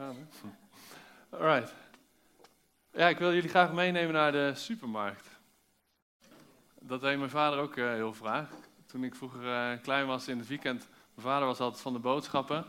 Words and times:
gaan. 0.00 0.28
Alright. 1.40 1.74
Ja, 2.92 3.08
ik 3.08 3.18
wil 3.18 3.34
jullie 3.34 3.48
graag 3.48 3.72
meenemen 3.72 4.12
naar 4.12 4.32
de 4.32 4.52
supermarkt. 4.54 5.28
Dat 6.80 7.00
deed 7.00 7.18
mijn 7.18 7.30
vader 7.30 7.58
ook 7.58 7.76
uh, 7.76 7.92
heel 7.92 8.12
graag. 8.12 8.48
Toen 8.86 9.04
ik 9.04 9.14
vroeger 9.14 9.42
uh, 9.42 9.82
klein 9.82 10.06
was 10.06 10.28
in 10.28 10.38
het 10.38 10.48
weekend, 10.48 10.88
mijn 11.14 11.26
vader 11.26 11.46
was 11.46 11.60
altijd 11.60 11.82
van 11.82 11.92
de 11.92 11.98
boodschappen. 11.98 12.64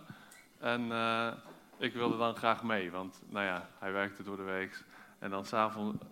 En 0.59 0.81
uh, 0.81 1.31
ik 1.77 1.93
wilde 1.93 2.17
dan 2.17 2.35
graag 2.35 2.63
mee, 2.63 2.91
want 2.91 3.21
nou 3.27 3.45
ja, 3.45 3.69
hij 3.79 3.91
werkte 3.91 4.23
door 4.23 4.37
de 4.37 4.43
week. 4.43 4.83
En 5.19 5.29
dan 5.29 5.45
s'avonds, 5.45 6.03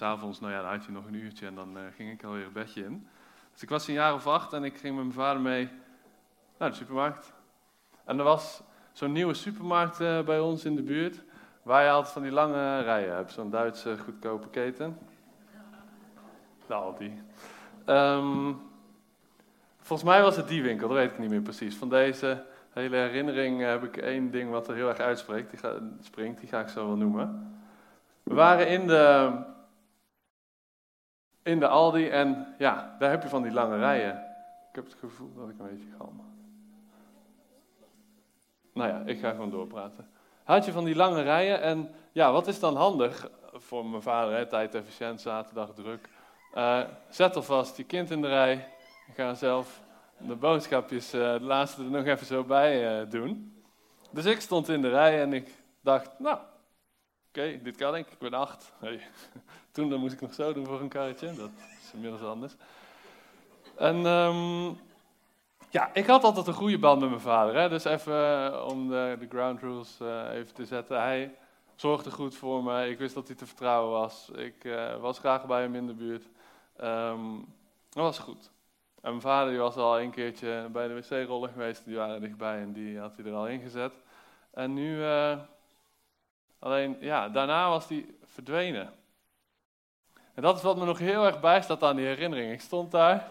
avonds, 0.00 0.40
nou 0.40 0.52
ja, 0.52 0.62
dan 0.62 0.70
had 0.70 0.84
je 0.84 0.92
nog 0.92 1.06
een 1.06 1.14
uurtje 1.14 1.46
en 1.46 1.54
dan 1.54 1.76
ging 1.94 2.12
ik 2.12 2.24
alweer 2.24 2.44
een 2.44 2.52
bedje 2.52 2.84
in. 2.84 3.08
Dus 3.52 3.62
ik 3.62 3.68
was 3.68 3.88
een 3.88 3.94
jaar 3.94 4.14
of 4.14 4.26
acht 4.26 4.52
en 4.52 4.64
ik 4.64 4.78
ging 4.78 4.94
met 4.94 5.04
mijn 5.04 5.16
vader 5.16 5.42
mee 5.42 5.68
naar 6.58 6.70
de 6.70 6.76
supermarkt. 6.76 7.32
En 8.04 8.18
er 8.18 8.24
was 8.24 8.62
zo'n 8.92 9.12
nieuwe 9.12 9.34
supermarkt 9.34 9.98
bij 9.98 10.40
ons 10.40 10.64
in 10.64 10.76
de 10.76 10.82
buurt. 10.82 11.22
Waar 11.62 11.84
je 11.84 11.90
altijd 11.90 12.12
van 12.12 12.22
die 12.22 12.30
lange 12.30 12.80
rijen 12.80 13.14
hebt. 13.14 13.32
Zo'n 13.32 13.50
Duitse 13.50 13.98
goedkope 13.98 14.48
keten. 14.48 14.98
Nou, 16.66 16.94
die. 16.98 17.22
Um, 17.86 18.60
volgens 19.78 20.08
mij 20.08 20.22
was 20.22 20.36
het 20.36 20.48
die 20.48 20.62
winkel, 20.62 20.88
dat 20.88 20.96
weet 20.96 21.10
ik 21.10 21.18
niet 21.18 21.30
meer 21.30 21.40
precies. 21.40 21.76
Van 21.76 21.88
deze 21.88 22.44
hele 22.70 22.96
herinnering 22.96 23.60
heb 23.60 23.82
ik 23.82 23.96
één 23.96 24.30
ding 24.30 24.50
wat 24.50 24.68
er 24.68 24.74
heel 24.74 24.88
erg 24.88 24.98
uitspreekt. 24.98 25.50
Die 25.50 25.58
ga, 25.58 25.74
springt, 26.00 26.40
die 26.40 26.48
ga 26.48 26.60
ik 26.60 26.68
zo 26.68 26.86
wel 26.86 26.96
noemen. 26.96 27.58
We 28.22 28.34
waren 28.34 28.68
in 28.68 28.86
de, 28.86 29.32
in 31.42 31.60
de 31.60 31.68
Aldi 31.68 32.08
en 32.08 32.54
ja, 32.58 32.96
daar 32.98 33.10
heb 33.10 33.22
je 33.22 33.28
van 33.28 33.42
die 33.42 33.52
lange 33.52 33.78
rijen. 33.78 34.14
Ik 34.68 34.74
heb 34.74 34.84
het 34.84 34.94
gevoel 34.94 35.34
dat 35.34 35.48
ik 35.48 35.58
een 35.58 35.66
beetje 35.66 35.96
galm. 35.98 36.29
Nou 38.72 38.88
ja, 38.88 39.02
ik 39.06 39.20
ga 39.20 39.30
gewoon 39.30 39.50
doorpraten 39.50 40.08
had 40.50 40.64
je 40.64 40.72
van 40.72 40.84
die 40.84 40.94
lange 40.94 41.22
rijen. 41.22 41.60
En 41.60 41.94
ja, 42.12 42.32
wat 42.32 42.46
is 42.46 42.60
dan 42.60 42.76
handig 42.76 43.30
voor 43.52 43.86
mijn 43.86 44.02
vader, 44.02 44.34
hè, 44.34 44.46
tijd 44.46 44.74
efficiënt, 44.74 45.20
zaterdag 45.20 45.74
druk. 45.74 46.08
Uh, 46.54 46.80
zet 47.08 47.36
alvast 47.36 47.76
je 47.76 47.84
kind 47.84 48.10
in 48.10 48.20
de 48.20 48.28
rij. 48.28 48.68
Ga 49.14 49.34
zelf 49.34 49.80
de 50.18 50.34
boodschapjes, 50.34 51.14
uh, 51.14 51.32
de 51.32 51.40
laatste 51.40 51.82
er 51.82 51.90
nog 51.90 52.04
even 52.04 52.26
zo 52.26 52.44
bij 52.44 53.00
uh, 53.00 53.10
doen. 53.10 53.62
Dus 54.10 54.24
ik 54.24 54.40
stond 54.40 54.68
in 54.68 54.82
de 54.82 54.88
rij 54.88 55.20
en 55.20 55.32
ik 55.32 55.48
dacht, 55.80 56.18
nou, 56.18 56.38
oké, 57.28 57.60
dit 57.62 57.76
kan 57.76 57.96
ik, 57.96 58.10
ik 58.10 58.18
ben 58.18 58.34
acht. 58.34 58.72
Toen 59.72 59.90
dan 59.90 60.00
moest 60.00 60.12
ik 60.12 60.20
nog 60.20 60.34
zo 60.34 60.52
doen 60.52 60.66
voor 60.66 60.80
een 60.80 60.88
karretje, 60.88 61.34
dat 61.34 61.50
is 61.82 61.92
inmiddels 61.92 62.22
anders. 62.22 62.54
En 63.76 64.06
um, 64.06 64.78
ja, 65.70 65.90
ik 65.94 66.06
had 66.06 66.24
altijd 66.24 66.46
een 66.46 66.54
goede 66.54 66.78
band 66.78 67.00
met 67.00 67.08
mijn 67.08 67.20
vader. 67.20 67.54
Hè? 67.54 67.68
Dus 67.68 67.84
even 67.84 68.52
eh, 68.52 68.66
om 68.66 68.88
de, 68.88 69.16
de 69.18 69.26
ground 69.28 69.60
rules 69.60 69.98
uh, 70.02 70.32
even 70.32 70.54
te 70.54 70.64
zetten. 70.64 71.00
Hij 71.00 71.34
zorgde 71.74 72.10
goed 72.10 72.34
voor 72.34 72.62
me. 72.62 72.88
Ik 72.88 72.98
wist 72.98 73.14
dat 73.14 73.26
hij 73.26 73.36
te 73.36 73.46
vertrouwen 73.46 73.90
was. 73.90 74.30
Ik 74.34 74.64
uh, 74.64 74.96
was 74.96 75.18
graag 75.18 75.46
bij 75.46 75.60
hem 75.60 75.74
in 75.74 75.86
de 75.86 75.94
buurt. 75.94 76.24
Um, 76.82 77.54
dat 77.88 78.02
was 78.02 78.18
goed. 78.18 78.50
En 79.00 79.10
mijn 79.10 79.20
vader 79.20 79.50
die 79.50 79.58
was 79.58 79.76
al 79.76 80.00
een 80.00 80.10
keertje 80.10 80.68
bij 80.72 80.88
de 80.88 80.94
wc-rollen 80.94 81.50
geweest. 81.50 81.84
Die 81.84 81.96
waren 81.96 82.20
dichtbij 82.20 82.60
en 82.60 82.72
die 82.72 82.98
had 82.98 83.16
hij 83.16 83.24
er 83.24 83.34
al 83.34 83.48
ingezet. 83.48 83.92
En 84.50 84.74
nu, 84.74 85.04
alleen 86.58 86.96
ja, 87.00 87.28
daarna 87.28 87.68
was 87.68 87.88
hij 87.88 88.06
verdwenen. 88.24 88.92
En 90.34 90.42
dat 90.42 90.56
is 90.56 90.62
wat 90.62 90.76
me 90.76 90.84
nog 90.84 90.98
heel 90.98 91.26
erg 91.26 91.40
bijstaat 91.40 91.82
aan 91.82 91.96
die 91.96 92.06
herinnering. 92.06 92.52
Ik 92.52 92.60
stond 92.60 92.90
daar 92.90 93.30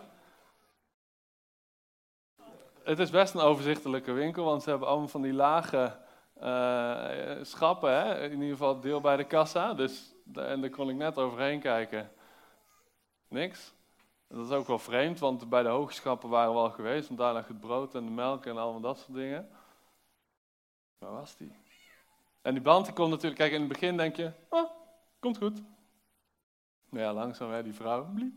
het 2.90 3.00
is 3.00 3.09
best 3.09 3.34
een 3.34 3.42
overzichtelijke 3.42 4.12
winkel, 4.12 4.44
want 4.45 4.64
ze 4.64 4.70
hebben 4.70 4.88
allemaal 4.88 5.08
van 5.08 5.22
die 5.22 5.34
lage 5.34 5.98
uh, 6.42 7.44
schappen, 7.44 7.92
hè? 7.92 8.23
in 8.23 8.31
ieder 8.31 8.50
geval 8.50 8.80
deel 8.80 9.02
bij 9.02 9.18
de 9.18 9.23
kassa. 9.23 9.73
Dus, 9.73 10.14
en 10.34 10.62
daar 10.62 10.70
kon 10.70 10.90
ik 10.90 10.96
net 10.96 11.18
overheen 11.18 11.59
kijken. 11.59 12.12
Niks. 13.28 13.73
Dat 14.28 14.46
is 14.46 14.52
ook 14.52 14.68
wel 14.68 14.80
vreemd, 14.80 15.19
want 15.19 15.50
bij 15.50 15.63
de 15.63 15.69
hoge 15.69 15.94
schappen 15.94 16.30
waren 16.30 16.53
we 16.53 16.59
al 16.59 16.69
geweest, 16.69 17.08
want 17.08 17.19
daar 17.19 17.34
lag 17.34 17.47
het 17.47 17.59
brood 17.59 17.96
en 17.96 18.06
de 18.06 18.12
melk 18.12 18.46
en 18.46 18.58
allemaal 18.58 18.81
dat 18.81 18.97
soort 18.97 19.18
dingen. 19.18 19.50
Waar 20.97 21.12
was 21.12 21.36
die? 21.36 21.52
En 22.42 22.53
die 22.53 22.63
band 22.63 22.94
komt 22.94 23.09
natuurlijk, 23.09 23.42
kijk 23.42 23.52
in 23.52 23.59
het 23.59 23.69
begin 23.69 23.97
denk 23.97 24.16
je, 24.16 24.31
oh, 24.50 24.69
komt 25.19 25.38
goed. 25.38 25.62
Maar 26.90 27.02
ja, 27.02 27.13
langzaam 27.13 27.52
hè, 27.52 27.63
die 27.63 27.74
vrouw, 27.74 28.06
bliep, 28.13 28.34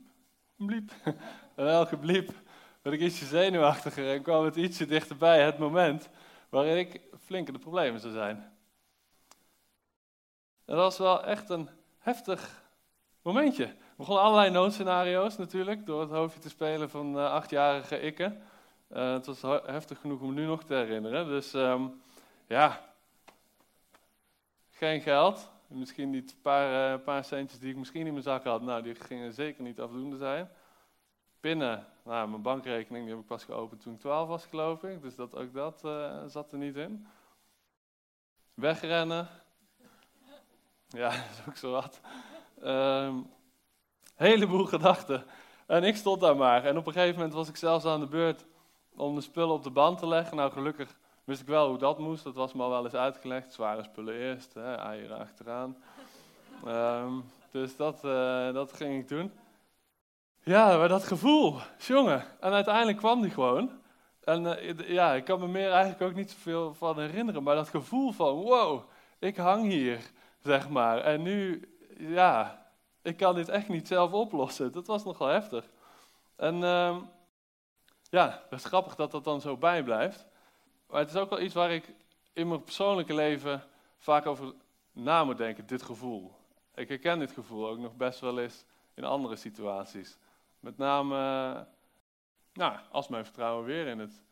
bliep. 0.56 0.90
en 1.54 1.68
elke 1.68 1.96
bliep 1.96 2.32
werd 2.82 2.96
ik 2.96 3.02
ietsje 3.02 3.24
zenuwachtiger 3.24 4.10
en 4.10 4.22
kwam 4.22 4.44
het 4.44 4.56
ietsje 4.56 4.86
dichterbij 4.86 5.42
het 5.42 5.58
moment 5.58 6.08
waarin 6.48 6.76
ik 6.76 7.00
flink 7.24 7.46
in 7.46 7.52
de 7.52 7.58
problemen 7.58 8.00
zou 8.00 8.12
zijn. 8.12 8.52
Dat 10.64 10.76
was 10.76 10.98
wel 10.98 11.24
echt 11.24 11.50
een 11.50 11.68
heftig 11.98 12.62
momentje. 13.22 13.64
Er 13.64 13.74
begonnen 13.96 14.24
allerlei 14.24 14.50
noodscenario's 14.50 15.36
natuurlijk, 15.36 15.86
door 15.86 16.00
het 16.00 16.10
hoofdje 16.10 16.40
te 16.40 16.48
spelen 16.48 16.90
van 16.90 17.16
uh, 17.16 17.30
achtjarige 17.30 18.00
ikke. 18.00 18.36
Uh, 18.92 19.12
het 19.12 19.26
was 19.26 19.42
heftig 19.66 20.00
genoeg 20.00 20.20
om 20.20 20.34
nu 20.34 20.46
nog 20.46 20.64
te 20.64 20.74
herinneren. 20.74 21.26
Dus 21.26 21.52
um, 21.52 22.02
ja, 22.46 22.80
geen 24.70 25.00
geld. 25.00 25.50
Misschien 25.66 26.10
die 26.10 26.24
paar, 26.42 26.92
uh, 26.92 27.04
paar 27.04 27.24
centjes 27.24 27.58
die 27.58 27.70
ik 27.70 27.76
misschien 27.76 28.06
in 28.06 28.12
mijn 28.12 28.24
zak 28.24 28.44
had, 28.44 28.62
nou 28.62 28.82
die 28.82 28.94
gingen 28.94 29.32
zeker 29.32 29.62
niet 29.62 29.80
afdoende 29.80 30.16
zijn. 30.16 30.50
Pinnen 31.42 31.86
nou, 32.02 32.28
mijn 32.28 32.42
bankrekening 32.42 33.04
die 33.04 33.12
heb 33.14 33.22
ik 33.22 33.28
pas 33.28 33.44
geopend 33.44 33.80
toen 33.80 33.94
ik 33.94 34.00
12 34.00 34.28
was, 34.28 34.46
geloof 34.46 34.82
ik. 34.82 35.02
Dus 35.02 35.14
dat, 35.14 35.36
ook 35.36 35.54
dat 35.54 35.82
uh, 35.84 36.22
zat 36.26 36.52
er 36.52 36.58
niet 36.58 36.76
in. 36.76 37.06
Wegrennen. 38.54 39.28
Ja, 40.88 41.08
dat 41.28 41.38
is 41.38 41.48
ook 41.48 41.56
zo 41.56 41.70
wat. 41.70 42.00
Um, 42.64 43.30
heleboel 44.14 44.64
gedachten. 44.64 45.24
En 45.66 45.84
ik 45.84 45.96
stond 45.96 46.20
daar 46.20 46.36
maar. 46.36 46.64
En 46.64 46.76
op 46.76 46.86
een 46.86 46.92
gegeven 46.92 47.16
moment 47.16 47.34
was 47.34 47.48
ik 47.48 47.56
zelfs 47.56 47.84
aan 47.84 48.00
de 48.00 48.06
beurt 48.06 48.44
om 48.96 49.14
de 49.14 49.20
spullen 49.20 49.54
op 49.54 49.62
de 49.62 49.70
band 49.70 49.98
te 49.98 50.06
leggen. 50.06 50.36
Nou, 50.36 50.52
gelukkig 50.52 50.96
wist 51.24 51.40
ik 51.40 51.46
wel 51.46 51.68
hoe 51.68 51.78
dat 51.78 51.98
moest. 51.98 52.24
Dat 52.24 52.34
was 52.34 52.52
me 52.52 52.62
al 52.62 52.70
wel 52.70 52.84
eens 52.84 52.94
uitgelegd. 52.94 53.52
Zware 53.52 53.82
spullen 53.82 54.14
eerst, 54.14 54.54
hè, 54.54 54.74
eieren 54.74 55.18
achteraan. 55.18 55.76
Um, 56.66 57.24
dus 57.50 57.76
dat, 57.76 58.04
uh, 58.04 58.52
dat 58.52 58.72
ging 58.72 59.00
ik 59.00 59.08
doen. 59.08 59.32
Ja, 60.44 60.76
maar 60.76 60.88
dat 60.88 61.04
gevoel, 61.04 61.58
jongen. 61.78 62.24
En 62.40 62.52
uiteindelijk 62.52 62.96
kwam 62.96 63.22
die 63.22 63.30
gewoon. 63.30 63.70
En 64.24 64.44
uh, 64.44 64.88
ja, 64.88 65.14
ik 65.14 65.24
kan 65.24 65.40
me 65.40 65.46
meer 65.46 65.70
eigenlijk 65.70 66.02
ook 66.02 66.14
niet 66.14 66.30
zoveel 66.30 66.74
van 66.74 67.00
herinneren. 67.00 67.42
Maar 67.42 67.54
dat 67.54 67.68
gevoel 67.68 68.12
van, 68.12 68.34
wow, 68.34 68.82
ik 69.18 69.36
hang 69.36 69.64
hier, 69.64 70.00
zeg 70.40 70.68
maar. 70.68 70.98
En 70.98 71.22
nu, 71.22 71.68
ja, 71.98 72.66
ik 73.02 73.16
kan 73.16 73.34
dit 73.34 73.48
echt 73.48 73.68
niet 73.68 73.88
zelf 73.88 74.12
oplossen. 74.12 74.72
Dat 74.72 74.86
was 74.86 75.04
nogal 75.04 75.26
heftig. 75.26 75.64
En 76.36 76.54
uh, 76.54 76.96
ja, 78.10 78.42
het 78.48 78.60
is 78.60 78.64
grappig 78.64 78.94
dat 78.94 79.10
dat 79.10 79.24
dan 79.24 79.40
zo 79.40 79.56
bijblijft. 79.56 80.26
Maar 80.86 81.00
het 81.00 81.10
is 81.10 81.16
ook 81.16 81.30
wel 81.30 81.40
iets 81.40 81.54
waar 81.54 81.70
ik 81.70 81.94
in 82.32 82.48
mijn 82.48 82.62
persoonlijke 82.62 83.14
leven 83.14 83.62
vaak 83.98 84.26
over 84.26 84.54
na 84.92 85.24
moet 85.24 85.38
denken, 85.38 85.66
dit 85.66 85.82
gevoel. 85.82 86.32
Ik 86.74 86.88
herken 86.88 87.18
dit 87.18 87.32
gevoel 87.32 87.68
ook 87.68 87.78
nog 87.78 87.96
best 87.96 88.20
wel 88.20 88.38
eens 88.38 88.64
in 88.94 89.04
andere 89.04 89.36
situaties. 89.36 90.18
Met 90.62 90.76
name, 90.76 91.16
nou, 92.52 92.78
als 92.90 93.08
mijn 93.08 93.24
vertrouwen 93.24 93.64
weer 93.64 93.86
in 93.86 93.98
het. 93.98 94.22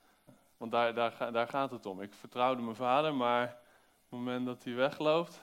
Want 0.57 0.73
daar, 0.73 0.95
daar, 0.95 1.33
daar 1.33 1.49
gaat 1.49 1.71
het 1.71 1.87
om. 1.87 2.01
Ik 2.01 2.15
vertrouwde 2.15 2.63
mijn 2.63 2.77
vader, 2.77 3.15
maar 3.15 3.45
op 3.45 3.51
het 4.09 4.19
moment 4.19 4.47
dat 4.47 4.65
hij 4.65 4.75
wegloopt 4.75 5.43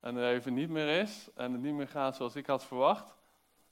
en 0.00 0.16
er 0.16 0.34
even 0.34 0.54
niet 0.54 0.68
meer 0.68 1.00
is 1.00 1.28
en 1.34 1.52
het 1.52 1.60
niet 1.60 1.74
meer 1.74 1.88
gaat 1.88 2.16
zoals 2.16 2.36
ik 2.36 2.46
had 2.46 2.64
verwacht, 2.64 3.16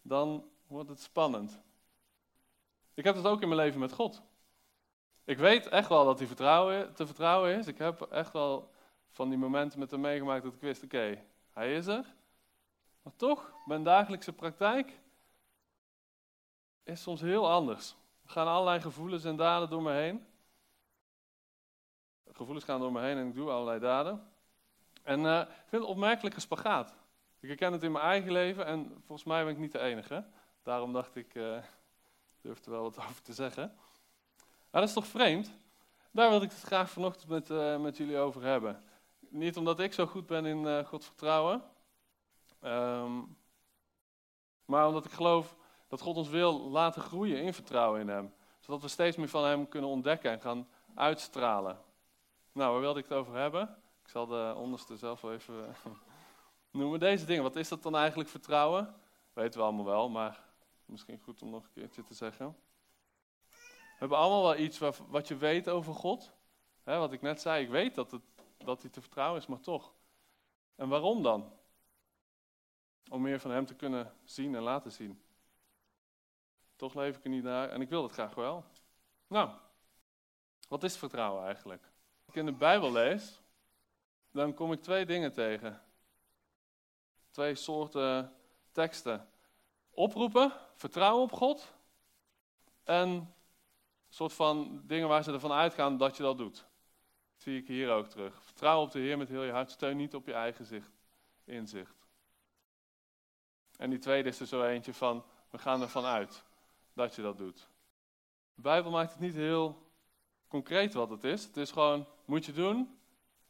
dan 0.02 0.44
wordt 0.66 0.88
het 0.88 1.00
spannend. 1.00 1.60
Ik 2.94 3.04
heb 3.04 3.16
het 3.16 3.26
ook 3.26 3.42
in 3.42 3.48
mijn 3.48 3.60
leven 3.60 3.80
met 3.80 3.92
God. 3.92 4.22
Ik 5.24 5.38
weet 5.38 5.68
echt 5.68 5.88
wel 5.88 6.04
dat 6.04 6.18
hij 6.18 6.26
vertrouwen, 6.26 6.94
te 6.94 7.06
vertrouwen 7.06 7.58
is. 7.58 7.66
Ik 7.66 7.78
heb 7.78 8.00
echt 8.00 8.32
wel 8.32 8.70
van 9.10 9.28
die 9.28 9.38
momenten 9.38 9.78
met 9.78 9.90
hem 9.90 10.00
meegemaakt 10.00 10.44
dat 10.44 10.54
ik 10.54 10.60
wist, 10.60 10.84
oké, 10.84 11.24
hij 11.52 11.74
is 11.74 11.86
er. 11.86 12.14
Maar 13.02 13.16
toch, 13.16 13.52
mijn 13.64 13.84
dagelijkse 13.84 14.32
praktijk 14.32 15.02
is 16.84 17.02
soms 17.02 17.20
heel 17.20 17.50
anders. 17.50 17.94
Er 18.24 18.30
gaan 18.30 18.46
allerlei 18.46 18.80
gevoelens 18.80 19.24
en 19.24 19.36
daden 19.36 19.70
door 19.70 19.82
me 19.82 19.92
heen. 19.92 20.26
Gevoelens 22.32 22.64
gaan 22.64 22.80
door 22.80 22.92
me 22.92 23.00
heen 23.00 23.16
en 23.16 23.26
ik 23.26 23.34
doe 23.34 23.50
allerlei 23.50 23.80
daden. 23.80 24.28
En 25.02 25.20
uh, 25.20 25.40
ik 25.40 25.48
vind 25.66 26.22
het 26.22 26.34
een 26.34 26.40
spagaat. 26.40 26.94
Ik 27.40 27.48
herken 27.48 27.72
het 27.72 27.82
in 27.82 27.92
mijn 27.92 28.04
eigen 28.04 28.32
leven 28.32 28.66
en 28.66 29.02
volgens 29.06 29.28
mij 29.28 29.44
ben 29.44 29.52
ik 29.52 29.58
niet 29.58 29.72
de 29.72 29.78
enige. 29.78 30.24
Daarom 30.62 30.92
dacht 30.92 31.16
ik, 31.16 31.34
uh, 31.34 31.58
durf 32.40 32.64
er 32.64 32.70
wel 32.70 32.82
wat 32.82 32.98
over 32.98 33.22
te 33.22 33.32
zeggen. 33.32 33.72
Maar 34.70 34.80
dat 34.80 34.88
is 34.88 34.94
toch 34.94 35.06
vreemd? 35.06 35.50
Daar 36.10 36.30
wil 36.30 36.42
ik 36.42 36.50
het 36.50 36.62
graag 36.62 36.90
vanochtend 36.90 37.28
met, 37.28 37.50
uh, 37.50 37.76
met 37.76 37.96
jullie 37.96 38.18
over 38.18 38.42
hebben. 38.42 38.82
Niet 39.28 39.56
omdat 39.56 39.80
ik 39.80 39.92
zo 39.92 40.06
goed 40.06 40.26
ben 40.26 40.46
in 40.46 40.84
God 40.84 41.04
vertrouwen, 41.04 41.62
um, 42.62 43.36
maar 44.64 44.86
omdat 44.86 45.04
ik 45.04 45.10
geloof 45.10 45.56
dat 45.94 46.02
God 46.02 46.16
ons 46.16 46.28
wil 46.28 46.70
laten 46.70 47.02
groeien 47.02 47.42
in 47.42 47.54
vertrouwen 47.54 48.00
in 48.00 48.08
Hem. 48.08 48.34
Zodat 48.60 48.82
we 48.82 48.88
steeds 48.88 49.16
meer 49.16 49.28
van 49.28 49.44
Hem 49.44 49.68
kunnen 49.68 49.90
ontdekken 49.90 50.30
en 50.30 50.40
gaan 50.40 50.68
uitstralen. 50.94 51.80
Nou, 52.52 52.72
waar 52.72 52.80
wilde 52.80 52.98
ik 52.98 53.08
het 53.08 53.18
over 53.18 53.34
hebben? 53.34 53.62
Ik 54.02 54.08
zal 54.08 54.26
de 54.26 54.54
onderste 54.56 54.96
zelf 54.96 55.20
wel 55.20 55.32
even 55.32 55.74
noemen. 56.70 57.00
Deze 57.00 57.24
dingen, 57.24 57.42
wat 57.42 57.56
is 57.56 57.68
dat 57.68 57.82
dan 57.82 57.96
eigenlijk 57.96 58.28
vertrouwen? 58.28 58.94
Weten 59.32 59.60
we 59.60 59.66
allemaal 59.66 59.84
wel, 59.84 60.08
maar 60.08 60.44
misschien 60.84 61.18
goed 61.18 61.42
om 61.42 61.50
nog 61.50 61.64
een 61.64 61.72
keertje 61.72 62.02
te 62.02 62.14
zeggen. 62.14 62.56
We 63.48 63.98
hebben 63.98 64.18
allemaal 64.18 64.42
wel 64.42 64.56
iets 64.56 64.78
wat, 64.78 65.02
wat 65.08 65.28
je 65.28 65.36
weet 65.36 65.68
over 65.68 65.94
God. 65.94 66.32
wat 66.84 67.12
ik 67.12 67.22
net 67.22 67.40
zei, 67.40 67.64
ik 67.64 67.70
weet 67.70 67.94
dat, 67.94 68.10
het, 68.10 68.22
dat 68.58 68.82
hij 68.82 68.90
te 68.90 69.00
vertrouwen 69.00 69.40
is, 69.40 69.46
maar 69.46 69.60
toch. 69.60 69.94
En 70.74 70.88
waarom 70.88 71.22
dan? 71.22 71.52
Om 73.10 73.22
meer 73.22 73.40
van 73.40 73.50
hem 73.50 73.66
te 73.66 73.74
kunnen 73.74 74.14
zien 74.24 74.54
en 74.54 74.62
laten 74.62 74.92
zien. 74.92 75.23
Toch 76.84 76.94
leef 76.94 77.16
ik 77.16 77.24
er 77.24 77.30
niet 77.30 77.42
naar 77.42 77.68
en 77.68 77.80
ik 77.80 77.88
wil 77.88 78.02
dat 78.02 78.12
graag 78.12 78.34
wel. 78.34 78.64
Nou, 79.26 79.50
wat 80.68 80.82
is 80.82 80.96
vertrouwen 80.96 81.44
eigenlijk? 81.44 81.82
Als 81.82 82.28
ik 82.28 82.34
in 82.34 82.46
de 82.46 82.52
Bijbel 82.52 82.92
lees, 82.92 83.40
dan 84.30 84.54
kom 84.54 84.72
ik 84.72 84.82
twee 84.82 85.06
dingen 85.06 85.32
tegen. 85.32 85.82
Twee 87.30 87.54
soorten 87.54 88.32
teksten. 88.72 89.28
Oproepen, 89.90 90.52
vertrouwen 90.74 91.22
op 91.22 91.32
God. 91.32 91.72
En 92.82 93.08
een 93.08 93.28
soort 94.08 94.32
van 94.32 94.82
dingen 94.86 95.08
waar 95.08 95.22
ze 95.22 95.32
ervan 95.32 95.52
uitgaan 95.52 95.96
dat 95.96 96.16
je 96.16 96.22
dat 96.22 96.38
doet. 96.38 96.56
Dat 96.56 97.42
zie 97.42 97.60
ik 97.60 97.66
hier 97.66 97.90
ook 97.90 98.06
terug. 98.06 98.42
Vertrouw 98.42 98.82
op 98.82 98.90
de 98.90 98.98
Heer 98.98 99.18
met 99.18 99.28
heel 99.28 99.42
je 99.42 99.52
hart. 99.52 99.70
Steun 99.70 99.96
niet 99.96 100.14
op 100.14 100.26
je 100.26 100.34
eigen 100.34 100.64
zicht, 100.64 100.90
inzicht. 101.44 102.06
En 103.76 103.90
die 103.90 103.98
tweede 103.98 104.28
is 104.28 104.40
er 104.40 104.46
zo 104.46 104.64
eentje 104.64 104.94
van, 104.94 105.24
we 105.50 105.58
gaan 105.58 105.82
ervan 105.82 106.04
uit 106.04 106.44
dat 106.94 107.14
je 107.14 107.22
dat 107.22 107.38
doet. 107.38 107.68
De 108.54 108.62
Bijbel 108.62 108.90
maakt 108.90 109.12
het 109.12 109.20
niet 109.20 109.34
heel 109.34 109.82
concreet 110.48 110.94
wat 110.94 111.10
het 111.10 111.24
is. 111.24 111.44
Het 111.44 111.56
is 111.56 111.70
gewoon, 111.70 112.06
moet 112.24 112.44
je 112.44 112.52
doen, 112.52 112.98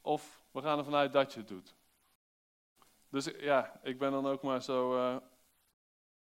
of 0.00 0.42
we 0.50 0.62
gaan 0.62 0.78
ervan 0.78 0.94
uit 0.94 1.12
dat 1.12 1.32
je 1.32 1.38
het 1.38 1.48
doet. 1.48 1.74
Dus 3.08 3.24
ja, 3.24 3.80
ik 3.82 3.98
ben 3.98 4.10
dan 4.10 4.26
ook 4.26 4.42
maar 4.42 4.62
zo 4.62 4.96
uh, 4.96 5.16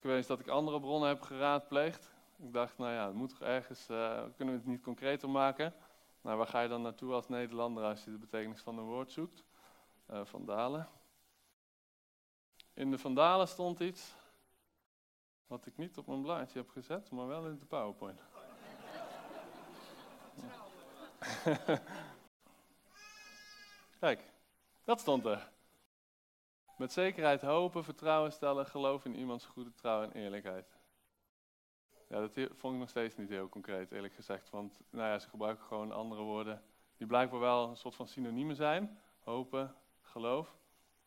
geweest 0.00 0.28
dat 0.28 0.40
ik 0.40 0.48
andere 0.48 0.80
bronnen 0.80 1.08
heb 1.08 1.22
geraadpleegd. 1.22 2.12
Ik 2.36 2.52
dacht, 2.52 2.78
nou 2.78 2.92
ja, 2.92 3.06
het 3.06 3.14
moet 3.14 3.40
ergens, 3.40 3.88
uh, 3.90 4.22
kunnen 4.36 4.54
we 4.54 4.60
het 4.60 4.68
niet 4.68 4.82
concreter 4.82 5.30
maken? 5.30 5.74
Nou, 6.20 6.36
waar 6.36 6.46
ga 6.46 6.60
je 6.60 6.68
dan 6.68 6.82
naartoe 6.82 7.12
als 7.12 7.28
Nederlander 7.28 7.84
als 7.84 8.04
je 8.04 8.10
de 8.10 8.18
betekenis 8.18 8.60
van 8.60 8.78
een 8.78 8.84
woord 8.84 9.12
zoekt? 9.12 9.44
Uh, 10.10 10.24
Vandalen. 10.24 10.88
In 12.74 12.90
de 12.90 12.98
Vandalen 12.98 13.48
stond 13.48 13.80
iets 13.80 14.14
wat 15.46 15.66
ik 15.66 15.76
niet 15.76 15.98
op 15.98 16.06
mijn 16.06 16.22
blaadje 16.22 16.58
heb 16.58 16.68
gezet, 16.68 17.10
maar 17.10 17.26
wel 17.26 17.46
in 17.46 17.58
de 17.58 17.64
PowerPoint. 17.64 18.20
Kijk, 24.00 24.30
dat 24.84 25.00
stond 25.00 25.24
er. 25.24 25.52
Met 26.76 26.92
zekerheid 26.92 27.40
hopen, 27.40 27.84
vertrouwen 27.84 28.32
stellen, 28.32 28.66
geloof 28.66 29.04
in 29.04 29.16
iemands 29.16 29.46
goede 29.46 29.74
trouw 29.74 30.02
en 30.02 30.12
eerlijkheid. 30.12 30.78
Ja, 32.08 32.20
dat 32.20 32.32
vond 32.34 32.74
ik 32.74 32.80
nog 32.80 32.88
steeds 32.88 33.16
niet 33.16 33.28
heel 33.28 33.48
concreet, 33.48 33.92
eerlijk 33.92 34.14
gezegd. 34.14 34.50
Want 34.50 34.80
nou 34.90 35.08
ja, 35.08 35.18
ze 35.18 35.28
gebruiken 35.28 35.64
gewoon 35.64 35.92
andere 35.92 36.22
woorden 36.22 36.62
die 36.96 37.06
blijkbaar 37.06 37.40
wel 37.40 37.68
een 37.68 37.76
soort 37.76 37.94
van 37.94 38.08
synoniemen 38.08 38.56
zijn. 38.56 38.98
Hopen, 39.20 39.74
geloof. 40.02 40.56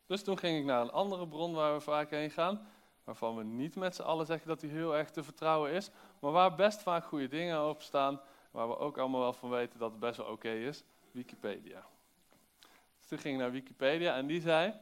Dus 0.06 0.22
toen 0.22 0.38
ging 0.38 0.58
ik 0.58 0.64
naar 0.64 0.80
een 0.80 0.90
andere 0.90 1.28
bron 1.28 1.54
waar 1.54 1.74
we 1.74 1.80
vaak 1.80 2.10
heen 2.10 2.30
gaan. 2.30 2.68
Waarvan 3.08 3.36
we 3.36 3.44
niet 3.44 3.76
met 3.76 3.94
z'n 3.94 4.02
allen 4.02 4.26
zeggen 4.26 4.48
dat 4.48 4.60
die 4.60 4.70
heel 4.70 4.96
erg 4.96 5.10
te 5.10 5.22
vertrouwen 5.22 5.72
is. 5.72 5.90
Maar 6.18 6.32
waar 6.32 6.54
best 6.54 6.82
vaak 6.82 7.04
goede 7.04 7.28
dingen 7.28 7.68
op 7.68 7.82
staan. 7.82 8.20
Waar 8.50 8.68
we 8.68 8.78
ook 8.78 8.98
allemaal 8.98 9.20
wel 9.20 9.32
van 9.32 9.50
weten 9.50 9.78
dat 9.78 9.90
het 9.90 10.00
best 10.00 10.16
wel 10.16 10.26
oké 10.26 10.50
is. 10.50 10.84
Wikipedia. 11.10 11.86
Dus 12.98 13.08
toen 13.08 13.18
ging 13.18 13.34
ik 13.34 13.40
naar 13.40 13.50
Wikipedia 13.50 14.16
en 14.16 14.26
die 14.26 14.40
zei... 14.40 14.74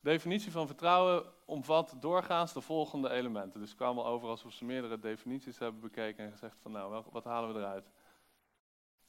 De 0.00 0.10
definitie 0.10 0.52
van 0.52 0.66
vertrouwen 0.66 1.24
omvat 1.44 1.96
doorgaans 2.00 2.52
de 2.52 2.60
volgende 2.60 3.10
elementen. 3.10 3.60
Dus 3.60 3.68
het 3.68 3.78
kwam 3.78 3.98
al 3.98 4.06
over 4.06 4.28
alsof 4.28 4.52
ze 4.52 4.64
meerdere 4.64 4.98
definities 4.98 5.58
hebben 5.58 5.80
bekeken 5.80 6.24
en 6.24 6.30
gezegd 6.30 6.56
van 6.62 6.72
nou, 6.72 7.02
wat 7.10 7.24
halen 7.24 7.54
we 7.54 7.60
eruit? 7.60 7.90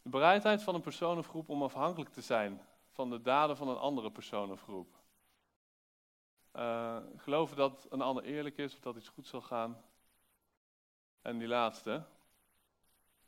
De 0.02 0.10
bereidheid 0.10 0.64
van 0.64 0.76
een 0.76 0.82
persoon 0.82 1.18
of 1.18 1.28
groep 1.28 1.50
om 1.50 1.64
afhankelijk 1.64 2.10
te 2.10 2.22
zijn 2.22 2.62
van 2.92 3.10
de 3.10 3.22
daden 3.22 3.58
van 3.58 3.68
een 3.68 3.78
andere 3.78 4.12
persoon 4.12 4.52
of 4.52 4.62
groep. 4.62 5.04
Uh, 6.56 6.98
geloven 7.18 7.58
dat 7.58 7.88
een 7.90 8.02
ander 8.02 8.24
eerlijk 8.24 8.58
is 8.58 8.74
of 8.74 8.80
dat 8.80 8.96
iets 8.96 9.08
goed 9.08 9.28
zal 9.28 9.42
gaan. 9.42 9.82
En 11.22 11.38
die 11.38 11.48
laatste, 11.48 12.04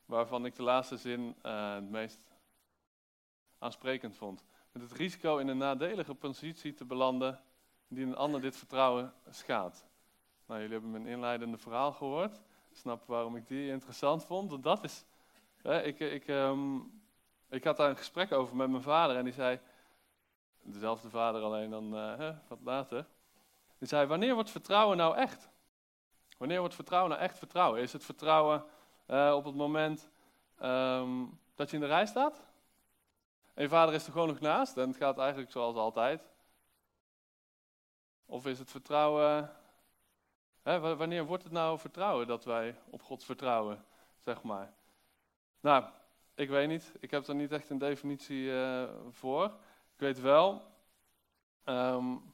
waarvan 0.06 0.45
ik 0.45 0.56
de 0.56 0.63
laatste 0.63 0.97
zin 0.97 1.35
uh, 1.44 1.74
het 1.74 1.89
meest 1.89 2.31
aansprekend 3.59 4.15
vond. 4.15 4.44
Met 4.71 4.81
het 4.81 4.91
risico 4.91 5.38
in 5.38 5.47
een 5.47 5.57
nadelige 5.57 6.15
positie 6.15 6.74
te 6.74 6.85
belanden 6.85 7.41
die 7.88 8.06
een 8.06 8.15
ander 8.15 8.41
dit 8.41 8.57
vertrouwen 8.57 9.13
schaadt. 9.29 9.85
Nou, 10.45 10.59
jullie 10.62 10.74
hebben 10.74 10.91
mijn 10.91 11.07
inleidende 11.07 11.57
verhaal 11.57 11.91
gehoord. 11.91 12.41
Snap 12.71 13.07
waarom 13.07 13.35
ik 13.35 13.47
die 13.47 13.69
interessant 13.69 14.25
vond. 14.25 14.51
Want 14.51 14.63
dat 14.63 14.83
is. 14.83 15.06
Hè, 15.62 15.83
ik, 15.83 16.00
ik, 16.00 16.27
um, 16.27 16.91
ik 17.50 17.63
had 17.63 17.77
daar 17.77 17.89
een 17.89 17.97
gesprek 17.97 18.31
over 18.31 18.56
met 18.56 18.69
mijn 18.69 18.83
vader 18.83 19.15
en 19.15 19.24
die 19.24 19.33
zei. 19.33 19.59
Dezelfde 20.62 21.09
vader, 21.09 21.41
alleen 21.41 21.69
dan 21.69 21.95
uh, 21.95 22.35
wat 22.47 22.59
later. 22.63 23.07
Die 23.77 23.88
zei: 23.88 24.07
Wanneer 24.07 24.33
wordt 24.33 24.50
vertrouwen 24.50 24.97
nou 24.97 25.15
echt? 25.15 25.50
Wanneer 26.38 26.59
wordt 26.59 26.75
vertrouwen 26.75 27.12
nou 27.12 27.24
echt 27.24 27.38
vertrouwen? 27.38 27.81
Is 27.81 27.94
het 27.94 28.06
vertrouwen 28.06 28.65
uh, 29.07 29.33
op 29.35 29.45
het 29.45 29.56
moment 29.56 30.09
um, 30.62 31.39
dat 31.56 31.69
je 31.69 31.75
in 31.75 31.81
de 31.81 31.88
rij 31.88 32.06
staat? 32.06 32.45
En 33.53 33.63
je 33.63 33.69
vader 33.69 33.94
is 33.94 34.06
er 34.06 34.12
gewoon 34.12 34.27
nog 34.27 34.39
naast 34.39 34.77
en 34.77 34.88
het 34.88 34.97
gaat 34.97 35.18
eigenlijk 35.18 35.51
zoals 35.51 35.75
altijd. 35.75 36.29
Of 38.25 38.45
is 38.45 38.59
het 38.59 38.71
vertrouwen. 38.71 39.51
Hè, 40.62 40.95
wanneer 40.95 41.25
wordt 41.25 41.44
het 41.44 41.51
nou 41.51 41.79
vertrouwen 41.79 42.27
dat 42.27 42.45
wij 42.45 42.75
op 42.89 43.01
God 43.01 43.24
vertrouwen, 43.24 43.85
zeg 44.19 44.44
maar? 44.44 44.74
Nou, 45.59 45.85
ik 46.35 46.50
weet 46.50 46.68
niet. 46.68 46.91
Ik 47.00 47.12
heb 47.12 47.27
er 47.27 47.35
niet 47.35 47.51
echt 47.51 47.69
een 47.69 47.77
definitie 47.77 48.44
uh, 48.44 48.83
voor. 49.09 49.45
Ik 49.94 50.00
weet 50.00 50.19
wel 50.19 50.62
um, 51.65 52.33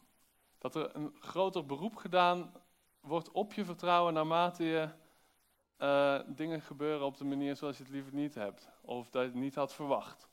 dat 0.64 0.76
er 0.76 0.96
een 0.96 1.16
groter 1.20 1.66
beroep 1.66 1.96
gedaan 1.96 2.54
wordt 3.00 3.32
op 3.32 3.54
je 3.54 3.66
vertrouwen 3.66 4.14
naarmate 4.14 4.64
je 4.64 4.90
uh, 5.78 6.20
dingen 6.28 6.62
gebeuren 6.62 7.06
op 7.06 7.18
de 7.18 7.26
manier 7.26 7.56
zoals 7.56 7.78
je 7.78 7.84
het 7.84 7.92
liever 7.92 8.14
niet 8.14 8.36
hebt. 8.36 8.70
Of 8.82 9.10
dat 9.10 9.22
je 9.22 9.28
het 9.28 9.38
niet 9.38 9.56
had 9.56 9.74
verwacht. 9.74 10.28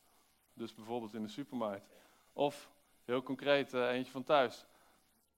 Dus 0.52 0.74
bijvoorbeeld 0.74 1.14
in 1.14 1.22
de 1.22 1.28
supermarkt. 1.28 1.88
Of 2.32 2.70
heel 3.04 3.22
concreet, 3.22 3.74
uh, 3.74 3.90
eentje 3.90 4.12
van 4.12 4.24
thuis. 4.24 4.66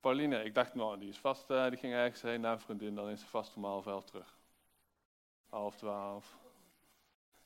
Pauline, 0.01 0.45
ik 0.45 0.55
dacht, 0.55 0.75
nou, 0.75 0.99
die 0.99 1.09
is 1.09 1.19
vast, 1.19 1.51
uh, 1.51 1.69
die 1.69 1.79
ging 1.79 1.93
ergens 1.93 2.23
heen 2.23 2.41
naar 2.41 2.53
een 2.53 2.61
vriendin, 2.61 2.95
dan 2.95 3.09
is 3.09 3.21
ze 3.21 3.27
vast 3.27 3.57
om 3.57 3.65
half 3.65 3.87
elf 3.87 4.05
terug. 4.05 4.39
Half 5.49 5.77
twaalf. 5.77 6.37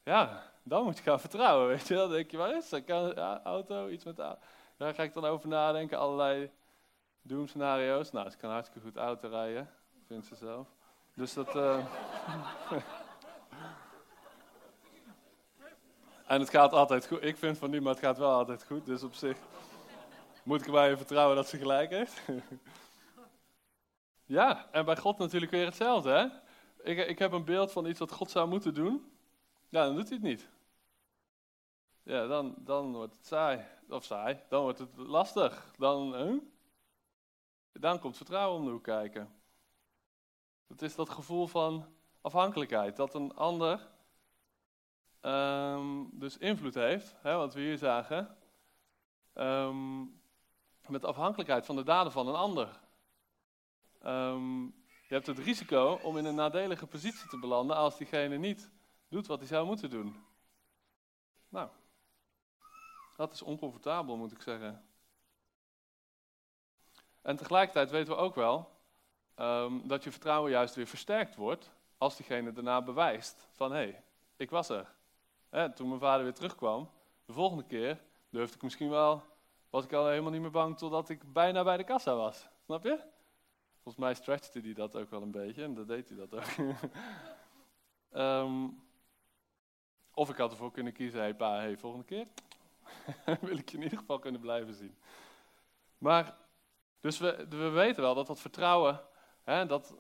Ja, 0.03 0.53
dan 0.63 0.85
moet 0.85 0.97
je 0.97 1.03
gaan 1.03 1.21
vertrouwen, 1.21 1.69
weet 1.77 1.89
je 1.89 1.95
wel. 1.95 2.09
Denk 2.09 2.31
je, 2.31 2.37
waar 2.37 2.57
is 2.57 2.69
ze? 2.69 2.81
Kan, 2.81 3.13
ja, 3.15 3.41
auto, 3.45 3.89
iets 3.89 4.05
met. 4.05 4.17
Daar 4.17 4.95
ga 4.95 5.03
ik 5.03 5.13
dan 5.13 5.25
over 5.25 5.49
nadenken, 5.49 5.99
allerlei 5.99 6.51
doemscenario's. 7.27 8.11
Nou, 8.11 8.31
ze 8.31 8.37
kan 8.37 8.51
hartstikke 8.51 8.87
goed 8.87 8.97
auto 8.97 9.29
rijden, 9.29 9.71
vindt 10.07 10.27
ze 10.27 10.35
zelf. 10.35 10.69
Dus 11.15 11.35
dat... 11.35 11.57
Uh... 11.57 11.77
en 16.27 16.41
het 16.41 16.51
gaat 16.51 16.73
altijd 16.73 17.07
goed. 17.07 17.23
Ik 17.23 17.37
vind 17.37 17.59
van 17.59 17.71
niet, 17.71 17.83
maar 17.83 17.93
het 17.93 18.03
gaat 18.03 18.19
wel 18.19 18.33
altijd 18.33 18.65
goed. 18.65 18.87
Dus 18.87 19.03
op 19.03 19.15
zich 19.15 19.37
moet 20.43 20.61
ik 20.61 20.67
erbij 20.67 20.97
vertrouwen 20.97 21.37
dat 21.37 21.49
ze 21.49 21.59
gelijk 21.59 21.91
heeft. 21.91 22.23
ja, 24.39 24.67
en 24.71 24.85
bij 24.85 24.97
God 24.97 25.19
natuurlijk 25.19 25.53
weer 25.53 25.65
hetzelfde. 25.65 26.11
Hè? 26.11 26.27
Ik, 26.91 27.09
ik 27.09 27.19
heb 27.19 27.33
een 27.33 27.45
beeld 27.45 27.73
van 27.73 27.87
iets 27.87 27.99
wat 27.99 28.13
God 28.13 28.31
zou 28.31 28.49
moeten 28.49 28.75
doen. 28.75 29.13
Ja, 29.69 29.85
dan 29.85 29.95
doet 29.95 30.09
hij 30.09 30.17
het 30.17 30.27
niet. 30.27 30.49
Ja, 32.03 32.27
dan, 32.27 32.55
dan 32.59 32.93
wordt 32.93 33.17
het 33.17 33.27
saai. 33.27 33.65
Of 33.89 34.05
saai, 34.05 34.41
dan 34.49 34.63
wordt 34.63 34.79
het 34.79 34.97
lastig. 34.97 35.71
Dan, 35.79 36.15
huh? 36.15 36.41
Dan 37.81 37.99
komt 37.99 38.17
vertrouwen 38.17 38.59
om 38.59 38.65
de 38.65 38.71
hoek 38.71 38.83
kijken. 38.83 39.35
Het 40.67 40.83
is 40.83 40.95
dat 40.95 41.11
gevoel 41.11 41.47
van 41.47 41.87
afhankelijkheid. 42.21 42.97
Dat 42.97 43.15
een 43.15 43.35
ander 43.35 43.89
um, 45.21 46.11
dus 46.13 46.39
invloed 46.39 46.75
heeft, 46.75 47.15
hè, 47.23 47.37
wat 47.37 47.55
we 47.55 47.61
hier 47.61 47.79
zagen. 47.79 48.37
Um, 49.35 50.21
met 50.87 51.05
afhankelijkheid 51.05 51.67
van 51.67 51.77
de 51.77 51.83
daden 51.83 52.13
van 52.13 52.29
een 52.29 52.35
ander. 52.35 52.81
Um, 54.05 54.65
je 55.09 55.15
hebt 55.15 55.27
het 55.27 55.39
risico 55.39 55.99
om 56.03 56.17
in 56.17 56.25
een 56.25 56.35
nadelige 56.35 56.87
positie 56.87 57.29
te 57.29 57.39
belanden 57.39 57.77
als 57.77 57.97
diegene 57.97 58.37
niet 58.37 58.71
doet 59.09 59.27
wat 59.27 59.39
hij 59.39 59.49
zou 59.49 59.67
moeten 59.67 59.91
doen. 59.91 60.25
Nou, 61.49 61.69
dat 63.17 63.33
is 63.33 63.43
oncomfortabel, 63.43 64.17
moet 64.17 64.33
ik 64.33 64.43
zeggen. 64.43 64.85
En 67.27 67.37
tegelijkertijd 67.37 67.91
weten 67.91 68.13
we 68.13 68.19
ook 68.19 68.35
wel 68.35 68.71
um, 69.37 69.89
dat 69.89 70.05
je 70.05 70.11
vertrouwen 70.11 70.51
juist 70.51 70.75
weer 70.75 70.87
versterkt 70.87 71.37
wordt 71.37 71.73
als 71.99 72.17
diegene 72.17 72.53
daarna 72.53 72.83
bewijst 72.83 73.49
van 73.53 73.71
hé, 73.71 73.77
hey, 73.77 74.03
ik 74.37 74.51
was 74.51 74.69
er. 74.69 74.95
Hè, 75.49 75.73
toen 75.73 75.89
mijn 75.89 76.01
vader 76.01 76.25
weer 76.25 76.35
terugkwam, 76.35 76.91
de 77.25 77.33
volgende 77.33 77.65
keer 77.65 78.01
durfde 78.31 78.55
ik 78.55 78.63
misschien 78.63 78.91
wel, 78.91 79.23
was 79.71 79.85
ik 79.85 79.93
al 79.93 80.09
helemaal 80.09 80.31
niet 80.31 80.41
meer 80.41 80.51
bang 80.51 80.79
totdat 80.79 81.09
ik 81.09 81.33
bijna 81.33 81.65
bij 81.65 81.77
de 81.77 81.85
kassa 81.85 82.15
was. 82.15 82.49
Snap 82.65 82.85
je? 82.85 82.99
Volgens 83.83 84.05
mij 84.05 84.15
stretchte 84.15 84.61
hij 84.61 84.73
dat 84.73 84.97
ook 84.97 85.11
wel 85.11 85.23
een 85.23 85.31
beetje 85.31 85.63
en 85.63 85.75
dat 85.75 85.89
deed 85.89 86.09
hij 86.09 86.19
dat 86.19 86.35
ook. 86.35 86.67
Ehm, 88.11 88.69
of 90.15 90.31
ik 90.31 90.37
had 90.37 90.51
ervoor 90.51 90.73
kunnen 90.73 90.93
kiezen, 90.93 91.21
hey 91.21 91.35
pa, 91.35 91.57
hey, 91.57 91.77
volgende 91.77 92.07
keer 92.07 92.27
wil 93.49 93.59
ik 93.59 93.69
je 93.69 93.77
in 93.77 93.83
ieder 93.83 93.99
geval 93.99 94.19
kunnen 94.19 94.41
blijven 94.41 94.75
zien. 94.75 94.97
Maar, 95.99 96.45
dus 97.07 97.19
we, 97.19 97.47
we 97.49 97.69
weten 97.69 98.03
wel 98.03 98.15
dat 98.15 98.27
dat 98.27 98.41
vertrouwen, 98.41 99.01
hè, 99.43 99.67
dat, 99.67 99.95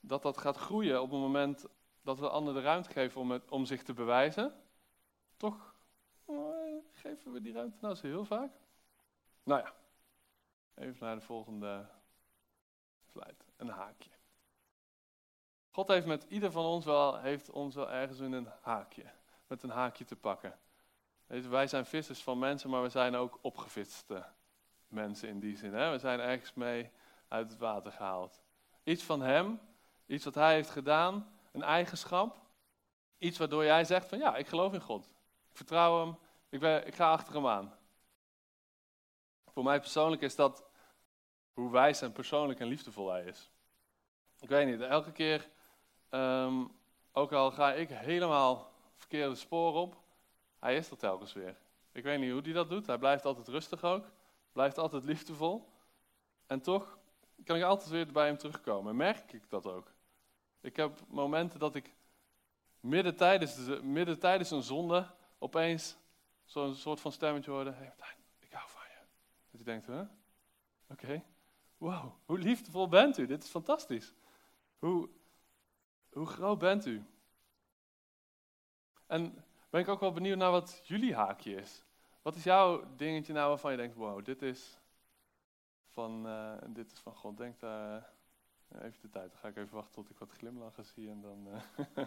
dat 0.00 0.22
dat 0.22 0.38
gaat 0.38 0.56
groeien 0.56 1.02
op 1.02 1.10
het 1.10 1.20
moment 1.20 1.66
dat 2.02 2.18
we 2.18 2.28
anderen 2.28 2.62
de 2.62 2.68
ruimte 2.68 2.90
geven 2.90 3.20
om, 3.20 3.40
om 3.48 3.64
zich 3.64 3.82
te 3.82 3.92
bewijzen. 3.92 4.54
Toch 5.36 5.74
eh, 6.26 6.34
geven 6.92 7.32
we 7.32 7.40
die 7.40 7.52
ruimte 7.52 7.78
nou 7.80 7.94
zo 7.94 8.06
heel 8.06 8.24
vaak? 8.24 8.52
Nou 9.42 9.60
ja, 9.60 9.74
even 10.74 11.06
naar 11.06 11.14
de 11.14 11.24
volgende 11.24 11.88
slide. 13.12 13.44
Een 13.56 13.68
haakje. 13.68 14.10
God 15.70 15.88
heeft 15.88 16.06
met 16.06 16.26
ieder 16.28 16.52
van 16.52 16.64
ons 16.64 16.84
wel, 16.84 17.18
heeft 17.18 17.50
ons 17.50 17.74
wel 17.74 17.90
ergens 17.90 18.18
in 18.18 18.32
een 18.32 18.48
haakje. 18.60 19.04
Met 19.46 19.62
een 19.62 19.70
haakje 19.70 20.04
te 20.04 20.16
pakken. 20.16 20.58
Wij 21.26 21.66
zijn 21.66 21.86
vissers 21.86 22.22
van 22.22 22.38
mensen, 22.38 22.70
maar 22.70 22.82
we 22.82 22.88
zijn 22.88 23.14
ook 23.14 23.38
opgeviste 23.40 24.26
mensen 24.90 25.28
in 25.28 25.40
die 25.40 25.56
zin. 25.56 25.74
Hè? 25.74 25.90
We 25.90 25.98
zijn 25.98 26.20
ergens 26.20 26.54
mee 26.54 26.90
uit 27.28 27.50
het 27.50 27.58
water 27.58 27.92
gehaald. 27.92 28.42
Iets 28.82 29.02
van 29.02 29.20
hem, 29.20 29.60
iets 30.06 30.24
wat 30.24 30.34
hij 30.34 30.54
heeft 30.54 30.70
gedaan, 30.70 31.32
een 31.52 31.62
eigenschap. 31.62 32.38
Iets 33.18 33.38
waardoor 33.38 33.64
jij 33.64 33.84
zegt 33.84 34.08
van 34.08 34.18
ja, 34.18 34.36
ik 34.36 34.46
geloof 34.46 34.72
in 34.72 34.80
God. 34.80 35.04
Ik 35.50 35.56
vertrouw 35.56 36.00
hem, 36.00 36.18
ik, 36.48 36.60
ben, 36.60 36.86
ik 36.86 36.94
ga 36.94 37.10
achter 37.10 37.34
hem 37.34 37.46
aan. 37.46 37.74
Voor 39.46 39.64
mij 39.64 39.80
persoonlijk 39.80 40.22
is 40.22 40.36
dat 40.36 40.64
hoe 41.52 41.70
wijs 41.70 42.00
en 42.00 42.12
persoonlijk 42.12 42.60
en 42.60 42.66
liefdevol 42.66 43.10
hij 43.10 43.24
is. 43.24 43.50
Ik 44.40 44.48
weet 44.48 44.66
niet, 44.66 44.80
elke 44.80 45.12
keer, 45.12 45.48
ehm, 46.08 46.64
ook 47.12 47.32
al 47.32 47.50
ga 47.50 47.72
ik 47.72 47.88
helemaal 47.88 48.72
verkeerde 48.96 49.34
sporen 49.34 49.80
op, 49.80 49.96
hij 50.58 50.76
is 50.76 50.90
er 50.90 50.96
telkens 50.96 51.32
weer. 51.32 51.56
Ik 51.92 52.02
weet 52.02 52.18
niet 52.18 52.32
hoe 52.32 52.42
hij 52.42 52.52
dat 52.52 52.68
doet, 52.68 52.86
hij 52.86 52.98
blijft 52.98 53.24
altijd 53.24 53.48
rustig 53.48 53.84
ook, 53.84 54.10
blijft 54.52 54.78
altijd 54.78 55.04
liefdevol. 55.04 55.68
En 56.46 56.60
toch 56.60 56.98
kan 57.44 57.56
ik 57.56 57.62
altijd 57.62 57.90
weer 57.90 58.12
bij 58.12 58.26
hem 58.26 58.38
terugkomen. 58.38 58.96
Merk 58.96 59.32
ik 59.32 59.50
dat 59.50 59.66
ook. 59.66 59.92
Ik 60.60 60.76
heb 60.76 61.00
momenten 61.08 61.58
dat 61.58 61.74
ik 61.74 61.94
midden 62.80 63.16
tijdens, 63.16 63.64
de, 63.64 63.82
midden 63.82 64.18
tijdens 64.18 64.50
een 64.50 64.62
zonde 64.62 65.06
opeens 65.38 65.96
zo'n 66.44 66.74
soort 66.74 67.00
van 67.00 67.12
stemmetje 67.12 67.50
hoorde. 67.50 67.70
Hey 67.70 67.92
ik 68.38 68.52
hou 68.52 68.68
van 68.68 68.82
je. 68.88 68.98
Dat 69.50 69.60
je 69.60 69.64
denkt, 69.64 69.86
hè? 69.86 70.02
Oké. 70.88 71.24
Wow, 71.78 72.12
hoe 72.24 72.38
liefdevol 72.38 72.88
bent 72.88 73.18
u? 73.18 73.26
Dit 73.26 73.42
is 73.42 73.50
fantastisch. 73.50 74.14
Hoe, 74.78 75.08
hoe 76.12 76.26
groot 76.26 76.58
bent 76.58 76.86
u? 76.86 77.04
En 79.06 79.44
ben 79.70 79.80
ik 79.80 79.88
ook 79.88 80.00
wel 80.00 80.12
benieuwd 80.12 80.38
naar 80.38 80.50
wat 80.50 80.80
jullie 80.82 81.14
haakje 81.14 81.54
is. 81.54 81.84
Wat 82.22 82.34
is 82.34 82.44
jouw 82.44 82.94
dingetje 82.96 83.32
nou 83.32 83.48
waarvan 83.48 83.70
je 83.70 83.76
denkt, 83.76 83.96
wow, 83.96 84.24
dit 84.24 84.42
is 84.42 84.80
van, 85.86 86.26
uh, 86.26 86.56
dit 86.66 86.92
is 86.92 86.98
van 86.98 87.14
God. 87.14 87.36
Denk 87.36 87.60
daar 87.60 88.12
uh, 88.72 88.82
even 88.84 89.00
de 89.00 89.08
tijd. 89.08 89.30
Dan 89.30 89.40
ga 89.40 89.48
ik 89.48 89.56
even 89.56 89.74
wachten 89.74 89.94
tot 89.94 90.10
ik 90.10 90.18
wat 90.18 90.32
glimlachen 90.32 90.84
zie 90.84 91.10
en 91.10 91.20
dan... 91.20 91.48
Uh, 91.48 92.04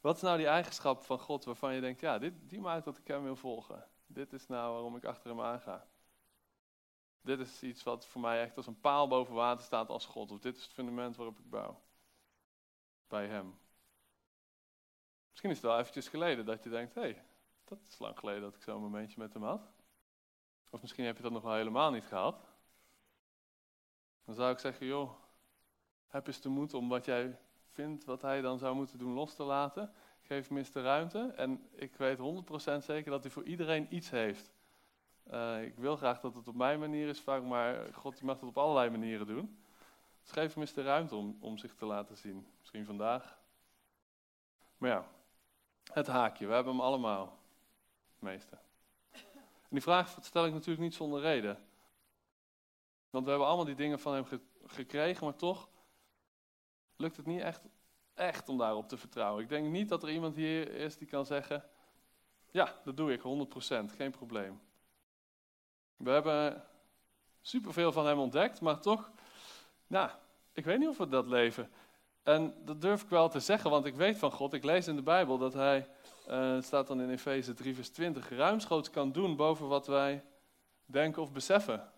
wat 0.00 0.16
is 0.16 0.22
nou 0.22 0.36
die 0.36 0.46
eigenschap 0.46 1.02
van 1.02 1.18
God 1.18 1.44
waarvan 1.44 1.74
je 1.74 1.80
denkt, 1.80 2.00
ja, 2.00 2.18
dit, 2.18 2.34
die 2.48 2.60
maakt 2.60 2.84
dat 2.84 2.98
ik 2.98 3.06
hem 3.06 3.22
wil 3.22 3.36
volgen. 3.36 3.88
Dit 4.06 4.32
is 4.32 4.46
nou 4.46 4.72
waarom 4.72 4.96
ik 4.96 5.04
achter 5.04 5.30
hem 5.30 5.40
aanga. 5.40 5.86
Dit 7.20 7.38
is 7.38 7.62
iets 7.62 7.82
wat 7.82 8.06
voor 8.06 8.20
mij 8.20 8.42
echt 8.42 8.56
als 8.56 8.66
een 8.66 8.80
paal 8.80 9.08
boven 9.08 9.34
water 9.34 9.64
staat 9.64 9.88
als 9.88 10.06
God. 10.06 10.30
Of 10.30 10.38
dit 10.38 10.56
is 10.56 10.62
het 10.62 10.72
fundament 10.72 11.16
waarop 11.16 11.38
ik 11.38 11.50
bouw. 11.50 11.80
Bij 13.08 13.26
hem. 13.26 13.58
Misschien 15.30 15.50
is 15.50 15.56
het 15.56 15.66
wel 15.66 15.78
eventjes 15.78 16.08
geleden 16.08 16.44
dat 16.44 16.64
je 16.64 16.70
denkt, 16.70 16.94
hé, 16.94 17.00
hey, 17.00 17.24
dat 17.70 17.78
is 17.88 17.98
lang 17.98 18.18
geleden 18.18 18.40
dat 18.40 18.54
ik 18.54 18.62
zo'n 18.62 18.80
momentje 18.80 19.18
met 19.18 19.32
hem 19.32 19.42
had. 19.42 19.72
Of 20.70 20.80
misschien 20.80 21.04
heb 21.04 21.16
je 21.16 21.22
dat 21.22 21.32
nog 21.32 21.42
wel 21.42 21.54
helemaal 21.54 21.90
niet 21.90 22.04
gehad. 22.04 22.48
Dan 24.24 24.34
zou 24.34 24.52
ik 24.52 24.58
zeggen, 24.58 24.86
joh, 24.86 25.10
heb 26.06 26.26
eens 26.26 26.40
de 26.40 26.48
moed 26.48 26.74
om 26.74 26.88
wat 26.88 27.04
jij 27.04 27.38
vindt, 27.70 28.04
wat 28.04 28.22
hij 28.22 28.40
dan 28.40 28.58
zou 28.58 28.74
moeten 28.74 28.98
doen, 28.98 29.12
los 29.12 29.34
te 29.34 29.42
laten. 29.42 29.92
Geef 30.20 30.48
hem 30.48 30.56
eens 30.56 30.72
de 30.72 30.82
ruimte. 30.82 31.32
En 31.36 31.68
ik 31.72 31.96
weet 31.96 32.18
100% 32.18 32.84
zeker 32.84 33.10
dat 33.10 33.22
hij 33.22 33.32
voor 33.32 33.44
iedereen 33.44 33.94
iets 33.94 34.10
heeft. 34.10 34.52
Uh, 35.32 35.62
ik 35.62 35.76
wil 35.76 35.96
graag 35.96 36.20
dat 36.20 36.34
het 36.34 36.48
op 36.48 36.54
mijn 36.54 36.78
manier 36.78 37.08
is 37.08 37.20
vaak, 37.20 37.42
maar 37.42 37.94
God 37.94 38.22
mag 38.22 38.40
het 38.40 38.48
op 38.48 38.58
allerlei 38.58 38.90
manieren 38.90 39.26
doen. 39.26 39.62
Dus 40.22 40.30
geef 40.30 40.52
hem 40.52 40.62
eens 40.62 40.72
de 40.72 40.82
ruimte 40.82 41.14
om, 41.16 41.36
om 41.40 41.58
zich 41.58 41.74
te 41.74 41.86
laten 41.86 42.16
zien. 42.16 42.46
Misschien 42.58 42.84
vandaag. 42.84 43.38
Maar 44.76 44.90
ja, 44.90 45.04
het 45.92 46.06
haakje, 46.06 46.46
we 46.46 46.52
hebben 46.52 46.72
hem 46.72 46.82
allemaal. 46.82 47.39
Meeste. 48.20 48.58
En 49.70 49.76
die 49.76 49.82
vraag 49.82 50.16
stel 50.20 50.46
ik 50.46 50.52
natuurlijk 50.52 50.80
niet 50.80 50.94
zonder 50.94 51.20
reden. 51.20 51.58
Want 53.10 53.24
we 53.24 53.30
hebben 53.30 53.48
allemaal 53.48 53.66
die 53.66 53.74
dingen 53.74 53.98
van 53.98 54.14
hem 54.14 54.24
gekregen, 54.66 55.24
maar 55.24 55.36
toch 55.36 55.68
lukt 56.96 57.16
het 57.16 57.26
niet 57.26 57.40
echt, 57.40 57.62
echt 58.14 58.48
om 58.48 58.58
daarop 58.58 58.88
te 58.88 58.96
vertrouwen. 58.96 59.42
Ik 59.42 59.48
denk 59.48 59.68
niet 59.68 59.88
dat 59.88 60.02
er 60.02 60.10
iemand 60.10 60.36
hier 60.36 60.74
is 60.74 60.96
die 60.96 61.06
kan 61.06 61.26
zeggen, 61.26 61.64
ja, 62.50 62.80
dat 62.84 62.96
doe 62.96 63.12
ik, 63.12 63.20
100%, 63.20 63.94
geen 63.96 64.10
probleem. 64.10 64.60
We 65.96 66.10
hebben 66.10 66.64
superveel 67.40 67.92
van 67.92 68.06
hem 68.06 68.18
ontdekt, 68.18 68.60
maar 68.60 68.80
toch, 68.80 69.10
nou, 69.86 70.10
ik 70.52 70.64
weet 70.64 70.78
niet 70.78 70.88
of 70.88 70.98
we 70.98 71.08
dat 71.08 71.26
leven. 71.26 71.70
En 72.22 72.54
dat 72.64 72.80
durf 72.80 73.02
ik 73.02 73.08
wel 73.08 73.28
te 73.28 73.40
zeggen, 73.40 73.70
want 73.70 73.86
ik 73.86 73.94
weet 73.94 74.18
van 74.18 74.32
God, 74.32 74.52
ik 74.52 74.64
lees 74.64 74.86
in 74.86 74.96
de 74.96 75.02
Bijbel 75.02 75.38
dat 75.38 75.52
hij, 75.52 75.88
uh, 76.30 76.62
staat 76.62 76.86
dan 76.86 77.00
in 77.00 77.10
Efeze 77.10 77.54
3 77.54 77.74
vers 77.74 77.88
20, 77.88 78.28
ruimschoots 78.28 78.90
kan 78.90 79.12
doen 79.12 79.36
boven 79.36 79.68
wat 79.68 79.86
wij 79.86 80.24
denken 80.84 81.22
of 81.22 81.32
beseffen. 81.32 81.92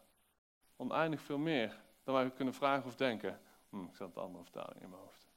Oneindig 0.76 1.20
veel 1.20 1.38
meer 1.38 1.80
dan 2.04 2.14
wij 2.14 2.30
kunnen 2.30 2.54
vragen 2.54 2.86
of 2.86 2.96
denken. 2.96 3.40
Hm, 3.68 3.84
ik 3.84 3.96
zat 3.96 4.14
de 4.14 4.20
andere 4.20 4.44
vertaling 4.44 4.82
in 4.82 4.88
mijn 4.88 5.02
hoofd. 5.02 5.30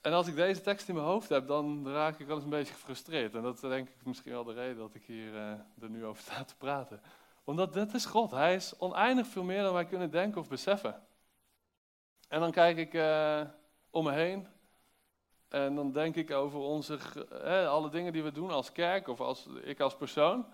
En 0.00 0.12
als 0.12 0.26
ik 0.26 0.34
deze 0.34 0.60
tekst 0.60 0.88
in 0.88 0.94
mijn 0.94 1.06
hoofd 1.06 1.28
heb, 1.28 1.46
dan 1.46 1.88
raak 1.88 2.18
ik 2.18 2.26
wel 2.26 2.34
eens 2.34 2.44
een 2.44 2.50
beetje 2.50 2.74
gefrustreerd. 2.74 3.34
En 3.34 3.42
dat 3.42 3.54
is 3.54 3.60
denk 3.60 3.88
ik 3.88 4.04
misschien 4.04 4.32
wel 4.32 4.44
de 4.44 4.52
reden 4.52 4.76
dat 4.76 4.94
ik 4.94 5.04
hier 5.04 5.32
uh, 5.32 5.50
er 5.80 5.90
nu 5.90 6.04
over 6.04 6.22
sta 6.22 6.44
te 6.44 6.56
praten. 6.56 7.00
Omdat 7.44 7.72
dat 7.72 7.94
is 7.94 8.04
God. 8.04 8.30
Hij 8.30 8.54
is 8.54 8.78
oneindig 8.78 9.26
veel 9.26 9.42
meer 9.42 9.62
dan 9.62 9.72
wij 9.72 9.84
kunnen 9.84 10.10
denken 10.10 10.40
of 10.40 10.48
beseffen. 10.48 11.02
En 12.28 12.40
dan 12.40 12.50
kijk 12.50 12.76
ik 12.76 12.94
uh, 12.94 13.42
om 13.90 14.04
me 14.04 14.12
heen. 14.12 14.46
En 15.52 15.74
dan 15.74 15.92
denk 15.92 16.16
ik 16.16 16.30
over 16.30 16.58
onze, 16.58 16.98
alle 17.68 17.88
dingen 17.90 18.12
die 18.12 18.22
we 18.22 18.32
doen 18.32 18.50
als 18.50 18.72
kerk 18.72 19.08
of 19.08 19.20
als, 19.20 19.46
ik 19.46 19.80
als 19.80 19.96
persoon. 19.96 20.46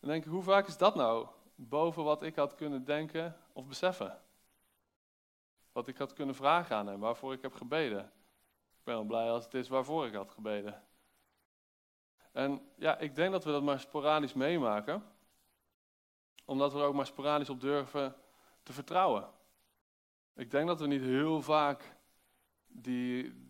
Dan 0.00 0.10
denk 0.10 0.24
ik, 0.24 0.30
hoe 0.30 0.42
vaak 0.42 0.66
is 0.66 0.76
dat 0.76 0.94
nou 0.94 1.26
boven 1.54 2.04
wat 2.04 2.22
ik 2.22 2.36
had 2.36 2.54
kunnen 2.54 2.84
denken 2.84 3.36
of 3.52 3.66
beseffen? 3.66 4.20
Wat 5.72 5.88
ik 5.88 5.98
had 5.98 6.12
kunnen 6.12 6.34
vragen 6.34 6.76
aan 6.76 6.86
hem, 6.86 7.00
waarvoor 7.00 7.32
ik 7.32 7.42
heb 7.42 7.54
gebeden. 7.54 8.00
Ik 8.78 8.84
ben 8.84 8.94
wel 8.94 9.04
blij 9.04 9.30
als 9.30 9.44
het 9.44 9.54
is 9.54 9.68
waarvoor 9.68 10.06
ik 10.06 10.14
had 10.14 10.30
gebeden. 10.30 10.82
En 12.32 12.68
ja, 12.74 12.98
ik 12.98 13.14
denk 13.14 13.32
dat 13.32 13.44
we 13.44 13.50
dat 13.50 13.62
maar 13.62 13.80
sporadisch 13.80 14.34
meemaken. 14.34 15.04
Omdat 16.44 16.72
we 16.72 16.78
er 16.78 16.84
ook 16.84 16.94
maar 16.94 17.06
sporadisch 17.06 17.50
op 17.50 17.60
durven 17.60 18.16
te 18.62 18.72
vertrouwen. 18.72 19.28
Ik 20.34 20.50
denk 20.50 20.66
dat 20.66 20.80
we 20.80 20.86
niet 20.86 21.02
heel 21.02 21.42
vaak 21.42 21.96
die, 22.66 23.46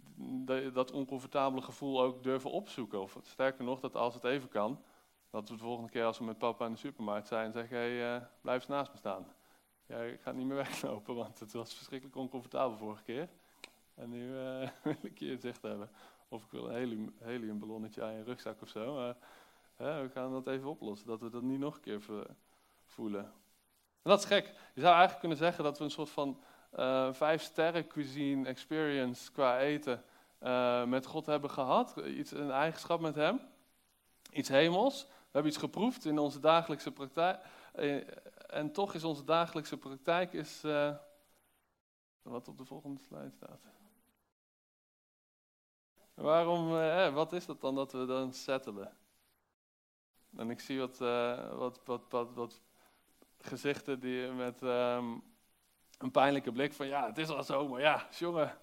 dat 0.73 0.93
oncomfortabele 0.93 1.63
gevoel 1.63 2.03
ook 2.03 2.23
durven 2.23 2.51
opzoeken. 2.51 3.03
Of 3.03 3.19
sterker 3.23 3.65
nog, 3.65 3.81
dat 3.81 3.97
als 3.97 4.15
het 4.15 4.25
even 4.25 4.49
kan, 4.49 4.83
dat 5.31 5.49
we 5.49 5.57
de 5.57 5.63
volgende 5.63 5.91
keer 5.91 6.05
als 6.05 6.19
we 6.19 6.25
met 6.25 6.39
papa 6.39 6.67
in 6.67 6.73
de 6.73 6.79
supermarkt 6.79 7.29
zijn, 7.29 7.53
zeggen: 7.53 7.77
hey, 7.77 8.17
uh, 8.17 8.23
blijf 8.41 8.61
eens 8.61 8.69
naast 8.69 8.93
me 8.93 8.99
staan. 8.99 9.27
Ja, 9.87 10.01
ik 10.01 10.21
ga 10.21 10.33
niet 10.33 10.47
meer 10.47 10.57
weglopen, 10.67 11.15
want 11.15 11.41
het 11.41 11.53
was 11.53 11.75
verschrikkelijk 11.75 12.19
oncomfortabel 12.19 12.77
vorige 12.77 13.03
keer. 13.03 13.29
En 13.95 14.11
nu 14.11 14.29
uh, 14.29 14.69
wil 14.83 14.97
ik 15.03 15.19
je 15.19 15.37
zicht 15.37 15.63
hebben. 15.63 15.91
Of 16.29 16.45
ik 16.45 16.51
wil 16.51 16.69
een 16.69 16.75
helium, 16.75 17.15
heliumballonnetje 17.19 18.03
aan 18.03 18.15
je 18.15 18.23
rugzak 18.23 18.63
of 18.63 18.69
zo. 18.69 18.95
Maar 18.95 19.17
we 19.77 20.11
gaan 20.13 20.33
dat 20.33 20.47
even 20.47 20.69
oplossen, 20.69 21.07
dat 21.07 21.21
we 21.21 21.31
dat 21.31 21.43
niet 21.43 21.59
nog 21.59 21.75
een 21.75 21.81
keer 21.81 22.03
voelen. 22.85 23.25
En 24.03 24.11
dat 24.11 24.19
is 24.19 24.25
gek. 24.25 24.47
Je 24.75 24.81
zou 24.81 24.93
eigenlijk 24.93 25.21
kunnen 25.21 25.39
zeggen 25.39 25.65
dat 25.65 25.79
we 25.79 25.85
een 25.85 25.91
soort 25.91 26.11
van 26.11 26.41
uh, 26.79 27.13
vijf 27.13 27.43
sterren 27.43 27.87
cuisine 27.87 28.49
experience 28.49 29.33
qua 29.33 29.59
eten 29.59 30.05
uh, 30.41 30.85
met 30.85 31.07
God 31.07 31.27
hebben 31.27 31.51
gehad. 31.51 31.97
Iets, 31.97 32.31
een 32.31 32.51
eigenschap 32.51 33.01
met 33.01 33.15
Hem. 33.15 33.41
Iets 34.33 34.49
hemels. 34.49 35.05
We 35.05 35.35
hebben 35.35 35.53
iets 35.53 35.61
geproefd 35.61 36.05
in 36.05 36.19
onze 36.19 36.41
dagelijkse 36.41 36.93
praktijk. 36.93 37.45
Uh, 37.75 38.05
en 38.47 38.73
toch 38.73 38.95
is 38.95 39.05
onze 39.05 39.25
dagelijkse 39.25 39.77
praktijk 39.77 40.33
is, 40.33 40.63
wat 42.23 42.49
op 42.49 42.59
de 42.59 42.65
volgende 42.65 43.01
slide 43.01 43.31
staat. 43.31 43.61
Waarom, 46.15 46.69
wat 47.15 47.33
is 47.33 47.47
dat 47.47 47.61
dan 47.61 47.75
dat 47.75 47.93
we 47.93 48.07
dan 48.07 48.33
settelen? 48.33 48.97
En 50.37 50.51
ik 50.51 50.61
zie 50.61 50.79
wat, 50.79 50.99
wat, 51.59 51.81
wat, 51.85 52.03
wat, 52.09 52.35
wat 52.35 52.61
gezichten 53.39 54.01
die 54.01 54.29
met 54.29 54.63
um, 54.63 55.23
een 55.99 56.11
pijnlijke 56.11 56.53
blik 56.53 56.73
van 56.73 56.87
ja, 56.87 57.07
het 57.07 57.19
is 57.19 57.29
al 57.29 57.45
zo, 57.45 57.69
maar 57.69 57.81
ja, 57.81 58.09
jongen. 58.11 58.59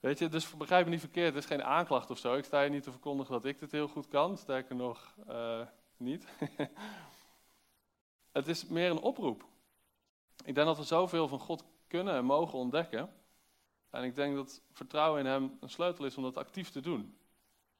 Weet 0.00 0.18
je, 0.18 0.28
dus 0.28 0.56
begrijp 0.56 0.84
me 0.84 0.90
niet 0.90 1.00
verkeerd, 1.00 1.34
het 1.34 1.42
is 1.42 1.50
geen 1.50 1.64
aanklacht 1.64 2.10
of 2.10 2.18
zo. 2.18 2.34
Ik 2.34 2.44
sta 2.44 2.60
hier 2.60 2.70
niet 2.70 2.82
te 2.82 2.90
verkondigen 2.90 3.32
dat 3.32 3.44
ik 3.44 3.58
dit 3.58 3.72
heel 3.72 3.88
goed 3.88 4.08
kan, 4.08 4.36
sterker 4.36 4.74
nog 4.76 5.14
uh, 5.28 5.66
niet. 5.96 6.26
het 8.38 8.48
is 8.48 8.66
meer 8.66 8.90
een 8.90 9.00
oproep. 9.00 9.44
Ik 10.44 10.54
denk 10.54 10.66
dat 10.66 10.76
we 10.76 10.82
zoveel 10.82 11.28
van 11.28 11.38
God 11.38 11.64
kunnen 11.86 12.14
en 12.14 12.24
mogen 12.24 12.58
ontdekken. 12.58 13.12
En 13.90 14.04
ik 14.04 14.14
denk 14.14 14.36
dat 14.36 14.62
vertrouwen 14.72 15.20
in 15.20 15.26
Hem 15.26 15.56
een 15.60 15.70
sleutel 15.70 16.04
is 16.04 16.16
om 16.16 16.22
dat 16.22 16.36
actief 16.36 16.70
te 16.70 16.80
doen. 16.80 17.18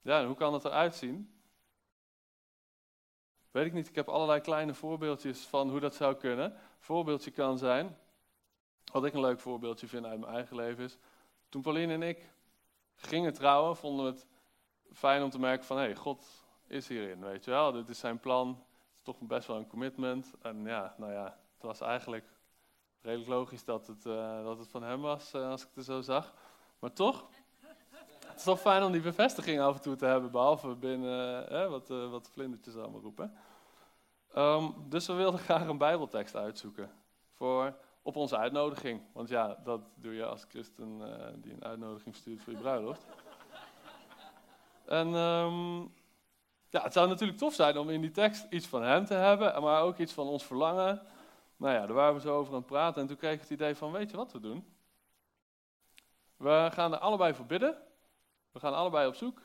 Ja, 0.00 0.20
en 0.20 0.26
hoe 0.26 0.36
kan 0.36 0.52
dat 0.52 0.64
eruit 0.64 0.94
zien? 0.94 1.32
Weet 3.50 3.66
ik 3.66 3.72
niet, 3.72 3.88
ik 3.88 3.94
heb 3.94 4.08
allerlei 4.08 4.40
kleine 4.40 4.74
voorbeeldjes 4.74 5.40
van 5.40 5.70
hoe 5.70 5.80
dat 5.80 5.94
zou 5.94 6.14
kunnen. 6.14 6.52
Een 6.52 6.60
voorbeeldje 6.78 7.30
kan 7.30 7.58
zijn, 7.58 7.98
wat 8.92 9.04
ik 9.04 9.14
een 9.14 9.20
leuk 9.20 9.40
voorbeeldje 9.40 9.88
vind 9.88 10.04
uit 10.04 10.20
mijn 10.20 10.32
eigen 10.32 10.56
leven 10.56 10.84
is, 10.84 10.98
toen 11.48 11.62
Pauline 11.62 11.92
en 11.92 12.02
ik 12.02 12.30
gingen 12.94 13.32
trouwen, 13.32 13.76
vonden 13.76 14.04
we 14.04 14.10
het 14.10 14.26
fijn 14.92 15.22
om 15.22 15.30
te 15.30 15.38
merken 15.38 15.66
van, 15.66 15.76
hé, 15.76 15.82
hey, 15.82 15.96
God 15.96 16.26
is 16.66 16.88
hierin, 16.88 17.20
weet 17.20 17.44
je 17.44 17.50
wel. 17.50 17.72
Dit 17.72 17.88
is 17.88 17.98
zijn 17.98 18.20
plan, 18.20 18.48
het 18.48 18.96
is 18.96 19.02
toch 19.02 19.18
best 19.20 19.46
wel 19.46 19.56
een 19.56 19.66
commitment. 19.66 20.32
En 20.42 20.64
ja, 20.64 20.94
nou 20.98 21.12
ja, 21.12 21.24
het 21.54 21.62
was 21.62 21.80
eigenlijk 21.80 22.24
redelijk 23.00 23.28
logisch 23.28 23.64
dat 23.64 23.86
het, 23.86 24.06
uh, 24.06 24.44
dat 24.44 24.58
het 24.58 24.68
van 24.68 24.82
hem 24.82 25.00
was, 25.00 25.34
uh, 25.34 25.50
als 25.50 25.62
ik 25.62 25.68
het 25.74 25.84
zo 25.84 26.00
zag. 26.00 26.34
Maar 26.78 26.92
toch, 26.92 27.26
het 28.26 28.38
is 28.38 28.44
wel 28.44 28.56
fijn 28.56 28.82
om 28.82 28.92
die 28.92 29.00
bevestiging 29.00 29.60
af 29.60 29.74
en 29.74 29.82
toe 29.82 29.96
te 29.96 30.04
hebben, 30.04 30.30
behalve 30.30 30.74
binnen 30.74 31.52
uh, 31.52 31.68
wat, 31.68 31.88
wat 31.88 32.24
de 32.24 32.30
vlindertjes 32.30 32.76
allemaal 32.76 33.00
roepen. 33.00 33.36
Um, 34.36 34.74
dus 34.88 35.06
we 35.06 35.12
wilden 35.12 35.40
graag 35.40 35.66
een 35.66 35.78
bijbeltekst 35.78 36.36
uitzoeken 36.36 36.90
voor, 37.32 37.74
op 38.08 38.16
onze 38.16 38.36
uitnodiging. 38.36 39.00
Want 39.12 39.28
ja, 39.28 39.58
dat 39.64 39.80
doe 39.94 40.14
je 40.14 40.26
als 40.26 40.44
christen 40.48 40.98
die 41.42 41.52
een 41.52 41.64
uitnodiging 41.64 42.14
stuurt 42.14 42.42
voor 42.42 42.52
je 42.52 42.58
bruiloft. 42.58 43.06
en 45.00 45.06
um, 45.14 45.80
ja, 46.70 46.82
het 46.82 46.92
zou 46.92 47.08
natuurlijk 47.08 47.38
tof 47.38 47.54
zijn 47.54 47.78
om 47.78 47.90
in 47.90 48.00
die 48.00 48.10
tekst 48.10 48.46
iets 48.50 48.66
van 48.66 48.82
hem 48.82 49.04
te 49.04 49.14
hebben, 49.14 49.62
maar 49.62 49.82
ook 49.82 49.98
iets 49.98 50.12
van 50.12 50.26
ons 50.26 50.44
verlangen 50.44 51.02
nou 51.58 51.74
ja, 51.74 51.86
daar 51.86 51.94
waren 51.94 52.14
we 52.14 52.20
zo 52.20 52.36
over 52.36 52.52
aan 52.52 52.58
het 52.58 52.66
praten 52.66 53.02
en 53.02 53.08
toen 53.08 53.16
kreeg 53.16 53.34
ik 53.34 53.40
het 53.40 53.50
idee 53.50 53.74
van, 53.74 53.92
weet 53.92 54.10
je 54.10 54.16
wat 54.16 54.32
we 54.32 54.40
doen? 54.40 54.76
We 56.36 56.68
gaan 56.72 56.92
er 56.92 56.98
allebei 56.98 57.34
voor 57.34 57.46
bidden. 57.46 57.82
We 58.52 58.60
gaan 58.60 58.74
allebei 58.74 59.08
op 59.08 59.14
zoek. 59.14 59.42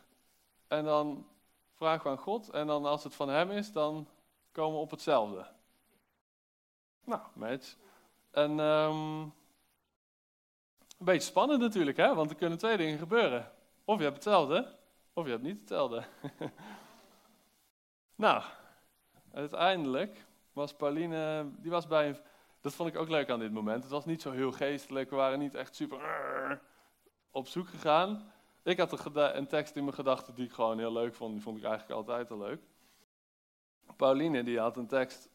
En 0.68 0.86
dan 0.86 1.28
vragen 1.74 2.04
we 2.04 2.10
aan 2.10 2.24
God. 2.24 2.50
En 2.50 2.68
dan 2.68 2.86
als 2.86 3.04
het 3.04 3.16
van 3.16 3.30
hem 3.30 3.52
is, 3.52 3.72
dan 3.72 4.08
komen 4.52 4.74
we 4.74 4.84
op 4.84 4.92
hetzelfde. 4.92 5.46
Nou, 7.04 7.22
match. 7.34 7.76
En 8.34 8.60
um, 8.60 9.22
een 9.22 9.32
beetje 10.98 11.30
spannend 11.30 11.60
natuurlijk, 11.60 11.98
hè? 11.98 12.16
Want 12.16 12.30
er 12.30 12.36
kunnen 12.36 12.58
twee 12.58 12.78
dingen 12.78 12.98
gebeuren. 12.98 13.52
Of 13.86 13.98
je 13.98 14.04
hebt 14.04 14.16
hetzelfde, 14.16 14.76
of 15.14 15.26
je 15.26 15.32
hebt 15.32 15.44
niet 15.44 15.60
hetzelfde. 15.60 16.04
nou, 18.16 18.44
uiteindelijk 19.34 20.26
was 20.54 20.76
Pauline, 20.76 21.50
die 21.58 21.72
was 21.72 21.88
bij 21.88 22.08
een, 22.08 22.18
dat 22.62 22.74
vond 22.74 22.90
ik 22.90 22.98
ook 22.98 23.10
leuk 23.10 23.30
aan 23.30 23.40
dit 23.40 23.52
moment. 23.52 23.84
Het 23.84 23.92
was 23.92 24.06
niet 24.06 24.22
zo 24.22 24.32
heel 24.32 24.52
geestelijk, 24.52 25.10
we 25.10 25.16
waren 25.16 25.40
niet 25.40 25.56
echt 25.56 25.76
super 25.76 26.62
op 27.32 27.48
zoek 27.48 27.68
gegaan. 27.68 28.32
Ik 28.64 28.78
had 28.78 29.06
een, 29.06 29.38
een 29.38 29.48
tekst 29.48 29.76
in 29.76 29.84
mijn 29.84 29.96
gedachten 29.96 30.36
die 30.36 30.46
ik 30.46 30.54
gewoon 30.54 30.80
heel 30.80 30.94
leuk 30.94 31.16
vond, 31.16 31.34
die 31.34 31.42
vond 31.42 31.58
ik 31.58 31.64
eigenlijk 31.64 31.94
altijd 32.00 32.32
al 32.32 32.38
leuk. 32.38 32.62
Pauline, 33.96 34.44
die 34.44 34.60
had 34.60 34.78
een 34.78 34.88
tekst, 34.88 35.30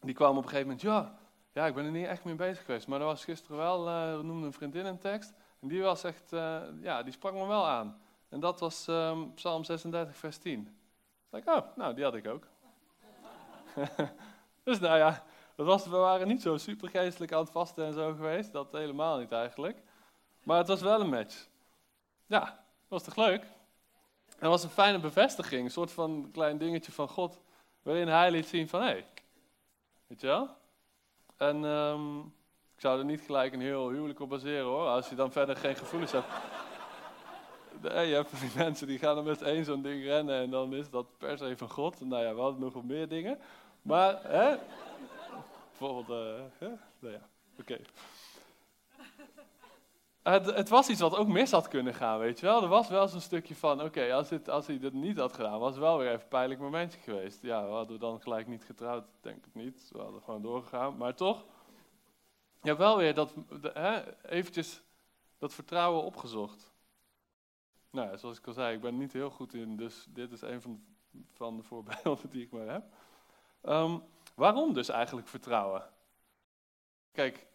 die 0.00 0.14
kwam 0.14 0.36
op 0.36 0.42
een 0.42 0.48
gegeven 0.48 0.66
moment, 0.66 0.82
ja, 0.82 1.22
ja, 1.54 1.66
ik 1.66 1.74
ben 1.74 1.84
er 1.84 1.90
niet 1.90 2.06
echt 2.06 2.24
mee 2.24 2.34
bezig 2.34 2.64
geweest, 2.64 2.86
maar 2.86 3.00
er 3.00 3.06
was 3.06 3.24
gisteren 3.24 3.56
wel, 3.56 3.88
uh, 3.88 4.20
noemde 4.20 4.46
een 4.46 4.52
vriendin 4.52 4.86
een 4.86 4.98
tekst, 4.98 5.32
en 5.60 5.68
die 5.68 5.82
was 5.82 6.04
echt, 6.04 6.32
uh, 6.32 6.60
ja, 6.80 7.02
die 7.02 7.12
sprak 7.12 7.32
me 7.32 7.46
wel 7.46 7.66
aan. 7.66 8.00
En 8.28 8.40
dat 8.40 8.60
was 8.60 8.86
um, 8.86 9.34
Psalm 9.34 9.64
36, 9.64 10.16
vers 10.16 10.38
10. 10.38 10.78
Ik 11.32 11.48
oh, 11.48 11.76
nou, 11.76 11.94
die 11.94 12.04
had 12.04 12.14
ik 12.14 12.26
ook. 12.26 12.46
Dus 14.62 14.78
nou 14.78 14.98
ja, 14.98 15.24
dat 15.54 15.66
was, 15.66 15.86
we 15.86 15.96
waren 15.96 16.28
niet 16.28 16.42
zo 16.42 16.56
super 16.56 16.88
geestelijk 16.88 17.32
aan 17.32 17.40
het 17.40 17.50
vasten 17.50 17.84
en 17.84 17.92
zo 17.92 18.14
geweest. 18.14 18.52
Dat 18.52 18.72
helemaal 18.72 19.18
niet 19.18 19.32
eigenlijk. 19.32 19.82
Maar 20.42 20.58
het 20.58 20.68
was 20.68 20.80
wel 20.80 21.00
een 21.00 21.08
match. 21.08 21.46
Ja, 22.26 22.64
was 22.88 23.02
toch 23.02 23.16
leuk? 23.16 23.42
En 23.42 24.40
het 24.40 24.48
was 24.48 24.62
een 24.62 24.70
fijne 24.70 24.98
bevestiging. 24.98 25.64
Een 25.64 25.70
soort 25.70 25.92
van 25.92 26.28
klein 26.32 26.58
dingetje 26.58 26.92
van 26.92 27.08
God. 27.08 27.40
Waarin 27.82 28.08
hij 28.08 28.30
liet 28.30 28.46
zien 28.46 28.68
van, 28.68 28.80
hé, 28.80 28.86
hey, 28.86 29.06
weet 30.06 30.20
je 30.20 30.26
wel? 30.26 30.48
En 31.48 31.64
um, 31.64 32.20
ik 32.74 32.80
zou 32.80 32.98
er 32.98 33.04
niet 33.04 33.20
gelijk 33.20 33.52
een 33.52 33.60
heel 33.60 33.90
huwelijk 33.90 34.20
op 34.20 34.28
baseren 34.28 34.64
hoor. 34.64 34.86
Als 34.86 35.08
je 35.08 35.14
dan 35.14 35.32
verder 35.32 35.56
geen 35.56 35.76
gevoelens 35.76 36.12
hebt. 36.12 36.26
Nee, 37.80 38.06
je 38.06 38.14
hebt 38.14 38.40
die 38.40 38.50
mensen 38.56 38.86
die 38.86 38.98
gaan 38.98 39.14
dan 39.14 39.24
met 39.24 39.42
één 39.42 39.64
zo'n 39.64 39.82
ding 39.82 40.04
rennen 40.04 40.40
en 40.40 40.50
dan 40.50 40.74
is 40.74 40.90
dat 40.90 41.18
per 41.18 41.38
se 41.38 41.56
van 41.56 41.70
God. 41.70 42.00
Nou 42.00 42.24
ja, 42.24 42.34
we 42.34 42.40
hadden 42.40 42.60
nog 42.60 42.72
wat 42.72 42.84
meer 42.84 43.08
dingen. 43.08 43.38
Maar, 43.82 44.20
hè? 44.22 44.56
Bijvoorbeeld, 45.68 46.08
uh, 46.08 46.42
hè? 46.58 46.68
Nou 46.98 47.12
ja, 47.12 47.28
oké. 47.60 47.80
Het, 50.24 50.54
het, 50.54 50.68
was 50.68 50.88
iets 50.88 51.00
wat 51.00 51.16
ook 51.16 51.28
mis 51.28 51.50
had 51.50 51.68
kunnen 51.68 51.94
gaan, 51.94 52.18
weet 52.18 52.40
je 52.40 52.46
wel. 52.46 52.62
Er 52.62 52.68
was 52.68 52.88
wel 52.88 53.08
zo'n 53.08 53.20
stukje 53.20 53.54
van, 53.54 53.82
oké, 53.82 54.12
als, 54.12 54.46
als 54.46 54.66
hij 54.66 54.78
dit 54.78 54.92
niet 54.92 55.18
had 55.18 55.32
gedaan, 55.32 55.58
was 55.58 55.70
het 55.70 55.78
wel 55.78 55.98
weer 55.98 56.08
even 56.08 56.22
een 56.22 56.28
pijnlijk 56.28 56.60
momentje 56.60 56.98
geweest. 57.00 57.42
Ja, 57.42 57.64
we 57.64 57.70
hadden 57.70 58.00
dan 58.00 58.20
gelijk 58.20 58.46
niet 58.46 58.64
getrouwd, 58.64 59.04
denk 59.20 59.46
ik 59.46 59.54
niet. 59.54 59.90
We 59.92 59.98
hadden 59.98 60.22
gewoon 60.22 60.42
doorgegaan, 60.42 60.96
maar 60.96 61.14
toch. 61.14 61.44
Hebt 62.60 62.78
wel 62.78 62.96
weer 62.96 63.14
dat, 63.14 63.34
hè, 63.62 64.22
eventjes 64.28 64.82
dat 65.38 65.54
vertrouwen 65.54 66.02
opgezocht. 66.02 66.72
Nou, 67.90 68.18
zoals 68.18 68.38
ik 68.38 68.46
al 68.46 68.52
zei, 68.52 68.74
ik 68.74 68.80
ben 68.80 68.98
niet 68.98 69.12
heel 69.12 69.30
goed 69.30 69.54
in, 69.54 69.76
dus 69.76 70.06
dit 70.08 70.32
is 70.32 70.40
een 70.40 70.62
van, 70.62 70.84
van 71.32 71.56
de 71.56 71.62
voorbeelden 71.62 72.30
die 72.32 72.42
ik 72.42 72.50
maar 72.50 72.68
heb. 72.68 72.84
Um, 73.62 74.02
waarom 74.34 74.72
dus 74.72 74.88
eigenlijk 74.88 75.28
vertrouwen? 75.28 75.90
Kijk, 77.12 77.46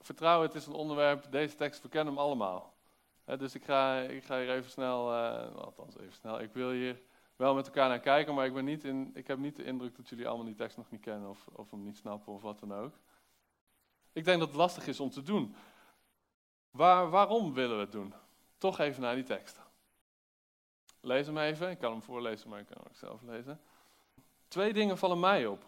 vertrouwen, 0.00 0.46
het 0.46 0.56
is 0.56 0.66
een 0.66 0.72
onderwerp, 0.72 1.30
deze 1.30 1.54
tekst, 1.54 1.82
we 1.82 1.88
kennen 1.88 2.14
hem 2.14 2.22
allemaal. 2.22 2.74
dus 3.24 3.54
ik 3.54 3.64
ga, 3.64 3.98
ik 3.98 4.24
ga 4.24 4.38
hier 4.38 4.50
even 4.50 4.70
snel, 4.70 5.12
uh, 5.12 5.54
althans 5.54 5.98
even 5.98 6.12
snel, 6.12 6.40
ik 6.40 6.52
wil 6.52 6.70
hier 6.70 7.00
wel 7.36 7.54
met 7.54 7.66
elkaar 7.66 7.88
naar 7.88 8.00
kijken, 8.00 8.34
maar 8.34 8.46
ik, 8.46 8.54
ben 8.54 8.64
niet 8.64 8.84
in, 8.84 9.10
ik 9.14 9.26
heb 9.26 9.38
niet 9.38 9.56
de 9.56 9.64
indruk 9.64 9.96
dat 9.96 10.08
jullie 10.08 10.28
allemaal 10.28 10.46
die 10.46 10.54
tekst 10.54 10.76
nog 10.76 10.90
niet 10.90 11.00
kennen 11.00 11.28
of, 11.28 11.46
of 11.52 11.70
hem 11.70 11.82
niet 11.82 11.96
snappen 11.96 12.32
of 12.32 12.42
wat 12.42 12.58
dan 12.58 12.74
ook. 12.74 12.94
Ik 14.12 14.24
denk 14.24 14.38
dat 14.38 14.48
het 14.48 14.56
lastig 14.56 14.86
is 14.86 15.00
om 15.00 15.10
te 15.10 15.22
doen. 15.22 15.54
Waar, 16.70 17.10
waarom 17.10 17.54
willen 17.54 17.76
we 17.76 17.82
het 17.82 17.92
doen? 17.92 18.14
Toch 18.56 18.78
even 18.78 19.02
naar 19.02 19.14
die 19.14 19.24
tekst. 19.24 19.60
Lees 21.00 21.26
hem 21.26 21.38
even, 21.38 21.70
ik 21.70 21.78
kan 21.78 21.92
hem 21.92 22.02
voorlezen, 22.02 22.48
maar 22.48 22.60
ik 22.60 22.66
kan 22.66 22.78
ook 22.78 22.96
zelf 22.96 23.22
lezen. 23.22 23.60
Twee 24.48 24.72
dingen 24.72 24.98
vallen 24.98 25.20
mij 25.20 25.46
op. 25.46 25.64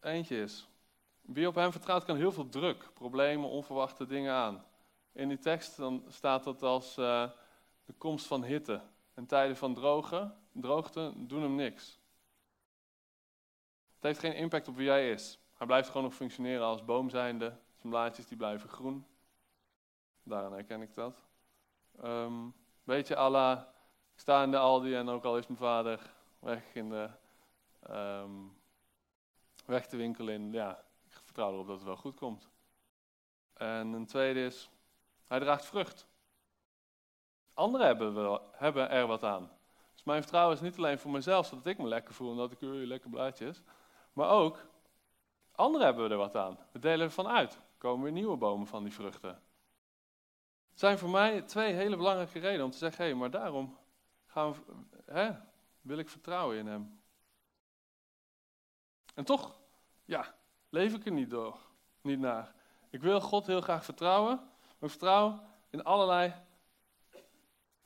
Eentje 0.00 0.42
is, 0.42 0.68
wie 1.28 1.46
op 1.48 1.54
hem 1.54 1.72
vertrouwt 1.72 2.04
kan 2.04 2.16
heel 2.16 2.32
veel 2.32 2.48
druk, 2.48 2.90
problemen, 2.94 3.48
onverwachte 3.48 4.06
dingen 4.06 4.32
aan. 4.32 4.64
In 5.12 5.28
die 5.28 5.38
tekst 5.38 5.76
dan 5.76 6.04
staat 6.08 6.44
dat 6.44 6.62
als 6.62 6.98
uh, 6.98 7.30
de 7.84 7.92
komst 7.92 8.26
van 8.26 8.44
hitte 8.44 8.82
en 9.14 9.26
tijden 9.26 9.56
van 9.56 9.74
droge, 9.74 10.34
droogte 10.52 11.12
doen 11.16 11.42
hem 11.42 11.54
niks. 11.54 11.98
Het 13.94 14.02
heeft 14.02 14.18
geen 14.18 14.34
impact 14.34 14.68
op 14.68 14.76
wie 14.76 14.88
hij 14.88 15.10
is. 15.10 15.38
Hij 15.56 15.66
blijft 15.66 15.88
gewoon 15.88 16.02
nog 16.02 16.14
functioneren 16.14 16.66
als 16.66 16.84
boom 16.84 17.10
zijnde. 17.10 17.56
Zijn 17.76 17.92
blaadjes 17.92 18.26
die 18.26 18.36
blijven 18.36 18.68
groen. 18.68 19.06
Daaraan 20.22 20.52
herken 20.52 20.82
ik 20.82 20.94
dat. 20.94 21.24
Um, 22.04 22.54
beetje 22.84 23.16
alla, 23.16 23.72
ik 24.14 24.20
sta 24.20 24.42
in 24.42 24.50
de 24.50 24.58
Aldi 24.58 24.94
en 24.94 25.08
ook 25.08 25.24
al 25.24 25.38
is 25.38 25.46
mijn 25.46 25.58
vader 25.58 26.12
weg 26.38 26.74
in 26.74 26.88
de 26.88 27.10
um, 27.90 28.56
weg 29.66 29.86
te 29.86 29.96
winkelen 29.96 30.34
in, 30.34 30.52
ja, 30.52 30.84
vertrouw 31.28 31.52
erop 31.52 31.66
dat 31.66 31.76
het 31.76 31.84
wel 31.84 31.96
goed 31.96 32.16
komt. 32.16 32.48
En 33.54 33.92
een 33.92 34.06
tweede 34.06 34.44
is, 34.44 34.70
hij 35.26 35.38
draagt 35.40 35.64
vrucht. 35.64 36.06
Anderen 37.54 37.86
hebben, 37.86 38.14
wel, 38.14 38.50
hebben 38.52 38.90
er 38.90 39.06
wat 39.06 39.22
aan. 39.22 39.50
Dus 39.92 40.02
mijn 40.04 40.22
vertrouwen 40.22 40.54
is 40.56 40.62
niet 40.62 40.76
alleen 40.76 40.98
voor 40.98 41.10
mezelf, 41.10 41.46
zodat 41.46 41.66
ik 41.66 41.78
me 41.78 41.86
lekker 41.86 42.14
voel 42.14 42.30
omdat 42.30 42.52
ik 42.52 42.60
u 42.60 42.86
lekker 42.86 43.10
blaadjes. 43.10 43.62
Maar 44.12 44.28
ook, 44.28 44.66
anderen 45.52 45.86
hebben 45.86 46.10
er 46.10 46.16
wat 46.16 46.36
aan. 46.36 46.58
We 46.72 46.78
delen 46.78 47.06
ervan 47.06 47.28
uit. 47.28 47.54
Er 47.54 47.78
komen 47.78 48.02
weer 48.02 48.12
nieuwe 48.12 48.36
bomen 48.36 48.66
van 48.66 48.82
die 48.82 48.92
vruchten. 48.92 49.42
Het 50.70 50.78
zijn 50.78 50.98
voor 50.98 51.10
mij 51.10 51.42
twee 51.42 51.72
hele 51.72 51.96
belangrijke 51.96 52.38
redenen 52.38 52.64
om 52.64 52.70
te 52.70 52.78
zeggen, 52.78 53.04
hé, 53.04 53.10
hey, 53.10 53.18
maar 53.18 53.30
daarom 53.30 53.78
gaan 54.26 54.52
we, 54.52 54.58
hè, 55.12 55.32
wil 55.80 55.98
ik 55.98 56.08
vertrouwen 56.08 56.56
in 56.56 56.66
hem. 56.66 57.00
En 59.14 59.24
toch, 59.24 59.60
ja, 60.04 60.37
leef 60.68 60.94
ik 60.94 61.06
er 61.06 61.12
niet 61.12 61.30
door, 61.30 61.58
niet 62.00 62.18
naar. 62.18 62.54
Ik 62.90 63.00
wil 63.00 63.20
God 63.20 63.46
heel 63.46 63.60
graag 63.60 63.84
vertrouwen, 63.84 64.36
maar 64.36 64.76
ik 64.80 64.90
vertrouw 64.90 65.40
in 65.70 65.84
allerlei 65.84 66.34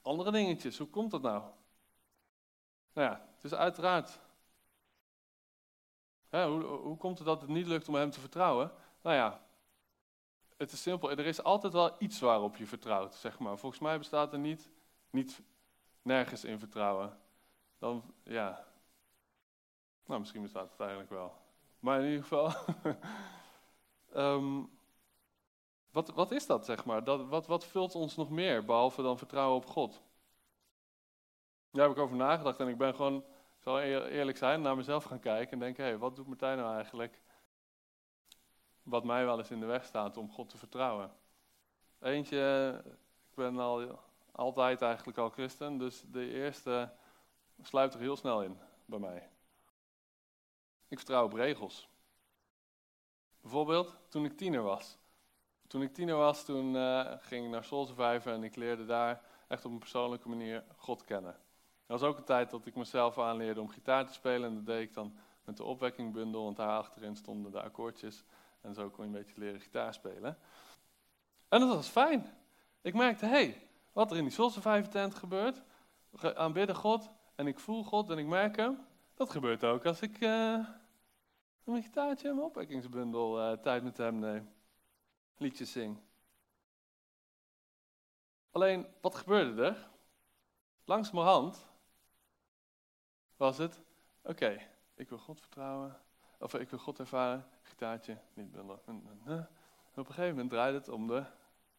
andere 0.03 0.31
dingetjes. 0.31 0.79
Hoe 0.79 0.89
komt 0.89 1.11
dat 1.11 1.23
nou? 1.23 1.43
Nou 2.93 3.09
ja, 3.09 3.27
het 3.37 3.45
is 3.45 3.55
uiteraard 3.55 4.21
hoe, 6.41 6.63
hoe 6.63 6.97
komt 6.97 7.19
het 7.19 7.27
dat 7.27 7.41
het 7.41 7.51
niet 7.51 7.67
lukt 7.67 7.89
om 7.89 7.95
hem 7.95 8.11
te 8.11 8.21
vertrouwen? 8.21 8.73
Nou 9.03 9.17
ja, 9.17 9.41
het 10.57 10.73
is 10.73 10.83
simpel. 10.83 11.11
Er 11.11 11.27
is 11.27 11.43
altijd 11.43 11.73
wel 11.73 11.97
iets 11.99 12.21
waarop 12.21 12.57
je 12.57 12.67
vertrouwt, 12.67 13.15
zeg 13.15 13.39
maar. 13.39 13.59
Volgens 13.59 13.81
mij 13.81 13.99
bestaat 13.99 14.33
er 14.33 14.39
niet, 14.39 14.71
niet 15.11 15.43
nergens 16.03 16.45
in 16.45 16.59
vertrouwen. 16.59 17.19
Dan, 17.79 18.15
ja. 18.23 18.65
Nou, 20.07 20.21
misschien 20.21 20.43
bestaat 20.43 20.71
het 20.71 20.81
eigenlijk 20.81 21.11
wel. 21.11 21.42
Maar 21.83 22.01
in 22.01 22.07
ieder 22.07 22.23
geval. 22.23 22.53
um, 24.17 24.71
wat, 25.97 26.09
wat 26.09 26.31
is 26.31 26.47
dat, 26.47 26.65
zeg 26.65 26.85
maar? 26.85 27.05
Dat, 27.05 27.29
wat, 27.29 27.47
wat 27.47 27.65
vult 27.65 27.95
ons 27.95 28.17
nog 28.17 28.31
meer, 28.31 28.65
behalve 28.65 29.03
dan 29.03 29.19
vertrouwen 29.19 29.57
op 29.57 29.67
God? 29.67 30.03
Daar 31.71 31.89
heb 31.89 31.97
ik 31.97 32.03
over 32.03 32.17
nagedacht 32.17 32.61
en 32.61 32.69
ik 32.69 32.79
ben 32.79 32.95
gewoon, 32.95 33.17
ik 33.17 33.63
zal 33.63 33.81
eerlijk 33.81 34.39
zijn, 34.39 34.63
naar 34.63 34.77
mezelf 34.77 35.05
gaan 35.05 35.21
kijken 35.21 35.53
en 35.53 35.59
denken, 35.59 35.85
hé, 35.85 35.91
hey, 35.91 35.99
wat 35.99 36.17
doet 36.17 36.27
Martijn 36.27 36.59
nou 36.59 36.75
eigenlijk? 36.75 37.21
Wat 38.83 39.05
mij 39.05 39.25
wel 39.25 39.39
eens 39.39 39.51
in 39.51 39.61
de 39.61 39.67
weg 39.67 39.85
staat 39.85 40.17
om 40.17 40.31
God 40.31 40.49
te 40.49 40.59
vertrouwen. 40.59 41.13
Eentje, 42.01 42.75
ik 43.31 43.35
ben 43.35 43.59
al 43.59 44.01
altijd 44.33 44.83
eigenlijk 44.83 45.19
al 45.19 45.31
christen, 45.31 45.79
dus 45.79 46.05
de 46.07 46.31
eerste 46.31 46.93
sluit 47.63 47.95
er 47.95 48.01
heel 48.01 48.17
snel 48.17 48.43
in 48.43 48.59
bij 48.85 48.99
mij. 48.99 49.32
Ik 50.93 50.99
vertrouw 50.99 51.25
op 51.25 51.33
regels. 51.33 51.89
Bijvoorbeeld 53.41 53.97
toen 54.09 54.25
ik 54.25 54.37
tiener 54.37 54.63
was. 54.63 54.99
Toen 55.67 55.83
ik 55.83 55.95
tiener 55.95 56.17
was, 56.17 56.45
toen 56.45 56.75
uh, 56.75 57.13
ging 57.19 57.45
ik 57.45 57.51
naar 57.51 57.65
Soul 57.65 57.87
Survivor 57.87 58.33
en 58.33 58.45
ik 58.45 58.57
leerde 58.57 58.85
daar 58.85 59.23
echt 59.49 59.65
op 59.65 59.73
een 59.73 59.79
persoonlijke 59.79 60.29
manier 60.29 60.65
God 60.77 61.05
kennen. 61.05 61.37
Dat 61.87 62.01
was 62.01 62.09
ook 62.09 62.19
een 62.19 62.25
tijd 62.25 62.51
dat 62.51 62.67
ik 62.67 62.75
mezelf 62.75 63.19
aanleerde 63.19 63.61
om 63.61 63.69
gitaar 63.69 64.07
te 64.07 64.13
spelen 64.13 64.49
en 64.49 64.55
dat 64.55 64.67
deed 64.67 64.89
ik 64.89 64.95
dan 64.95 65.17
met 65.45 65.57
de 65.57 65.65
opwekkingbundel, 65.65 66.45
want 66.45 66.57
daar 66.57 66.79
achterin 66.79 67.17
stonden 67.17 67.53
de 67.53 67.63
akkoordjes 67.63 68.25
en 68.61 68.75
zo 68.75 68.91
kon 68.91 69.05
je 69.05 69.11
een 69.11 69.25
beetje 69.25 69.41
leren 69.41 69.61
gitaar 69.61 69.95
spelen. 69.95 70.39
En 71.49 71.61
dat 71.61 71.69
was 71.69 71.89
fijn. 71.89 72.27
Ik 72.81 72.95
merkte, 72.95 73.27
hé, 73.27 73.31
hey, 73.31 73.69
wat 73.93 74.11
er 74.11 74.17
in 74.17 74.25
die 74.25 74.33
Soul 74.33 74.51
Survivor 74.51 74.89
tent 74.89 75.15
gebeurt, 75.15 75.63
aanbidden 76.35 76.77
God 76.77 77.11
en 77.35 77.47
ik 77.47 77.59
voel 77.59 77.85
God 77.85 78.11
en 78.11 78.19
ik 78.19 78.27
merk 78.27 78.57
hem, 78.57 78.79
dat 79.15 79.31
gebeurt 79.31 79.65
ook 79.65 79.87
als 79.87 80.01
ik 80.01 80.21
uh, 80.21 80.69
mijn 81.65 81.83
gitaartje 81.83 82.29
en 82.29 82.35
mijn 82.35 82.47
opwekkingsbundel 82.47 83.53
uh, 83.53 83.59
tijd 83.59 83.83
met 83.83 83.97
hem 83.97 84.19
neem 84.19 84.53
liedjes 85.43 85.73
zing. 85.73 85.99
Alleen, 88.51 88.87
wat 89.01 89.15
gebeurde 89.15 89.63
er? 89.63 89.91
Langzamerhand 90.85 91.67
was 93.37 93.59
het, 93.59 93.81
oké, 94.23 94.69
ik 94.95 95.09
wil 95.09 95.19
God 95.19 95.41
vertrouwen, 95.41 96.01
of 96.39 96.55
ik 96.55 96.71
wil 96.71 96.79
God 96.79 96.99
ervaren, 96.99 97.49
gitaartje, 97.63 98.19
liedbundel. 98.35 98.75
Op 98.75 98.89
een 99.95 100.07
gegeven 100.07 100.31
moment 100.31 100.51
draaide 100.51 100.79
het 100.79 100.89
om 100.89 101.07
de 101.07 101.25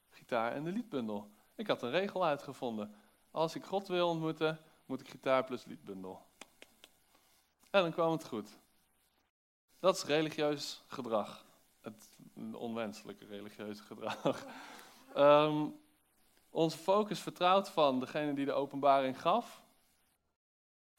gitaar 0.09 0.51
en 0.51 0.63
de 0.63 0.71
liedbundel. 0.71 1.31
Ik 1.55 1.67
had 1.67 1.81
een 1.81 1.89
regel 1.89 2.25
uitgevonden. 2.25 2.95
Als 3.31 3.55
ik 3.55 3.63
God 3.63 3.87
wil 3.87 4.09
ontmoeten, 4.09 4.59
moet 4.85 5.01
ik 5.01 5.09
gitaar 5.09 5.43
plus 5.43 5.65
liedbundel. 5.65 6.21
En 7.69 7.81
dan 7.81 7.91
kwam 7.91 8.11
het 8.11 8.27
goed. 8.27 8.59
Dat 9.83 9.95
is 9.95 10.03
religieus 10.03 10.83
gedrag 10.87 11.45
het 11.81 12.17
onwenselijke 12.53 13.25
religieuze 13.25 13.83
gedrag. 13.83 14.45
um, 15.17 15.79
onze 16.49 16.77
focus 16.77 17.19
vertrouwt 17.19 17.69
van 17.69 17.99
degene 17.99 18.33
die 18.33 18.45
de 18.45 18.53
openbaring 18.53 19.21
gaf 19.21 19.61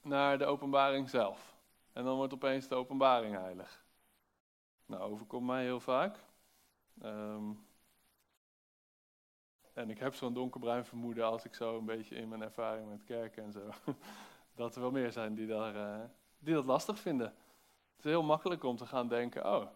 naar 0.01 0.39
de 0.39 0.45
openbaring 0.45 1.11
zelf. 1.11 1.57
En 1.93 2.05
dan 2.05 2.17
wordt 2.17 2.33
opeens 2.33 2.69
de 2.69 2.75
openbaring 2.75 3.35
heilig. 3.35 3.85
Nou, 4.87 5.03
overkomt 5.03 5.47
mij 5.47 5.63
heel 5.63 5.81
vaak. 5.81 6.19
Um, 7.03 7.67
en 9.73 9.91
ik 9.91 9.99
heb 9.99 10.15
zo'n 10.15 10.35
donkerbruin 10.35 10.85
vermoeden 10.85 11.25
als 11.25 11.45
ik 11.45 11.55
zo 11.55 11.79
een 11.79 11.85
beetje 11.85 12.17
in 12.17 12.29
mijn 12.29 12.43
ervaring 12.43 12.89
met 12.91 13.05
kerken 13.05 13.45
en 13.45 13.53
zo. 13.53 13.71
dat 14.55 14.75
er 14.75 14.81
wel 14.81 14.91
meer 14.91 15.13
zijn 15.13 15.35
die, 15.35 15.47
daar, 15.47 15.75
uh, 15.75 16.05
die 16.39 16.55
dat 16.55 16.65
lastig 16.65 16.99
vinden. 16.99 17.35
Is 18.05 18.11
heel 18.11 18.23
makkelijk 18.23 18.65
om 18.65 18.77
te 18.77 18.87
gaan 18.87 19.09
denken, 19.09 19.47
oh, 19.47 19.67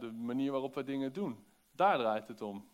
de 0.00 0.12
manier 0.12 0.52
waarop 0.52 0.74
we 0.74 0.84
dingen 0.84 1.12
doen. 1.12 1.46
Daar 1.70 1.98
draait 1.98 2.28
het 2.28 2.42
om. 2.42 2.68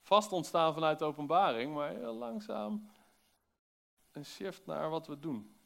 Vast 0.00 0.32
ontstaan 0.32 0.74
vanuit 0.74 0.98
de 0.98 1.04
openbaring, 1.04 1.74
maar 1.74 1.90
heel 1.90 2.14
langzaam 2.14 2.90
een 4.12 4.24
shift 4.24 4.66
naar 4.66 4.90
wat 4.90 5.06
we 5.06 5.18
doen. 5.18 5.56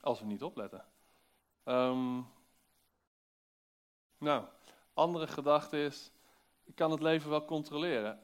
Als 0.00 0.20
we 0.20 0.26
niet 0.26 0.42
opletten. 0.42 0.84
Um, 1.64 2.26
nou, 4.18 4.44
andere 4.94 5.26
gedachte 5.26 5.84
is, 5.84 6.12
ik 6.64 6.74
kan 6.74 6.90
het 6.90 7.00
leven 7.00 7.30
wel 7.30 7.44
controleren. 7.44 8.20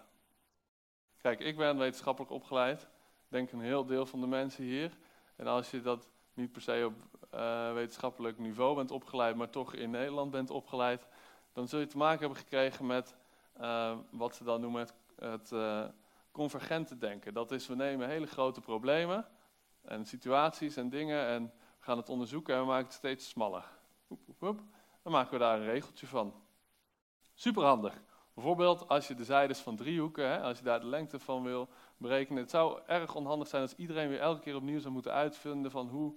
Kijk, 1.17 1.41
ik 1.41 1.57
ben 1.57 1.79
wetenschappelijk 1.79 2.33
opgeleid. 2.33 2.89
Denk 3.29 3.53
een 3.53 3.61
heel 3.61 3.85
deel 3.85 4.07
van 4.07 4.21
de 4.21 4.27
mensen 4.27 4.65
hier. 4.65 4.99
En 5.37 5.47
als 5.47 5.71
je 5.71 5.81
dat 5.81 6.09
niet 6.35 6.53
per 6.53 6.63
se 6.63 6.85
op 6.87 7.14
uh, 7.35 7.73
wetenschappelijk 7.73 8.39
niveau 8.39 8.75
bent 8.75 8.91
opgeleid, 8.91 9.37
maar 9.37 9.51
toch 9.51 9.75
in 9.75 9.91
Nederland 9.91 10.31
bent 10.31 10.51
opgeleid, 10.51 11.07
dan 11.53 11.69
zul 11.69 11.81
je 11.81 11.87
te 11.87 11.97
maken 11.97 12.21
hebben 12.21 12.39
gekregen 12.39 12.87
met 12.87 13.15
uh, 13.61 13.97
wat 14.11 14.35
ze 14.35 14.45
dan 14.45 14.61
noemen 14.61 14.81
het, 14.81 14.95
het 15.19 15.51
uh, 15.51 15.85
convergente 16.33 16.99
denken. 16.99 17.35
Dat 17.35 17.51
is, 17.51 17.67
we 17.67 17.75
nemen 17.75 18.09
hele 18.09 18.27
grote 18.27 18.61
problemen 18.61 19.27
en 19.83 20.07
situaties 20.07 20.77
en 20.77 20.89
dingen 20.89 21.27
en 21.27 21.43
we 21.79 21.85
gaan 21.85 21.97
het 21.97 22.09
onderzoeken 22.09 22.55
en 22.55 22.61
we 22.61 22.67
maken 22.67 22.85
het 22.85 22.95
steeds 22.95 23.29
smaller. 23.29 23.65
Dan 25.03 25.13
maken 25.13 25.33
we 25.33 25.39
daar 25.39 25.59
een 25.59 25.65
regeltje 25.65 26.07
van. 26.07 26.35
Superhandig. 27.35 28.03
Bijvoorbeeld 28.35 28.89
als 28.89 29.09
je 29.09 29.15
de 29.15 29.25
zijdes 29.25 29.59
van 29.59 29.77
driehoeken, 29.77 30.29
hè, 30.29 30.41
als 30.41 30.59
je 30.59 30.65
daar 30.65 30.81
de 30.81 30.87
lengte 30.87 31.19
van 31.19 31.43
wil 31.43 31.69
berekenen. 31.97 32.43
Het 32.43 32.51
zou 32.51 32.81
erg 32.87 33.15
onhandig 33.15 33.49
zijn 33.49 33.63
als 33.63 33.75
iedereen 33.75 34.09
weer 34.09 34.21
elke 34.21 34.41
keer 34.41 34.57
opnieuw 34.57 34.79
zou 34.79 34.93
moeten 34.93 35.13
uitvinden 35.13 35.71
van 35.71 35.89
hoe, 35.89 36.15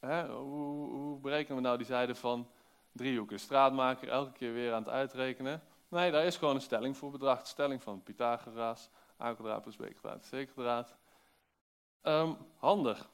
hoe, 0.00 1.18
berekenen 1.20 1.56
we 1.56 1.62
nou 1.62 1.76
die 1.76 1.86
zijde 1.86 2.14
van 2.14 2.50
driehoeken. 2.92 3.40
Straatmaker 3.40 4.08
elke 4.08 4.32
keer 4.32 4.52
weer 4.52 4.72
aan 4.72 4.82
het 4.82 4.92
uitrekenen. 4.92 5.62
Nee, 5.88 6.10
daar 6.10 6.24
is 6.24 6.36
gewoon 6.36 6.54
een 6.54 6.60
stelling 6.60 6.96
voor 6.96 7.10
bedacht. 7.10 7.46
Stelling 7.46 7.82
van 7.82 8.02
Pythagoras, 8.02 8.90
a 9.20 9.34
kwadraat 9.34 9.62
plus 9.62 9.76
b 9.76 9.94
kwadraat 9.94 10.28
c 10.30 10.46
kwadraat. 10.46 10.96
Um, 12.02 12.36
handig. 12.56 13.10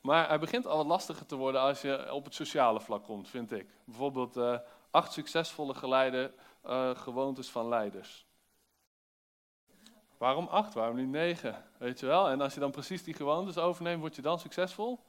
Maar 0.00 0.28
hij 0.28 0.38
begint 0.38 0.66
al 0.66 0.76
wat 0.76 0.86
lastiger 0.86 1.26
te 1.26 1.36
worden 1.36 1.60
als 1.60 1.82
je 1.82 2.12
op 2.12 2.24
het 2.24 2.34
sociale 2.34 2.80
vlak 2.80 3.04
komt, 3.04 3.28
vind 3.28 3.52
ik. 3.52 3.70
Bijvoorbeeld 3.84 4.36
uh, 4.36 4.58
acht 4.90 5.12
succesvolle 5.12 5.74
geleide 5.74 6.34
uh, 6.64 6.90
gewoontes 6.90 7.50
van 7.50 7.68
leiders. 7.68 8.26
Waarom 10.18 10.46
acht? 10.46 10.74
Waarom 10.74 10.96
niet 10.96 11.08
negen? 11.08 11.64
Weet 11.78 12.00
je 12.00 12.06
wel? 12.06 12.28
En 12.28 12.40
als 12.40 12.54
je 12.54 12.60
dan 12.60 12.70
precies 12.70 13.04
die 13.04 13.14
gewoontes 13.14 13.58
overneemt, 13.58 14.00
word 14.00 14.16
je 14.16 14.22
dan 14.22 14.38
succesvol? 14.38 15.00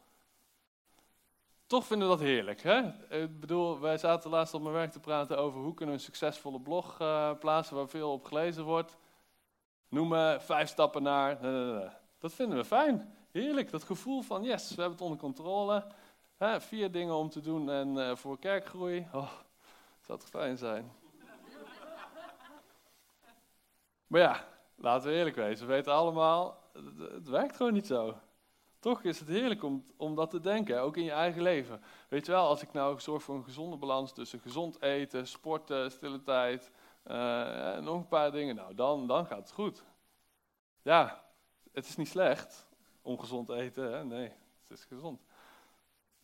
Toch 1.67 1.85
vinden 1.85 2.09
we 2.09 2.15
dat 2.15 2.23
heerlijk. 2.23 2.61
Hè? 2.61 2.79
Ik 3.09 3.39
bedoel, 3.39 3.79
wij 3.79 3.97
zaten 3.97 4.29
laatst 4.29 4.53
op 4.53 4.61
mijn 4.61 4.73
werk 4.73 4.91
te 4.91 4.99
praten 4.99 5.37
over 5.37 5.59
hoe 5.59 5.73
kunnen 5.73 5.95
we 5.95 6.01
een 6.01 6.05
succesvolle 6.05 6.59
blog 6.59 6.99
uh, 7.01 7.31
plaatsen 7.39 7.75
waar 7.75 7.87
veel 7.87 8.11
op 8.11 8.25
gelezen 8.25 8.63
wordt. 8.63 8.97
Noemen 9.89 10.41
vijf 10.41 10.69
stappen 10.69 11.03
naar. 11.03 11.41
Dat 12.19 12.33
vinden 12.33 12.57
we 12.57 12.65
fijn. 12.65 13.15
Heerlijk. 13.31 13.71
Dat 13.71 13.83
gevoel 13.83 14.21
van 14.21 14.43
yes, 14.43 14.69
we 14.69 14.75
hebben 14.75 14.91
het 14.91 15.01
onder 15.01 15.17
controle. 15.17 15.85
Hè, 16.37 16.61
vier 16.61 16.91
dingen 16.91 17.15
om 17.15 17.29
te 17.29 17.41
doen 17.41 17.69
en 17.69 17.95
uh, 17.95 18.15
voor 18.15 18.39
kerkgroei. 18.39 19.07
Oh, 19.13 19.31
zou 20.01 20.19
toch 20.19 20.29
fijn 20.29 20.57
zijn. 20.57 20.91
maar 24.07 24.21
ja, 24.21 24.47
laten 24.75 25.09
we 25.09 25.15
eerlijk 25.15 25.35
wezen. 25.35 25.67
We 25.67 25.73
weten 25.73 25.93
allemaal, 25.93 26.63
het 27.13 27.29
werkt 27.29 27.55
gewoon 27.55 27.73
niet 27.73 27.87
zo. 27.87 28.15
Toch 28.79 29.03
is 29.03 29.19
het 29.19 29.27
heerlijk 29.27 29.63
om, 29.63 29.85
om 29.97 30.15
dat 30.15 30.29
te 30.29 30.39
denken, 30.39 30.81
ook 30.81 30.97
in 30.97 31.03
je 31.03 31.11
eigen 31.11 31.41
leven. 31.41 31.81
Weet 32.09 32.25
je 32.25 32.31
wel, 32.31 32.47
als 32.47 32.61
ik 32.61 32.73
nou 32.73 32.99
zorg 32.99 33.23
voor 33.23 33.35
een 33.35 33.43
gezonde 33.43 33.77
balans 33.77 34.13
tussen 34.13 34.39
gezond 34.39 34.81
eten, 34.81 35.27
sporten, 35.27 35.91
stille 35.91 36.23
tijd, 36.23 36.71
uh, 37.07 37.75
en 37.75 37.83
nog 37.83 37.95
een 37.95 38.07
paar 38.07 38.31
dingen, 38.31 38.55
nou 38.55 38.75
dan, 38.75 39.07
dan 39.07 39.25
gaat 39.25 39.37
het 39.37 39.51
goed. 39.51 39.83
Ja, 40.81 41.23
het 41.71 41.87
is 41.87 41.95
niet 41.95 42.07
slecht 42.07 42.67
om 43.01 43.19
gezond 43.19 43.49
eten, 43.49 43.91
hè? 43.91 44.05
nee, 44.05 44.31
het 44.67 44.77
is 44.77 44.85
gezond. 44.85 45.21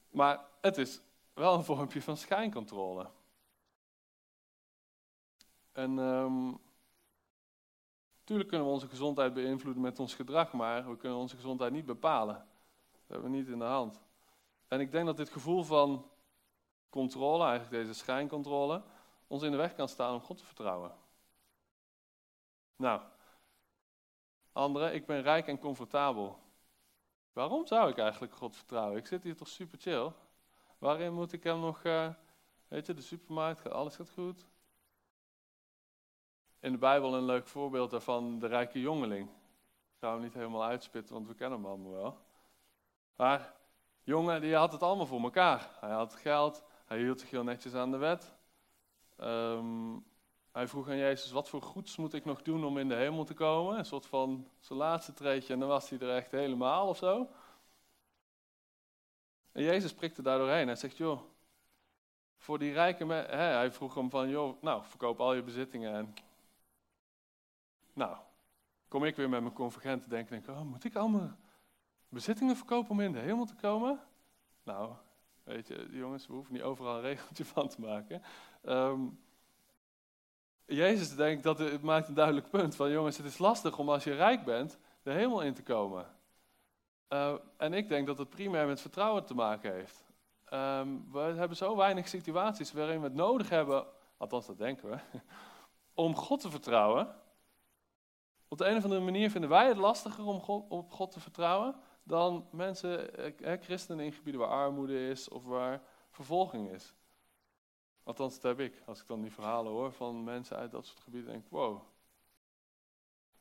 Maar 0.10 0.46
het 0.62 0.78
is 0.78 1.02
wel 1.34 1.54
een 1.54 1.64
vormpje 1.74 2.02
van 2.02 2.18
schijncontrole. 2.18 3.10
En 5.72 5.98
um, 5.98 6.60
Tuurlijk 8.24 8.50
kunnen 8.50 8.68
we 8.68 8.74
onze 8.74 8.88
gezondheid 8.88 9.34
beïnvloeden 9.34 9.82
met 9.82 10.00
ons 10.00 10.16
gedrag, 10.16 10.54
maar 10.54 10.90
we 10.90 10.98
kunnen 10.98 11.18
onze 11.18 11.36
gezondheid 11.36 11.72
niet 11.72 11.86
bepalen. 11.86 12.36
Dat 12.36 13.02
hebben 13.08 13.32
we 13.32 13.38
niet 13.38 13.48
in 13.48 13.60
de 13.60 13.66
hand. 13.66 14.02
En 14.68 14.80
ik 14.80 14.92
denk 14.92 15.06
dat 15.06 15.18
dit 15.18 15.30
gevoel 15.30 15.64
van 15.64 16.10
controle, 16.90 17.46
eigenlijk 17.46 17.84
deze 17.84 17.94
schijncontrole, 17.94 18.84
ons 19.28 19.44
in 19.44 19.52
de 19.52 19.58
weg 19.58 19.76
kan 19.76 19.88
staan 19.88 20.14
om 20.14 20.22
God 20.22 20.38
te 20.38 20.46
vertrouwen. 20.46 20.92
Nou, 22.76 23.02
anderen, 24.52 24.94
ik 24.94 25.06
ben 25.06 25.22
rijk 25.22 25.48
en 25.48 25.60
comfortabel. 25.60 26.40
Waarom 27.34 27.68
zou 27.68 27.90
ik 27.90 27.98
eigenlijk 27.98 28.34
God 28.34 28.56
vertrouwen? 28.56 28.98
Ik 28.98 29.08
zit 29.08 29.24
hier 29.24 29.36
toch 29.36 29.48
super 29.48 29.80
chill. 29.80 30.12
Waarin 30.78 31.14
moet 31.14 31.34
ik 31.34 31.44
hem 31.44 31.60
nog 31.60 31.84
uh, 31.84 32.10
Weet 32.74 32.86
je, 32.86 32.94
de 32.94 33.02
supermarkt, 33.02 33.70
alles 33.70 33.96
gaat 33.96 34.10
goed. 34.10 34.46
In 36.64 36.72
de 36.72 36.78
Bijbel 36.78 37.16
een 37.16 37.26
leuk 37.26 37.48
voorbeeld 37.48 37.92
daarvan, 37.92 38.40
de 38.40 38.48
rijke 38.48 38.80
jongeling. 38.80 39.28
Ik 39.28 40.00
ga 40.00 40.12
hem 40.12 40.22
niet 40.22 40.34
helemaal 40.34 40.64
uitspitten, 40.64 41.14
want 41.14 41.28
we 41.28 41.34
kennen 41.34 41.60
hem 41.60 41.68
allemaal 41.68 41.92
wel. 41.92 42.18
Maar 43.16 43.54
jongen, 44.04 44.42
die 44.42 44.56
had 44.56 44.72
het 44.72 44.84
allemaal 44.84 45.06
voor 45.06 45.22
elkaar. 45.22 45.70
Hij 45.80 45.92
had 45.92 46.16
geld, 46.16 46.64
hij 46.86 46.98
hield 46.98 47.20
zich 47.20 47.30
heel 47.30 47.44
netjes 47.44 47.74
aan 47.74 47.92
de 47.92 47.98
wet. 47.98 48.34
Ehm, 49.18 49.98
hij 50.52 50.68
vroeg 50.68 50.90
aan 50.90 50.98
Jezus, 50.98 51.32
wat 51.32 51.50
voor 51.50 51.62
goeds 51.62 51.98
moet 51.98 52.14
ik 52.14 52.26
nog 52.26 52.42
doen 52.42 52.66
om 52.66 52.78
in 52.78 52.88
de 52.88 52.96
hemel 52.96 53.24
te 53.24 53.34
komen? 53.34 53.78
Een 53.78 53.86
soort 53.86 54.06
van 54.06 54.48
zijn 54.60 54.80
laatste 54.80 55.14
treetje 55.14 55.54
en 55.54 55.60
dan 55.60 55.70
was 55.70 55.90
hij 55.90 56.00
er 56.00 56.16
echt 56.16 56.32
helemaal 56.32 56.88
of 56.88 56.98
zo. 56.98 57.30
En 59.52 59.64
Jezus 59.64 59.94
prikte 59.94 60.22
daar 60.22 60.38
doorheen. 60.38 60.68
Hij 60.68 60.76
zegt, 60.76 60.98
joh, 60.98 61.22
voor 62.36 62.60
die 62.60 62.74
rijke 62.74 63.06
mensen, 63.06 63.38
hij 63.38 63.72
vroeg 63.72 63.96
hem 63.96 64.10
van, 64.10 64.30
joh, 64.30 64.62
nou, 64.62 64.84
verkoop 64.84 65.20
al 65.20 65.34
je 65.34 65.44
bezittingen 65.44 65.94
en... 65.94 66.14
Nou, 67.94 68.18
kom 68.88 69.04
ik 69.04 69.16
weer 69.16 69.30
met 69.30 69.42
mijn 69.42 69.54
convergente 69.54 70.10
denken, 70.10 70.44
denk, 70.44 70.58
oh, 70.58 70.66
moet 70.66 70.84
ik 70.84 70.96
allemaal 70.96 71.38
bezittingen 72.10 72.56
verkopen 72.56 72.92
om 72.92 73.00
in 73.00 73.12
de 73.12 73.20
hemel 73.20 73.46
te 73.46 73.56
komen? 73.56 74.00
Nou, 74.64 74.94
weet 75.44 75.68
je, 75.68 75.88
jongens, 75.92 76.28
we 76.28 76.34
hoeven 76.34 76.54
niet 76.54 76.62
overal 76.62 76.96
een 76.96 77.02
regeltje 77.02 77.46
van 77.46 77.68
te 77.68 77.82
maken. 77.82 78.22
Um, 78.64 79.20
Jezus 80.66 81.16
denkt 81.16 81.44
dat 81.44 81.60
het 81.60 81.82
maakt 81.82 82.08
een 82.08 82.14
duidelijk 82.14 82.50
punt 82.50 82.76
van, 82.76 82.92
jongens, 82.92 83.18
het 83.18 83.26
is 83.26 83.38
lastig 83.38 83.78
om 83.78 83.90
als 83.90 84.04
je 84.04 84.14
rijk 84.14 84.44
bent 84.44 84.78
de 85.02 85.12
hemel 85.12 85.42
in 85.42 85.54
te 85.54 85.64
komen. 85.64 86.06
Uh, 87.10 87.34
en 87.58 87.74
ik 87.74 87.90
denk 87.90 88.08
dat 88.08 88.18
het 88.18 88.30
primair 88.30 88.68
met 88.68 88.82
vertrouwen 88.82 89.26
te 89.26 89.34
maken 89.34 89.74
heeft. 89.74 90.04
Um, 90.54 91.12
we 91.12 91.20
hebben 91.20 91.58
zo 91.58 91.76
weinig 91.76 92.08
situaties 92.08 92.72
waarin 92.72 92.98
we 92.98 93.04
het 93.04 93.14
nodig 93.14 93.50
hebben, 93.50 93.86
althans 94.18 94.46
dat 94.46 94.58
denken 94.58 94.90
we, 94.90 94.98
om 96.04 96.16
God 96.16 96.40
te 96.40 96.50
vertrouwen. 96.50 97.16
Op 98.54 98.60
de 98.60 98.66
een 98.66 98.78
of 98.78 98.84
andere 98.84 99.02
manier 99.02 99.30
vinden 99.30 99.50
wij 99.50 99.68
het 99.68 99.78
lastiger 99.78 100.26
om 100.26 100.64
op 100.70 100.92
God 100.92 101.12
te 101.12 101.20
vertrouwen 101.20 101.76
dan 102.04 102.48
mensen, 102.52 103.18
eh, 103.40 103.62
christenen 103.62 104.06
in 104.06 104.14
gebieden 104.14 104.42
waar 104.42 104.50
armoede 104.50 105.08
is 105.10 105.30
of 105.30 105.46
waar 105.46 105.82
vervolging 106.10 106.72
is. 106.72 106.94
Althans, 108.04 108.40
dat 108.40 108.58
heb 108.58 108.68
ik. 108.68 108.82
Als 108.86 109.02
ik 109.02 109.08
dan 109.08 109.22
die 109.22 109.32
verhalen 109.32 109.72
hoor 109.72 109.92
van 109.92 110.24
mensen 110.24 110.58
uit 110.58 110.72
dat 110.72 110.86
soort 110.86 111.00
gebieden, 111.00 111.32
denk 111.32 111.44
ik, 111.44 111.50
wow. 111.50 111.82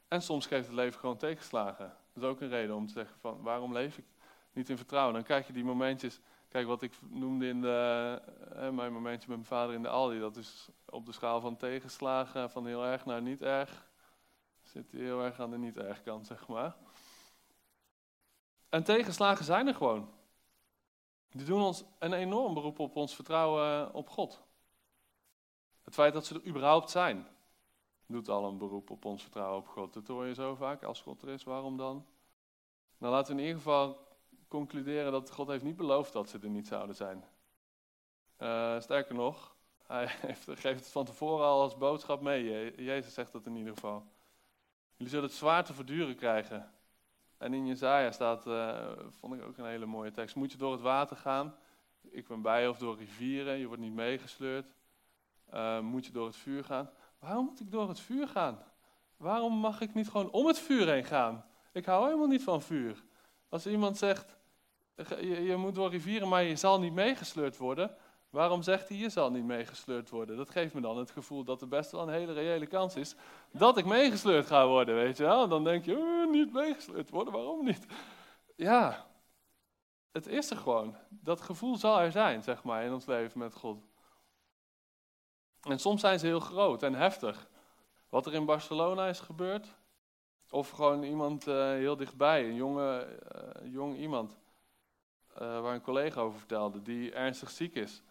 En 0.09 0.23
soms 0.23 0.47
geeft 0.47 0.67
het 0.67 0.77
leven 0.77 1.01
gewoon 1.01 1.17
tegenslagen. 1.17 1.97
Dat 2.13 2.23
is 2.23 2.29
ook 2.29 2.41
een 2.41 2.49
reden 2.49 2.77
om 2.77 2.87
te 2.87 2.93
zeggen 2.93 3.19
van, 3.19 3.43
waarom 3.43 3.73
leef 3.73 3.99
ik 3.99 4.07
niet 4.53 4.69
in 4.69 4.77
vertrouwen? 4.77 5.15
Dan 5.15 5.23
krijg 5.23 5.47
je 5.47 5.53
die 5.53 5.65
momentjes, 5.65 6.21
kijk 6.49 6.67
wat 6.67 6.83
ik 6.83 6.93
noemde 7.09 7.49
in 7.49 7.61
de, 7.61 8.23
mijn 8.73 8.93
momentje 8.93 9.29
met 9.29 9.37
mijn 9.37 9.45
vader 9.45 9.75
in 9.75 9.83
de 9.83 9.89
Aldi. 9.89 10.19
Dat 10.19 10.37
is 10.37 10.69
op 10.85 11.07
de 11.07 11.13
schaal 11.13 11.41
van 11.41 11.57
tegenslagen, 11.57 12.51
van 12.51 12.67
heel 12.67 12.85
erg 12.85 13.05
naar 13.05 13.23
niet 13.23 13.43
erg. 13.43 13.91
Zit 14.73 14.93
heel 14.93 15.23
erg 15.23 15.41
aan 15.41 15.51
de 15.51 15.59
niet 15.59 15.77
erg 15.77 16.03
kant, 16.03 16.27
zeg 16.27 16.49
maar. 16.49 16.77
En 18.69 18.85
tegenslagen 18.85 19.45
zijn 19.45 19.67
er 19.67 19.75
gewoon. 19.75 20.11
Die 21.31 21.45
doen 21.45 21.63
ons 21.63 21.85
een 21.99 22.13
enorm 22.13 22.55
beroep 22.55 22.79
op 22.79 22.97
ons 22.97 23.15
vertrouwen 23.15 23.95
op 23.95 24.09
God. 24.09 24.43
Het 25.83 25.95
feit 25.95 26.13
dat 26.13 26.27
ze 26.27 26.35
er 26.35 26.47
überhaupt 26.47 26.91
zijn, 26.91 27.27
doet 28.07 28.29
al 28.29 28.45
een 28.45 28.59
beroep 28.59 28.91
op 28.91 29.05
ons 29.05 29.23
vertrouwen 29.23 29.59
op 29.59 29.69
God. 29.69 29.93
Dat 29.93 30.09
hoor 30.09 30.27
je 30.27 30.35
zo 30.35 30.55
vaak. 30.55 30.83
Als 30.83 31.01
God 31.01 31.23
er 31.23 31.29
is, 31.29 31.45
waarom 31.45 31.77
dan? 31.77 32.07
Nou, 32.99 33.13
laten 33.13 33.35
we 33.35 33.41
in 33.41 33.47
ieder 33.47 33.63
geval 33.63 34.09
concluderen 34.49 35.13
dat 35.13 35.31
God 35.31 35.49
heeft 35.49 35.65
niet 35.65 35.77
beloofd 35.77 36.13
dat 36.13 36.29
ze 36.29 36.39
er 36.39 36.51
niet 36.51 36.67
zouden 36.67 36.97
zijn. 36.97 37.25
Uh, 38.39 38.81
sterker 38.81 39.15
nog, 39.15 39.57
hij 39.87 40.07
heeft, 40.27 40.45
geeft 40.45 40.81
het 40.81 40.93
van 40.93 41.05
tevoren 41.05 41.47
al 41.47 41.61
als 41.61 41.77
boodschap 41.77 42.21
mee. 42.21 42.75
Jezus 42.85 43.15
zegt 43.15 43.33
dat 43.33 43.47
in 43.47 43.57
ieder 43.57 43.75
geval. 43.75 44.12
Jullie 45.03 45.17
zullen 45.17 45.31
het 45.31 45.41
zwaar 45.41 45.65
te 45.65 45.75
verduren 45.75 46.17
krijgen. 46.17 46.71
En 47.39 47.55
in 47.55 47.67
Jezaja 47.67 48.11
staat, 48.11 48.47
uh, 48.47 48.79
vond 49.09 49.35
ik 49.35 49.43
ook 49.43 49.59
een 49.59 49.67
hele 49.67 49.87
mooie 49.87 50.11
tekst. 50.11 50.37
Moet 50.37 50.53
je 50.53 50.59
door 50.59 50.73
het 50.73 50.81
water 50.81 51.17
gaan? 51.17 51.55
Ik 52.11 52.29
ben 52.29 52.43
bij 52.43 52.69
of 52.69 52.79
door 52.79 52.97
rivieren, 52.97 53.59
je 53.59 53.67
wordt 53.67 53.83
niet 53.83 53.93
meegesleurd. 53.93 54.67
Uh, 55.55 55.81
moet 55.81 56.07
je 56.07 56.13
door 56.13 56.27
het 56.27 56.37
vuur 56.37 56.65
gaan? 56.65 56.91
Waarom 57.19 57.45
moet 57.45 57.61
ik 57.61 57.71
door 57.71 57.89
het 57.89 58.01
vuur 58.01 58.29
gaan? 58.29 58.63
Waarom 59.17 59.55
mag 59.55 59.81
ik 59.81 59.95
niet 59.95 60.09
gewoon 60.09 60.31
om 60.31 60.47
het 60.47 60.59
vuur 60.59 60.89
heen 60.89 61.05
gaan? 61.05 61.45
Ik 61.73 61.85
hou 61.85 62.05
helemaal 62.05 62.27
niet 62.27 62.45
van 62.45 62.63
vuur. 62.63 63.03
Als 63.49 63.67
iemand 63.67 63.99
zegt, 63.99 64.37
je, 64.97 65.43
je 65.43 65.57
moet 65.57 65.75
door 65.75 65.91
rivieren, 65.91 66.29
maar 66.29 66.43
je 66.43 66.57
zal 66.57 66.81
niet 66.81 66.93
meegesleurd 66.93 67.57
worden. 67.57 67.97
Waarom 68.33 68.63
zegt 68.63 68.89
hij, 68.89 68.97
je 68.99 69.09
zal 69.09 69.31
niet 69.31 69.45
meegesleurd 69.45 70.11
worden? 70.11 70.37
Dat 70.37 70.51
geeft 70.51 70.75
me 70.75 70.81
dan 70.81 70.99
het 70.99 71.11
gevoel 71.11 71.45
dat 71.45 71.61
er 71.61 71.69
best 71.69 71.91
wel 71.91 72.03
een 72.03 72.15
hele 72.15 72.33
reële 72.33 72.67
kans 72.67 72.97
is 72.97 73.15
dat 73.51 73.77
ik 73.77 73.85
meegesleurd 73.85 74.47
ga 74.47 74.67
worden, 74.67 74.95
weet 74.95 75.17
je 75.17 75.23
wel. 75.23 75.49
Dan 75.49 75.65
denk 75.65 75.85
je, 75.85 75.97
oh, 75.97 76.31
niet 76.31 76.53
meegesleurd 76.53 77.11
worden, 77.11 77.33
waarom 77.33 77.65
niet? 77.65 77.87
Ja, 78.57 79.07
het 80.13 80.27
is 80.27 80.51
er 80.51 80.57
gewoon. 80.57 80.97
Dat 81.09 81.41
gevoel 81.41 81.77
zal 81.77 82.01
er 82.01 82.13
zijn, 82.13 82.43
zeg 82.43 82.63
maar, 82.63 82.85
in 82.85 82.93
ons 82.93 83.07
leven 83.07 83.39
met 83.39 83.55
God. 83.55 83.85
En 85.61 85.79
soms 85.79 86.01
zijn 86.01 86.19
ze 86.19 86.27
heel 86.27 86.41
groot 86.41 86.83
en 86.83 86.95
heftig. 86.95 87.49
Wat 88.09 88.27
er 88.27 88.35
in 88.35 88.45
Barcelona 88.45 89.07
is 89.07 89.21
gebeurd, 89.21 89.67
of 90.51 90.71
gewoon 90.71 91.03
iemand 91.03 91.47
uh, 91.47 91.55
heel 91.55 91.97
dichtbij, 91.97 92.45
een 92.45 92.55
jonge, 92.55 93.19
uh, 93.35 93.73
jong 93.73 93.97
iemand, 93.97 94.39
waar 95.35 95.75
een 95.75 95.83
collega 95.83 96.21
over 96.21 96.39
vertelde, 96.39 96.83
die 96.83 97.13
ernstig 97.13 97.51
ziek 97.51 97.75
is. 97.75 98.03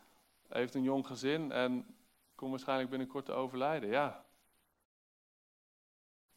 Heeft 0.53 0.75
een 0.75 0.83
jong 0.83 1.07
gezin 1.07 1.51
en 1.51 1.95
komt 2.35 2.51
waarschijnlijk 2.51 2.89
binnenkort 2.89 3.25
te 3.25 3.31
overlijden. 3.31 3.89
Ja. 3.89 4.25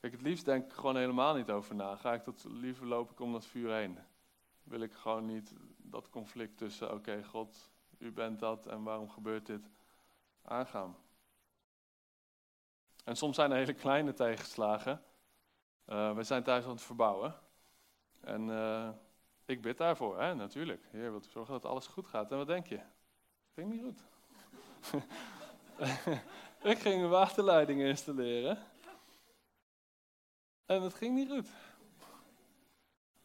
Kijk, 0.00 0.12
het 0.12 0.22
liefst 0.22 0.44
denk 0.44 0.64
ik 0.64 0.72
gewoon 0.72 0.96
helemaal 0.96 1.34
niet 1.34 1.50
over 1.50 1.74
na. 1.74 1.96
Ga 1.96 2.12
ik 2.12 2.24
dat 2.24 2.44
liever 2.48 2.86
loop 2.86 3.10
ik 3.10 3.20
om 3.20 3.32
dat 3.32 3.46
vuur 3.46 3.72
heen. 3.72 3.98
Wil 4.62 4.80
ik 4.80 4.92
gewoon 4.92 5.26
niet 5.26 5.54
dat 5.76 6.10
conflict 6.10 6.56
tussen, 6.58 6.92
oké, 6.92 7.24
God, 7.24 7.70
u 7.98 8.12
bent 8.12 8.38
dat 8.38 8.66
en 8.66 8.82
waarom 8.82 9.10
gebeurt 9.10 9.46
dit, 9.46 9.70
aangaan. 10.42 10.96
En 13.04 13.16
soms 13.16 13.36
zijn 13.36 13.50
er 13.50 13.56
hele 13.56 13.74
kleine 13.74 14.12
tegenslagen. 14.12 15.02
Uh, 15.86 16.14
we 16.14 16.22
zijn 16.22 16.42
thuis 16.42 16.64
aan 16.64 16.70
het 16.70 16.82
verbouwen. 16.82 17.34
En 18.20 18.48
uh, 18.48 18.88
ik 19.44 19.62
bid 19.62 19.78
daarvoor, 19.78 20.20
hè, 20.20 20.34
natuurlijk. 20.34 20.86
Heer, 20.90 21.10
wilt 21.10 21.26
u 21.26 21.30
zorgen 21.30 21.52
dat 21.52 21.64
alles 21.64 21.86
goed 21.86 22.06
gaat. 22.06 22.30
En 22.30 22.36
wat 22.36 22.46
denk 22.46 22.66
je? 22.66 22.80
Ging 23.54 23.70
niet 23.70 23.82
goed. 23.82 24.02
ik 26.72 26.78
ging 26.78 27.02
een 27.02 27.08
waterleiding 27.08 27.80
installeren. 27.80 28.58
En 30.66 30.82
het 30.82 30.94
ging 30.94 31.14
niet 31.14 31.30
goed. 31.30 31.48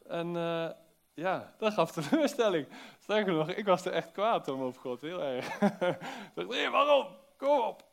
En 0.05 0.27
uh, 0.27 0.69
ja, 1.13 1.55
dat 1.57 1.73
gaf 1.73 1.91
teleurstelling. 1.91 2.67
Sterker 2.99 3.33
nog, 3.33 3.49
ik 3.49 3.65
was 3.65 3.85
er 3.85 3.91
echt 3.91 4.11
kwaad 4.11 4.47
om 4.47 4.61
op 4.61 4.77
God, 4.77 5.01
heel 5.01 5.23
erg. 5.23 5.47
ik 5.61 6.31
dacht, 6.33 6.47
nee, 6.47 6.69
waarom? 6.69 7.07
Kom 7.37 7.59
op. 7.59 7.87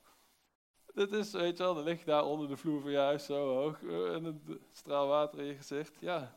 Dit 0.94 1.12
is, 1.12 1.32
weet 1.32 1.56
je 1.56 1.62
wel, 1.62 1.74
dan 1.74 1.84
lig 1.84 1.98
je 1.98 2.04
daar 2.04 2.24
onder 2.24 2.48
de 2.48 2.56
vloer 2.56 2.80
van 2.80 2.90
je 2.90 2.98
huis 2.98 3.24
zo 3.24 3.54
hoog. 3.54 3.82
Eh, 3.82 4.14
en 4.14 4.24
een 4.24 4.60
straal 4.72 5.06
water 5.06 5.38
in 5.38 5.44
je 5.44 5.54
gezicht. 5.54 6.00
Ja. 6.00 6.34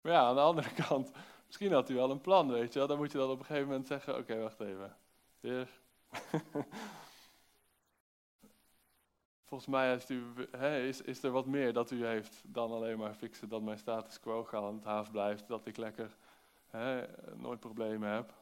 Maar 0.00 0.12
ja, 0.12 0.20
aan 0.20 0.34
de 0.34 0.40
andere 0.40 0.74
kant, 0.86 1.10
misschien 1.48 1.72
had 1.72 1.88
hij 1.88 1.96
wel 1.96 2.10
een 2.10 2.20
plan, 2.20 2.50
weet 2.50 2.72
je 2.72 2.78
wel. 2.78 2.88
Dan 2.88 2.96
moet 2.96 3.12
je 3.12 3.18
dan 3.18 3.30
op 3.30 3.38
een 3.38 3.44
gegeven 3.44 3.68
moment 3.68 3.86
zeggen, 3.86 4.16
oké, 4.16 4.38
wacht 4.38 4.60
even. 4.60 4.96
Heer. 5.40 5.68
Volgens 9.44 9.70
mij 9.70 10.00
u, 10.08 10.24
is, 10.62 11.00
is 11.00 11.22
er 11.22 11.30
wat 11.30 11.46
meer 11.46 11.72
dat 11.72 11.90
u 11.90 12.06
heeft 12.06 12.42
dan 12.46 12.70
alleen 12.72 12.98
maar 12.98 13.14
fixen 13.14 13.48
dat 13.48 13.62
mijn 13.62 13.78
status 13.78 14.20
quo 14.20 14.44
gehandhaafd 14.44 15.10
blijft. 15.10 15.48
Dat 15.48 15.66
ik 15.66 15.76
lekker 15.76 16.16
nooit 17.34 17.60
problemen 17.60 18.10
heb. 18.10 18.32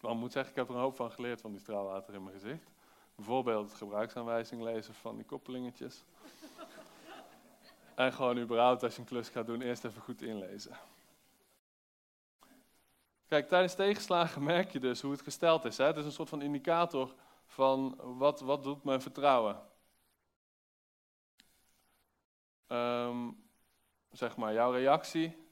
Maar 0.00 0.12
ik 0.12 0.18
moet 0.18 0.32
zeggen, 0.32 0.52
ik 0.52 0.58
heb 0.58 0.68
er 0.68 0.74
een 0.74 0.80
hoop 0.80 0.96
van 0.96 1.10
geleerd 1.10 1.40
van 1.40 1.50
die 1.50 1.60
straalwater 1.60 2.14
in 2.14 2.22
mijn 2.22 2.34
gezicht. 2.34 2.70
Bijvoorbeeld 3.14 3.68
het 3.68 3.78
gebruiksaanwijzing 3.78 4.62
lezen 4.62 4.94
van 4.94 5.16
die 5.16 5.24
koppelingetjes. 5.24 6.04
en 7.94 8.12
gewoon 8.12 8.38
überhaupt 8.38 8.82
als 8.82 8.94
je 8.94 9.00
een 9.00 9.06
klus 9.06 9.28
gaat 9.28 9.46
doen, 9.46 9.60
eerst 9.60 9.84
even 9.84 10.02
goed 10.02 10.22
inlezen. 10.22 10.76
Kijk, 13.28 13.48
tijdens 13.48 13.74
tegenslagen 13.74 14.42
merk 14.54 14.72
je 14.72 14.80
dus 14.80 15.00
hoe 15.00 15.12
het 15.12 15.22
gesteld 15.22 15.64
is. 15.64 15.76
Hè? 15.76 15.84
Het 15.84 15.96
is 15.96 16.04
een 16.04 16.12
soort 16.12 16.28
van 16.28 16.42
indicator 16.42 17.14
van 17.46 17.98
wat, 18.18 18.40
wat 18.40 18.62
doet 18.62 18.84
mijn 18.84 19.02
vertrouwen. 19.02 19.62
Um, 22.68 23.44
zeg 24.10 24.36
maar, 24.36 24.52
jouw 24.52 24.72
reactie 24.72 25.44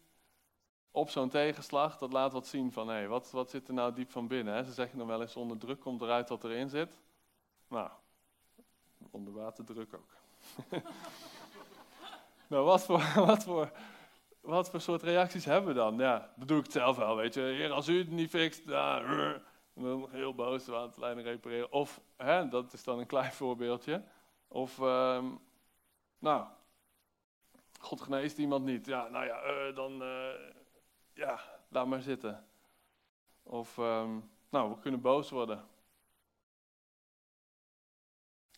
op 0.90 1.10
zo'n 1.10 1.28
tegenslag, 1.28 1.98
dat 1.98 2.12
laat 2.12 2.32
wat 2.32 2.46
zien 2.46 2.72
van, 2.72 2.88
hé, 2.88 2.94
hey, 2.94 3.08
wat, 3.08 3.30
wat 3.30 3.50
zit 3.50 3.68
er 3.68 3.74
nou 3.74 3.92
diep 3.92 4.10
van 4.10 4.26
binnen? 4.26 4.54
Hè? 4.54 4.64
Ze 4.64 4.72
zeggen 4.72 4.98
dan 4.98 5.06
wel 5.06 5.20
eens, 5.20 5.36
onder 5.36 5.58
druk 5.58 5.80
komt 5.80 6.02
eruit 6.02 6.28
wat 6.28 6.44
erin 6.44 6.68
zit. 6.68 6.98
Nou, 7.68 7.90
onder 9.10 9.32
waterdruk 9.32 9.94
ook. 9.94 10.14
nou, 12.48 12.64
wat 12.64 12.84
voor, 12.84 13.12
wat 13.26 13.44
voor 13.44 13.70
wat 14.44 14.70
voor 14.70 14.80
soort 14.80 15.02
reacties 15.02 15.44
hebben 15.44 15.68
we 15.68 15.80
dan? 15.80 15.98
Ja, 15.98 16.32
doe 16.36 16.58
ik 16.58 16.62
het 16.62 16.72
zelf 16.72 16.96
wel, 16.96 17.16
weet 17.16 17.34
je. 17.34 17.40
Heer, 17.40 17.72
als 17.72 17.88
u 17.88 17.98
het 17.98 18.10
niet 18.10 18.30
fixt, 18.30 18.62
ja, 18.66 19.00
dan 19.74 20.08
heel 20.10 20.34
boos 20.34 20.70
aan 20.70 20.82
het 20.82 20.96
lijnen 20.96 21.24
repareren. 21.24 21.72
Of, 21.72 22.00
hè, 22.16 22.48
dat 22.48 22.72
is 22.72 22.84
dan 22.84 22.98
een 22.98 23.06
klein 23.06 23.32
voorbeeldje. 23.42 24.02
Of, 24.48 24.78
ehm, 24.78 25.24
nou, 26.18 26.46
God 27.80 28.00
geneest 28.00 28.38
iemand 28.38 28.64
niet. 28.64 28.86
Ja, 28.86 29.08
nou 29.08 29.24
ja, 29.24 29.44
uh, 29.46 29.76
dan, 29.76 30.02
uh, 30.02 30.28
ja, 31.12 31.40
laat 31.68 31.86
maar 31.86 32.02
zitten. 32.02 32.46
Of, 33.42 33.76
um, 33.76 34.30
nou, 34.48 34.70
we 34.70 34.78
kunnen 34.78 35.00
boos 35.00 35.30
worden. 35.30 35.64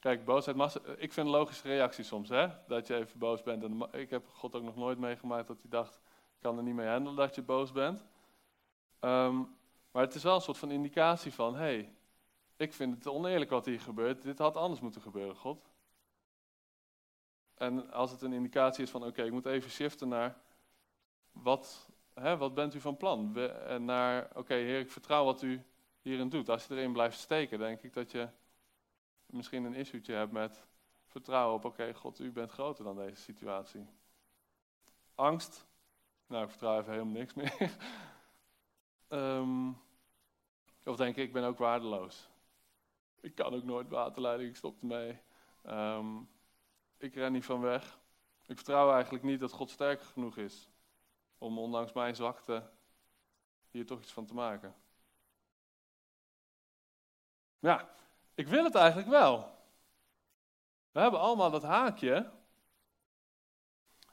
Kijk, 0.07 0.25
boosheid, 0.25 0.57
massa, 0.57 0.81
ik 0.97 1.13
vind 1.13 1.27
een 1.27 1.33
logische 1.33 1.69
reactie 1.69 2.05
soms, 2.05 2.29
hè? 2.29 2.49
Dat 2.67 2.87
je 2.87 2.97
even 2.97 3.19
boos 3.19 3.43
bent. 3.43 3.63
En 3.63 3.89
ik 3.93 4.11
heb 4.11 4.29
God 4.29 4.55
ook 4.55 4.63
nog 4.63 4.77
nooit 4.77 4.99
meegemaakt 4.99 5.47
dat 5.47 5.61
hij 5.61 5.71
dacht, 5.71 5.95
ik 6.35 6.41
kan 6.41 6.57
er 6.57 6.63
niet 6.63 6.75
mee 6.75 6.89
handelen 6.89 7.17
dat 7.17 7.35
je 7.35 7.43
boos 7.43 7.73
bent. 7.73 8.05
Um, 9.01 9.57
maar 9.91 10.03
het 10.03 10.15
is 10.15 10.23
wel 10.23 10.35
een 10.35 10.41
soort 10.41 10.59
van 10.59 10.71
indicatie 10.71 11.33
van, 11.33 11.55
hé, 11.55 11.61
hey, 11.61 11.95
ik 12.57 12.73
vind 12.73 12.95
het 12.95 13.07
oneerlijk 13.07 13.51
wat 13.51 13.65
hier 13.65 13.81
gebeurt. 13.81 14.23
Dit 14.23 14.39
had 14.39 14.57
anders 14.57 14.81
moeten 14.81 15.01
gebeuren, 15.01 15.37
God. 15.37 15.71
En 17.55 17.91
als 17.93 18.11
het 18.11 18.23
een 18.23 18.33
indicatie 18.33 18.85
is 18.85 18.91
van, 18.91 19.05
oké, 19.05 19.23
ik 19.23 19.33
moet 19.33 19.47
even 19.47 19.71
shiften 19.71 20.09
naar, 20.09 20.37
wat, 21.33 21.89
hè, 22.15 22.37
wat 22.37 22.55
bent 22.55 22.75
u 22.75 22.81
van 22.81 22.97
plan? 22.97 23.37
en 23.67 23.85
naar, 23.85 24.31
oké, 24.35 24.55
Heer, 24.55 24.81
ik 24.81 24.91
vertrouw 24.91 25.25
wat 25.25 25.43
u 25.43 25.63
hierin 26.03 26.29
doet. 26.29 26.49
Als 26.49 26.67
je 26.67 26.75
erin 26.75 26.93
blijft 26.93 27.19
steken, 27.19 27.59
denk 27.59 27.83
ik 27.83 27.93
dat 27.93 28.11
je 28.11 28.29
misschien 29.27 29.65
een 29.65 29.75
issue 29.75 30.15
hebt 30.15 30.33
met 30.33 30.67
vertrouwen 31.07 31.55
op, 31.55 31.65
oké, 31.65 31.95
God, 31.95 32.19
u 32.19 32.33
bent 32.33 32.51
groter 32.51 32.85
dan 32.85 32.97
deze 32.97 33.23
situatie. 33.23 33.87
Angst, 35.15 35.67
nou, 36.27 36.45
ik 36.45 36.51
vertrouw 36.51 36.79
even 36.79 36.93
helemaal 36.93 37.13
niks 37.13 37.35
meer. 37.35 37.77
um, 39.09 39.71
of 40.85 40.97
denk 40.97 41.17
ik, 41.17 41.27
ik 41.27 41.33
ben 41.33 41.45
ook 41.45 41.59
waardeloos. 41.59 42.29
Ik 43.21 43.35
kan 43.35 43.55
ook 43.55 43.65
nooit 43.65 43.89
waterleiding, 43.89 44.51
ik 44.51 44.57
stop 44.57 44.81
ermee. 44.81 45.21
Um, 45.67 46.29
ik 46.97 47.15
ren 47.15 47.33
niet 47.33 47.45
van 47.45 47.61
weg. 47.61 47.99
Ik 48.47 48.57
vertrouw 48.57 48.93
eigenlijk 48.93 49.25
niet 49.25 49.41
dat 49.41 49.53
God 49.53 49.71
sterker 49.71 50.07
genoeg 50.07 50.37
is 50.37 50.69
om 51.39 51.59
ondanks 51.59 51.93
mijn 51.93 52.15
zwakte 52.15 52.71
hier 53.71 53.87
toch 53.87 54.01
iets 54.01 54.13
van 54.13 54.27
te 54.27 54.35
maken. 54.35 54.75
Ja, 57.59 57.95
ik 58.37 58.49
wil 58.49 58.65
het 58.65 58.75
eigenlijk 58.75 59.09
wel. 59.09 59.55
We 60.93 61.01
hebben 61.01 61.21
allemaal 61.21 61.51
dat 61.51 61.63
haakje. 61.63 62.31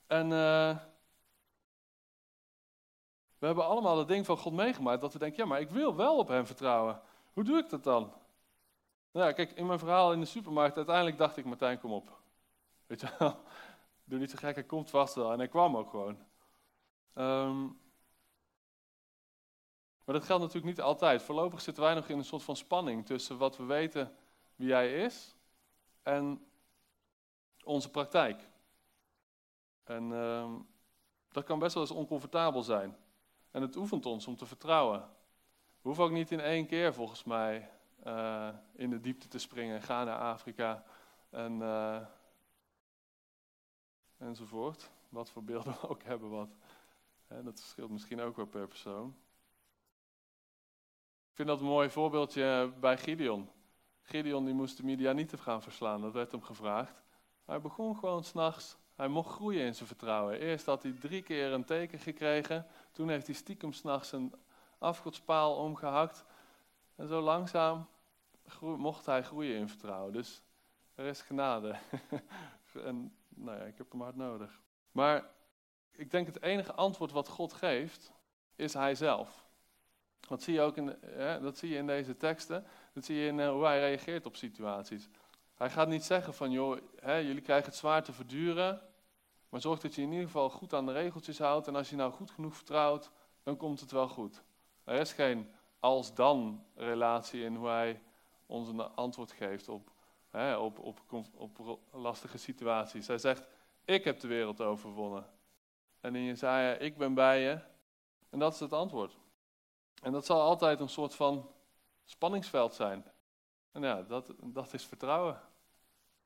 En 0.08 0.26
uh, 0.26 0.78
we 3.38 3.46
hebben 3.46 3.66
allemaal 3.66 3.96
dat 3.96 4.08
ding 4.08 4.26
van 4.26 4.38
God 4.38 4.54
meegemaakt 4.54 5.02
dat 5.02 5.14
we 5.14 5.20
denken, 5.20 5.44
ja, 5.44 5.50
maar 5.50 5.62
ik 5.62 5.70
wil 5.70 5.96
wel 5.96 6.18
op 6.18 6.28
Hem 6.28 6.46
vertrouwen. 6.46 7.02
Hoe 7.34 7.44
doe 7.44 7.58
ik 7.58 7.70
dat 7.70 7.84
dan? 7.84 8.14
Nou, 9.12 9.28
ja, 9.28 9.32
kijk, 9.32 9.52
in 9.52 9.66
mijn 9.66 9.80
verhaal 9.80 10.14
in 10.14 10.20
de 10.20 10.26
supermarkt, 10.26 10.78
uiteindelijk 10.78 11.18
dacht 11.18 11.38
ik, 11.38 11.46
Martijn, 11.46 11.80
kom 11.80 11.92
op. 11.92 12.22
Weet 12.86 13.02
je 13.02 13.08
wel, 13.20 13.40
doe 14.06 14.20
niet 14.20 14.32
zo 14.32 14.38
gek, 14.38 14.56
hij 14.56 14.64
komt 14.64 14.90
vast 14.90 15.16
wel. 15.16 15.32
En 15.32 15.38
hij 15.38 15.48
kwam 15.48 15.78
ook 15.78 15.90
gewoon. 15.90 16.18
Um, 17.14 17.80
maar 20.04 20.16
dat 20.16 20.24
geldt 20.24 20.42
natuurlijk 20.42 20.76
niet 20.76 20.86
altijd. 20.86 21.24
Voorlopig 21.24 21.62
zitten 21.62 21.84
wij 21.84 21.94
nog 21.94 22.08
in 22.08 22.18
een 22.18 22.26
soort 22.26 22.44
van 22.44 22.56
spanning 22.56 23.06
tussen 23.06 23.38
wat 23.38 23.58
we 23.58 23.63
weten 23.63 24.16
wie 24.56 24.72
hij 24.72 25.04
is 25.04 25.36
en 26.02 26.46
onze 27.63 27.89
praktijk. 27.89 28.50
En 29.84 30.12
um, 30.12 30.68
dat 31.32 31.44
kan 31.44 31.60
best 31.60 31.74
wel 31.74 31.84
eens 31.84 31.92
oncomfortabel 31.92 32.63
zijn. 32.63 32.98
En 33.52 33.62
het 33.62 33.76
oefent 33.76 34.06
ons 34.06 34.28
om 34.28 34.36
te 34.36 34.46
vertrouwen. 34.46 35.00
We 35.82 35.89
hoeven 35.89 36.04
ook 36.04 36.12
niet 36.12 36.32
in 36.32 36.39
één 36.39 36.66
keer, 36.66 36.94
volgens 36.94 37.24
mij, 37.24 37.70
uh, 38.06 38.50
in 38.74 38.89
de 38.89 39.00
diepte 39.00 39.28
te 39.28 39.38
springen. 39.38 39.82
Ga 39.82 40.04
naar 40.04 40.20
Afrika 40.20 40.84
en, 41.30 41.60
uh, 41.60 42.02
enzovoort. 44.18 44.89
Wat 45.10 45.30
voor 45.30 45.44
beelden 45.44 45.74
we 45.82 45.88
ook 45.88 46.04
hebben. 46.04 46.30
Wat. 46.30 46.50
Dat 47.28 47.60
verschilt 47.60 47.89
misschien 47.89 48.22
ook 48.22 48.36
wel 48.36 48.46
per 48.46 48.68
persoon. 48.68 49.16
Ik 51.34 51.39
vind 51.39 51.52
dat 51.52 51.60
een 51.60 51.65
mooi 51.65 51.89
voorbeeldje 51.89 52.74
bij 52.80 52.98
Gideon. 52.98 53.50
Gideon 54.02 54.46
die 54.46 54.54
moest 54.54 54.78
de 54.78 54.84
Midianieten 54.84 55.39
gaan 55.39 55.62
verslaan, 55.62 56.02
dat 56.02 56.13
werd 56.13 56.32
hem 56.32 56.41
gevraagd. 56.41 57.04
Hij 57.46 57.62
begon 57.62 57.96
gewoon 57.98 58.24
s'nachts, 58.24 58.78
hij 58.96 59.08
mocht 59.08 59.32
groeien 59.32 59.65
in 59.65 59.76
zijn 59.76 59.88
vertrouwen. 59.88 60.39
Eerst 60.39 60.65
had 60.65 60.84
hij 60.84 60.91
drie 60.91 61.22
keer 61.22 61.52
een 61.52 61.65
teken 61.65 62.00
gekregen, 62.00 62.67
toen 62.91 63.10
heeft 63.10 63.26
hij 63.26 63.36
stiekem 63.36 63.74
s'nachts 63.74 64.12
een 64.12 64.34
afgodspaal 64.78 65.56
omgehakt. 65.56 66.26
En 66.96 67.08
zo 67.08 67.22
langzaam 67.22 67.88
mocht 68.60 69.06
hij 69.06 69.24
groeien 69.24 69.58
in 69.58 69.69
vertrouwen. 69.69 70.13
Dus 70.13 70.41
er 70.96 71.06
is 71.06 71.22
genade. 71.22 71.76
en 72.74 73.15
nou 73.30 73.58
ja, 73.58 73.63
ik 73.63 73.78
heb 73.78 73.91
hem 73.91 74.02
hard 74.02 74.15
nodig. 74.15 74.60
Maar 74.91 75.30
ik 75.91 76.12
denk 76.12 76.28
het 76.28 76.41
enige 76.41 76.74
antwoord 76.74 77.12
wat 77.12 77.28
God 77.28 77.54
geeft, 77.54 78.12
is 78.56 78.74
hij 78.74 78.96
zelf. 78.96 79.52
Dat 80.34 80.43
zie 80.43 80.54
je 80.54 80.62
ook 80.62 80.78
in, 80.78 80.96
dat 81.41 81.58
zie 81.58 81.69
je 81.69 81.78
in 81.78 81.88
deze 81.88 82.17
teksten. 82.17 82.65
Dat 82.93 83.06
zie 83.06 83.15
je 83.15 83.28
in 83.28 83.38
uh, 83.38 83.50
hoe 83.50 83.65
hij 83.65 83.80
reageert 83.80 84.26
op 84.26 84.36
situaties. 84.36 85.10
Hij 85.56 85.69
gaat 85.69 85.88
niet 85.88 86.04
zeggen 86.04 86.34
van, 86.34 86.52
joh, 86.52 86.78
hè, 87.00 87.15
jullie 87.15 87.41
krijgen 87.41 87.65
het 87.65 87.76
zwaar 87.76 88.04
te 88.04 88.13
verduren, 88.13 88.82
maar 89.50 89.62
zorg 89.62 89.80
dat 89.80 89.96
je 89.96 90.02
in 90.02 90.12
ieder 90.12 90.26
geval 90.26 90.50
goed 90.50 90.74
aan 90.74 90.86
de 90.86 90.91
regeltjes 90.91 91.39
houdt. 91.39 91.67
En 91.67 91.76
als 91.76 91.89
je 91.89 91.96
nou 91.96 92.12
goed 92.12 92.32
genoeg 92.32 92.56
vertrouwt, 92.56 93.12
dan 93.43 93.58
komt 93.58 93.80
het 93.80 93.91
wel 93.91 94.08
goed. 94.08 94.43
Er 94.84 95.00
is 95.00 95.13
geen 95.13 95.52
als-dan 95.80 96.65
relatie 96.76 97.43
in 97.43 97.56
hoe 97.56 97.67
hij 97.67 98.02
ons 98.46 98.67
een 98.67 98.82
antwoord 98.82 99.32
geeft 99.32 99.69
op, 99.69 99.91
hè, 100.30 100.58
op, 100.58 100.80
op, 100.80 101.00
op, 101.36 101.80
lastige 101.91 102.38
situaties. 102.38 103.08
Hij 103.08 103.17
zegt, 103.17 103.48
ik 103.86 104.04
heb 104.04 104.19
de 104.19 104.28
wereld 104.28 104.62
overwonnen. 104.62 105.26
En 106.00 106.15
in 106.15 106.24
Jezaja, 106.24 106.74
ik 106.74 106.98
ben 106.98 107.13
bij 107.13 107.41
je. 107.41 107.60
En 108.30 108.39
dat 108.39 108.54
is 108.54 108.60
het 108.60 108.74
antwoord. 108.74 109.22
En 110.04 110.12
dat 110.12 110.26
zal 110.26 110.42
altijd 110.42 110.80
een 110.80 110.89
soort 110.89 111.16
van 111.16 111.52
spanningsveld 112.04 112.74
zijn. 112.74 113.06
En 113.72 113.82
ja, 113.82 114.02
dat, 114.02 114.34
dat 114.42 114.74
is 114.74 114.86
vertrouwen. 114.86 115.42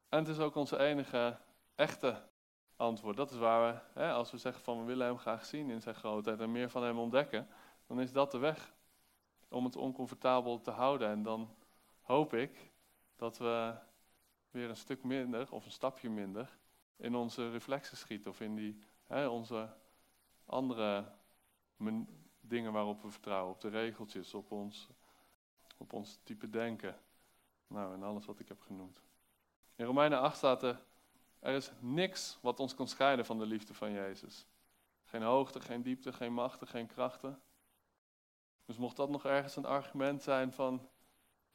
En 0.09 0.19
het 0.19 0.27
is 0.27 0.39
ook 0.39 0.55
onze 0.55 0.77
enige 0.77 1.37
echte 1.75 2.23
antwoord. 2.75 3.17
Dat 3.17 3.31
is 3.31 3.37
waar 3.37 3.73
we, 3.73 3.99
hè, 3.99 4.11
als 4.11 4.31
we 4.31 4.37
zeggen 4.37 4.63
van 4.63 4.79
we 4.79 4.85
willen 4.85 5.07
hem 5.07 5.17
graag 5.17 5.45
zien 5.45 5.69
in 5.69 5.81
zijn 5.81 5.95
grootheid 5.95 6.39
en 6.39 6.51
meer 6.51 6.69
van 6.69 6.83
hem 6.83 6.99
ontdekken, 6.99 7.47
dan 7.87 7.99
is 7.99 8.11
dat 8.11 8.31
de 8.31 8.37
weg 8.37 8.73
om 9.49 9.63
het 9.63 9.75
oncomfortabel 9.75 10.61
te 10.61 10.71
houden. 10.71 11.09
En 11.09 11.23
dan 11.23 11.55
hoop 12.01 12.33
ik 12.33 12.71
dat 13.15 13.37
we 13.37 13.75
weer 14.51 14.69
een 14.69 14.77
stuk 14.77 15.03
minder 15.03 15.51
of 15.51 15.65
een 15.65 15.71
stapje 15.71 16.09
minder 16.09 16.57
in 16.95 17.15
onze 17.15 17.49
reflexen 17.49 17.97
schieten 17.97 18.31
of 18.31 18.41
in 18.41 18.55
die, 18.55 18.79
hè, 19.03 19.27
onze 19.27 19.69
andere 20.45 21.11
dingen 22.47 22.71
waarop 22.71 23.01
we 23.01 23.09
vertrouwen, 23.09 23.53
op 23.53 23.61
de 23.61 23.69
regeltjes, 23.69 24.33
op 24.33 24.51
ons, 24.51 24.89
op 25.77 25.93
ons 25.93 26.19
type 26.23 26.49
denken. 26.49 26.99
Nou, 27.67 27.93
en 27.93 28.03
alles 28.03 28.25
wat 28.25 28.39
ik 28.39 28.47
heb 28.47 28.61
genoemd. 28.61 29.01
In 29.75 29.85
Romeinen 29.85 30.19
8 30.19 30.37
staat 30.37 30.63
er, 30.63 30.83
er 31.39 31.53
is 31.53 31.71
niks 31.79 32.37
wat 32.41 32.59
ons 32.59 32.75
kan 32.75 32.87
scheiden 32.87 33.25
van 33.25 33.39
de 33.39 33.45
liefde 33.45 33.73
van 33.73 33.91
Jezus. 33.91 34.45
Geen 35.03 35.21
hoogte, 35.21 35.61
geen 35.61 35.81
diepte, 35.81 36.13
geen 36.13 36.33
machten, 36.33 36.67
geen 36.67 36.87
krachten. 36.87 37.41
Dus 38.65 38.77
mocht 38.77 38.95
dat 38.95 39.09
nog 39.09 39.25
ergens 39.25 39.55
een 39.55 39.65
argument 39.65 40.23
zijn 40.23 40.53
van, 40.53 40.89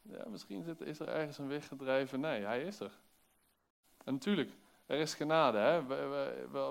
ja, 0.03 0.29
misschien 0.29 0.79
is 0.79 0.99
er 0.99 1.09
ergens 1.09 1.39
een 1.39 1.49
weg 1.49 1.69
gedreven. 1.69 2.21
Nee, 2.21 2.43
hij 2.43 2.63
is 2.63 2.81
er. 2.81 2.99
En 4.05 4.13
natuurlijk, 4.13 4.51
er 4.87 4.99
is 4.99 5.15
genade. 5.15 5.59
Hè? 5.59 5.83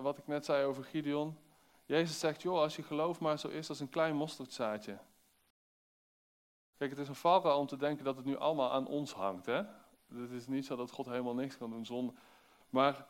Wat 0.02 0.18
ik 0.18 0.28
net 0.28 0.46
zei 0.46 0.66
over 0.66 0.84
Gideon. 0.84 1.38
Jezus 1.92 2.20
zegt, 2.20 2.42
joh, 2.42 2.60
als 2.60 2.76
je 2.76 2.84
geloof 2.84 3.20
maar 3.20 3.40
zo 3.40 3.48
is 3.48 3.70
als 3.70 3.80
een 3.80 3.90
klein 3.90 4.16
mosterdzaadje. 4.16 4.98
Kijk, 6.78 6.90
het 6.90 7.00
is 7.00 7.08
een 7.08 7.16
valkuil 7.16 7.58
om 7.58 7.68
te 7.68 7.78
denken 7.78 8.06
dat 8.06 8.16
het 8.16 8.26
nu 8.26 8.38
allemaal 8.38 8.72
aan 8.72 8.88
ons 8.88 9.14
hangt. 9.14 9.46
Hè? 9.46 9.64
Het 10.14 10.32
is 10.32 10.48
niet 10.48 10.66
zo 10.66 10.76
dat 10.76 10.92
God 10.92 11.06
helemaal 11.06 11.34
niks 11.34 11.58
kan 11.58 11.70
doen 11.70 11.86
zonder... 11.86 12.16
Maar 12.70 13.08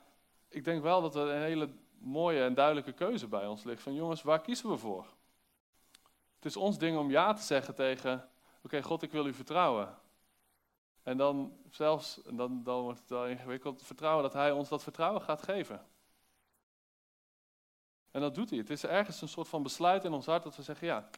ik 0.48 0.64
denk 0.64 0.82
wel 0.82 1.02
dat 1.02 1.16
er 1.16 1.28
een 1.28 1.42
hele 1.42 1.70
mooie 2.00 2.44
en 2.44 2.54
duidelijke 2.54 2.92
keuze 2.92 3.28
bij 3.28 3.48
ons 3.48 3.64
ligt. 3.64 3.82
Van 3.82 3.94
jongens, 3.94 4.22
waar 4.22 4.42
kiezen 4.42 4.70
we 4.70 4.78
voor? 4.78 5.06
Het 6.36 6.46
is 6.46 6.56
ons 6.56 6.78
ding 6.78 6.98
om 6.98 7.10
ja 7.10 7.34
te 7.34 7.42
zeggen 7.42 7.76
tegen... 7.76 8.30
Oké, 8.62 8.84
God, 8.84 9.02
ik 9.02 9.12
wil 9.12 9.28
u 9.28 9.34
vertrouwen. 9.34 9.98
En 11.04 11.18
dan 11.18 11.58
zelfs, 11.70 12.22
en 12.22 12.36
dan, 12.36 12.64
dan 12.64 12.82
wordt 12.82 13.00
het 13.00 13.10
wel 13.10 13.28
ingewikkeld, 13.28 13.84
vertrouwen 13.84 14.24
dat 14.24 14.34
Hij 14.34 14.52
ons 14.52 14.70
dat 14.70 14.84
vertrouwen 14.84 15.22
gaat 15.22 15.42
geven. 15.42 15.86
En 18.12 18.22
dat 18.22 18.36
doet 18.36 18.50
hij. 18.50 18.60
Het 18.60 18.70
is 18.70 18.86
ergens 18.86 19.22
een 19.22 19.28
soort 19.28 19.48
van 19.48 19.64
besluit 19.64 20.04
in 20.04 20.14
ons 20.14 20.26
hart 20.26 20.44
dat 20.44 20.56
we 20.56 20.62
zeggen, 20.62 20.88
ja, 20.88 21.10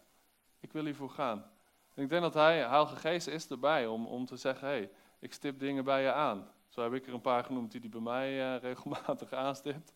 ik 0.60 0.72
wil 0.72 0.86
hiervoor 0.86 1.10
gaan. 1.10 1.52
En 1.94 2.04
ik 2.04 2.10
denk 2.10 2.22
dat 2.22 2.34
hij, 2.34 2.58
Heilige 2.58 2.96
Geest 2.96 3.28
is 3.28 3.48
erbij 3.48 3.88
om, 3.88 4.06
om 4.06 4.26
te 4.26 4.38
zeggen, 4.38 4.68
hé, 4.68 4.74
hey, 4.74 4.92
ik 5.20 5.34
stip 5.34 5.60
dingen 5.60 5.84
bij 5.84 6.02
je 6.02 6.12
aan. 6.12 6.52
Zo 6.68 6.82
heb 6.82 6.94
ik 6.94 7.08
er 7.08 7.14
een 7.14 7.22
paar 7.22 7.44
genoemd 7.44 7.72
die 7.72 7.80
hij 7.80 7.90
bij 7.90 8.00
mij 8.00 8.56
uh, 8.56 8.62
regelmatig 8.70 9.34
aanstipt. 9.34 9.94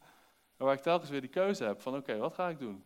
En 0.57 0.65
waar 0.65 0.73
ik 0.73 0.81
telkens 0.81 1.09
weer 1.09 1.21
die 1.21 1.29
keuze 1.29 1.63
heb 1.63 1.81
van 1.81 1.95
oké, 1.95 2.17
wat 2.17 2.33
ga 2.33 2.49
ik 2.49 2.59
doen? 2.59 2.85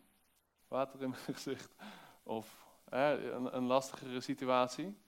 Water 0.68 1.02
in 1.02 1.10
mijn 1.10 1.22
gezicht 1.34 1.74
of 2.22 2.66
een, 2.88 3.56
een, 3.56 3.64
lastigere 3.64 4.20
situatie. 4.20 4.98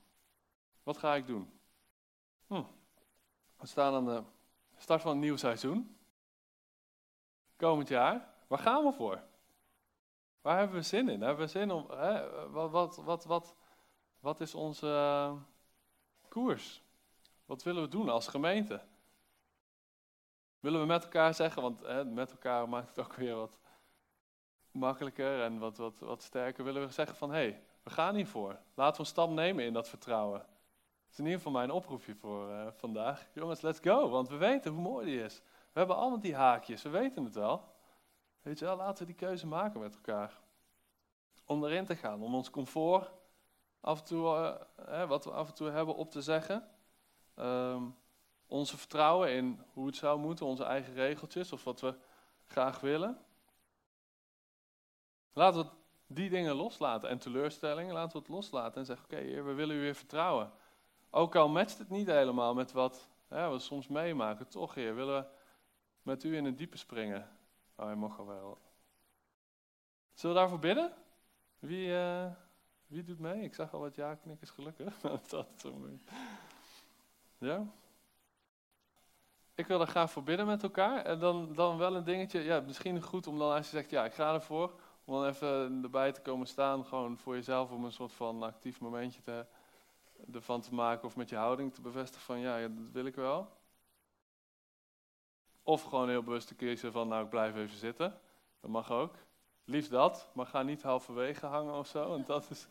Wat 0.83 0.99
ga 0.99 1.15
ik 1.15 1.27
doen? 1.27 1.61
Hm. 2.47 2.63
We 3.57 3.67
staan 3.67 3.95
aan 3.95 4.05
de 4.05 4.23
start 4.77 5.03
van 5.03 5.11
een 5.11 5.19
nieuw 5.19 5.37
seizoen. 5.37 5.97
Komend 7.57 7.89
jaar. 7.89 8.34
Waar 8.47 8.59
gaan 8.59 8.85
we 8.85 8.93
voor? 8.93 9.23
Waar 10.41 10.59
hebben 10.59 10.77
we 10.77 10.83
zin 10.83 11.09
in? 11.09 11.21
Hebben 11.21 11.45
we 11.45 11.51
zin 11.51 11.71
om. 11.71 11.91
Hè, 11.91 12.51
wat, 12.51 12.71
wat, 12.71 12.97
wat, 12.97 13.25
wat, 13.25 13.57
wat 14.21 14.41
is 14.41 14.55
onze 14.55 14.87
uh, 14.87 15.33
koers? 16.29 16.83
Wat 17.45 17.63
willen 17.63 17.83
we 17.83 17.89
doen 17.89 18.09
als 18.09 18.29
gemeente? 18.29 18.81
Willen 20.61 20.81
we 20.81 20.87
met 20.87 21.03
elkaar 21.03 21.35
zeggen, 21.35 21.63
want 21.63 21.81
hè, 21.81 22.05
met 22.05 22.31
elkaar 22.31 22.69
maakt 22.69 22.89
het 22.89 22.99
ook 22.99 23.15
weer 23.15 23.35
wat 23.37 23.59
makkelijker 24.71 25.43
en 25.43 25.59
wat, 25.59 25.77
wat, 25.77 25.99
wat 25.99 26.23
sterker. 26.23 26.65
Willen 26.65 26.87
we 26.87 26.93
zeggen 26.93 27.17
van 27.17 27.31
hé, 27.31 27.37
hey, 27.37 27.63
we 27.83 27.91
gaan 27.91 28.15
hiervoor. 28.15 28.59
Laten 28.75 28.95
we 28.95 29.01
een 29.01 29.07
stap 29.07 29.31
nemen 29.31 29.65
in 29.65 29.73
dat 29.73 29.89
vertrouwen. 29.89 30.39
Dat 30.39 31.13
is 31.13 31.19
in 31.19 31.25
ieder 31.25 31.39
geval 31.39 31.53
mijn 31.53 31.71
oproepje 31.71 32.15
voor 32.15 32.51
uh, 32.51 32.67
vandaag. 32.77 33.27
Jongens, 33.33 33.61
let's 33.61 33.81
go, 33.81 34.09
want 34.09 34.29
we 34.29 34.37
weten 34.37 34.73
hoe 34.73 34.83
mooi 34.83 35.07
die 35.07 35.23
is. 35.23 35.43
We 35.73 35.79
hebben 35.79 35.97
allemaal 35.97 36.21
die 36.21 36.35
haakjes, 36.35 36.83
we 36.83 36.89
weten 36.89 37.25
het 37.25 37.35
wel. 37.35 37.74
Weet 38.45 38.59
je 38.59 38.65
wel, 38.65 38.77
laten 38.77 39.07
we 39.07 39.13
die 39.13 39.29
keuze 39.29 39.47
maken 39.47 39.81
met 39.81 39.95
elkaar. 39.95 40.41
Om 41.45 41.65
erin 41.65 41.85
te 41.85 41.97
gaan, 41.97 42.23
om 42.23 42.35
ons 42.35 42.51
comfort 42.51 43.11
af 43.81 43.99
en 43.99 44.05
toe, 44.05 44.59
uh, 44.89 45.09
wat 45.09 45.25
we 45.25 45.31
af 45.31 45.49
en 45.49 45.55
toe 45.55 45.71
hebben 45.71 45.95
op 45.95 46.11
te 46.11 46.23
zeggen. 46.23 46.69
Um, 47.37 47.97
onze 48.47 48.77
vertrouwen 48.77 49.33
in 49.33 49.61
hoe 49.73 49.87
het 49.87 49.97
zou 49.97 50.19
moeten, 50.19 50.47
onze 50.47 50.65
eigen 50.65 50.95
regeltjes 50.95 51.53
of 51.53 51.65
wat 51.65 51.81
we 51.81 51.95
graag 52.47 52.81
willen. 52.81 53.19
Laten 55.33 55.61
we 55.61 55.69
die 56.07 56.31
dingen 56.31 56.55
loslaten 56.55 57.09
en 57.09 57.19
teleurstellingen, 57.19 57.95
laten 57.95 58.13
we 58.13 58.19
het 58.19 58.29
loslaten 58.29 58.81
en 58.81 58.87
zeggen: 58.87 59.05
Oké, 59.05 59.43
we 59.43 59.53
willen 59.53 59.77
u 59.77 59.81
weer 59.81 59.95
vertrouwen. 59.95 60.53
Ook 61.11 61.37
al 61.37 61.49
matcht 61.49 61.79
het 61.79 61.91
niet 61.91 62.07
helemaal 62.07 62.55
met 62.55 62.73
wat 62.73 63.09
we 63.29 63.59
soms 63.59 63.89
meemaken, 63.89 64.49
toch, 64.49 64.75
Heer, 64.75 64.95
willen 64.95 65.23
we 65.23 65.29
met 66.03 66.25
u 66.25 66.37
in 66.37 66.45
het 66.45 66.59
diepe 66.59 66.77
springen. 66.77 67.29
Oh, 67.77 67.87
hij 67.87 67.95
mag 67.95 68.19
al 68.19 68.27
wel. 68.27 68.59
Zullen 70.15 70.35
we 70.35 70.41
daarvoor 70.41 70.59
bidden? 70.59 70.93
Wie, 71.59 71.89
uh, 71.89 72.27
wie 72.87 73.03
doet 73.03 73.19
mee? 73.19 73.43
Ik 73.43 73.55
zag 73.55 73.75
al 73.75 73.81
wat 73.81 73.95
ja-knikkers, 73.95 74.51
gelukkig. 74.51 75.01
dat 75.29 75.47
is 75.55 75.63
zo 75.63 75.73
mooi. 75.73 76.01
Ja? 77.39 77.67
Ik 79.55 79.67
wil 79.67 79.81
er 79.81 79.87
graag 79.87 80.11
voor 80.11 80.23
bidden 80.23 80.47
met 80.47 80.63
elkaar. 80.63 81.05
En 81.05 81.19
dan, 81.19 81.53
dan 81.53 81.79
wel 81.79 81.97
een 81.97 82.05
dingetje, 82.05 82.41
ja, 82.41 82.61
misschien 82.61 83.03
goed 83.03 83.27
om 83.27 83.39
dan 83.39 83.53
als 83.53 83.71
je 83.71 83.77
zegt, 83.77 83.91
ja, 83.91 84.05
ik 84.05 84.15
ga 84.15 84.35
ervoor, 84.35 84.81
om 85.05 85.15
dan 85.15 85.27
even 85.27 85.81
erbij 85.83 86.13
te 86.13 86.21
komen 86.21 86.47
staan, 86.47 86.85
gewoon 86.85 87.19
voor 87.19 87.35
jezelf 87.35 87.71
om 87.71 87.85
een 87.85 87.93
soort 87.93 88.13
van 88.13 88.43
actief 88.43 88.81
momentje 88.81 89.23
te, 89.23 89.47
ervan 90.33 90.61
te 90.61 90.75
maken 90.75 91.05
of 91.05 91.17
met 91.17 91.29
je 91.29 91.37
houding 91.37 91.75
te 91.75 91.81
bevestigen 91.81 92.25
van, 92.27 92.39
ja, 92.39 92.61
dat 92.61 92.91
wil 92.93 93.05
ik 93.05 93.15
wel. 93.15 93.49
Of 95.67 95.83
gewoon 95.83 96.09
heel 96.09 96.23
bewust 96.23 96.49
te 96.49 96.55
kiezen 96.55 96.93
van, 96.93 97.09
nou, 97.09 97.25
ik 97.25 97.31
blijf 97.31 97.57
even 97.57 97.79
zitten. 97.79 98.19
Dat 98.61 98.71
mag 98.71 98.91
ook. 98.91 99.15
Liefst 99.65 99.91
dat, 99.91 100.29
maar 100.33 100.47
ga 100.47 100.63
niet 100.63 100.83
halverwege 100.83 101.47
hangen 101.47 101.75
of 101.75 101.87
zo, 101.87 102.09
want 102.09 102.27
dat 102.27 102.51
is, 102.51 102.67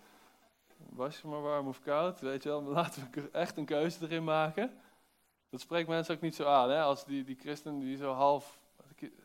was 0.77 1.21
je 1.21 1.27
maar 1.27 1.41
warm 1.41 1.67
of 1.67 1.81
koud, 1.81 2.19
weet 2.19 2.43
je 2.43 2.49
wel. 2.49 2.61
Laten 2.79 3.09
we 3.11 3.29
echt 3.31 3.57
een 3.57 3.65
keuze 3.65 4.03
erin 4.05 4.23
maken. 4.23 4.79
Dat 5.49 5.59
spreekt 5.59 5.87
mensen 5.87 6.15
ook 6.15 6.21
niet 6.21 6.35
zo 6.35 6.45
aan, 6.45 6.69
hè? 6.69 6.81
als 6.81 7.05
die, 7.05 7.23
die 7.23 7.35
christen 7.35 7.79
die 7.79 7.97
zo 7.97 8.13
half, 8.13 8.59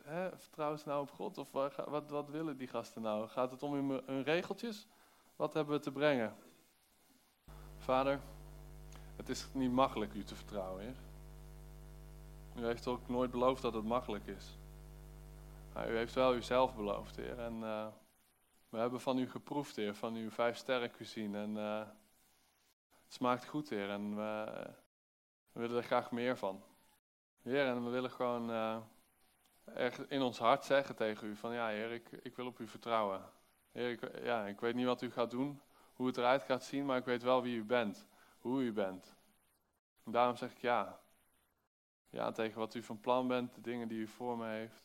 hè, 0.03 0.37
vertrouwen 0.37 0.79
ze 0.79 0.87
nou 0.87 1.01
op 1.01 1.11
God? 1.11 1.37
Of 1.37 1.51
wat, 1.51 2.09
wat, 2.09 2.29
willen 2.29 2.57
die 2.57 2.67
gasten 2.67 3.01
nou? 3.01 3.27
Gaat 3.27 3.51
het 3.51 3.63
om 3.63 3.73
hun, 3.73 4.01
hun 4.05 4.23
regeltjes? 4.23 4.87
Wat 5.35 5.53
hebben 5.53 5.75
we 5.75 5.81
te 5.81 5.91
brengen? 5.91 6.35
Vader, 7.77 8.19
het 9.15 9.29
is 9.29 9.47
niet 9.51 9.71
makkelijk 9.71 10.13
u 10.13 10.23
te 10.23 10.35
vertrouwen, 10.35 10.81
Heer. 10.81 11.08
U 12.55 12.65
heeft 12.65 12.87
ook 12.87 13.07
nooit 13.07 13.31
beloofd 13.31 13.61
dat 13.61 13.73
het 13.73 13.83
makkelijk 13.83 14.27
is. 14.27 14.57
Maar 15.73 15.91
u 15.91 15.95
heeft 15.95 16.13
wel 16.13 16.35
uzelf 16.35 16.75
beloofd, 16.75 17.15
Heer. 17.15 17.39
En 17.39 17.53
uh, 17.53 17.87
we 18.69 18.77
hebben 18.77 19.01
van 19.01 19.17
u 19.17 19.29
geproefd, 19.29 19.75
Heer, 19.75 19.95
van 19.95 20.15
uw 20.15 20.29
vijf 20.29 20.57
sterren 20.57 20.89
gezien. 20.89 21.35
En 21.35 21.49
uh, 21.49 21.79
het 23.03 23.13
smaakt 23.13 23.45
goed, 23.45 23.69
Heer. 23.69 23.89
En 23.89 24.15
we, 24.15 24.45
we 25.51 25.59
willen 25.59 25.77
er 25.77 25.83
graag 25.83 26.11
meer 26.11 26.37
van. 26.37 26.63
Heer, 27.41 27.65
en 27.65 27.83
we 27.83 27.89
willen 27.89 28.11
gewoon 28.11 28.49
uh, 28.49 28.77
in 30.07 30.21
ons 30.21 30.39
hart 30.39 30.65
zeggen 30.65 30.95
tegen 30.95 31.27
u 31.27 31.35
van 31.35 31.53
ja, 31.53 31.67
Heer, 31.67 31.91
ik, 31.91 32.11
ik 32.11 32.35
wil 32.35 32.45
op 32.45 32.59
u 32.59 32.67
vertrouwen. 32.67 33.21
Heer, 33.71 33.89
ik, 33.89 34.23
ja, 34.23 34.45
ik 34.45 34.59
weet 34.59 34.75
niet 34.75 34.85
wat 34.85 35.01
u 35.01 35.11
gaat 35.11 35.31
doen, 35.31 35.61
hoe 35.93 36.07
het 36.07 36.17
eruit 36.17 36.43
gaat 36.43 36.63
zien, 36.63 36.85
maar 36.85 36.97
ik 36.97 37.05
weet 37.05 37.23
wel 37.23 37.41
wie 37.41 37.57
u 37.57 37.63
bent, 37.63 38.05
hoe 38.39 38.61
u 38.61 38.73
bent. 38.73 39.15
En 40.05 40.11
daarom 40.11 40.35
zeg 40.35 40.51
ik 40.51 40.57
ja. 40.57 40.99
Ja, 42.09 42.31
tegen 42.31 42.59
wat 42.59 42.73
u 42.73 42.83
van 42.83 42.99
plan 42.99 43.27
bent, 43.27 43.55
de 43.55 43.61
dingen 43.61 43.87
die 43.87 43.99
u 43.99 44.07
voor 44.07 44.37
me 44.37 44.47
heeft. 44.47 44.83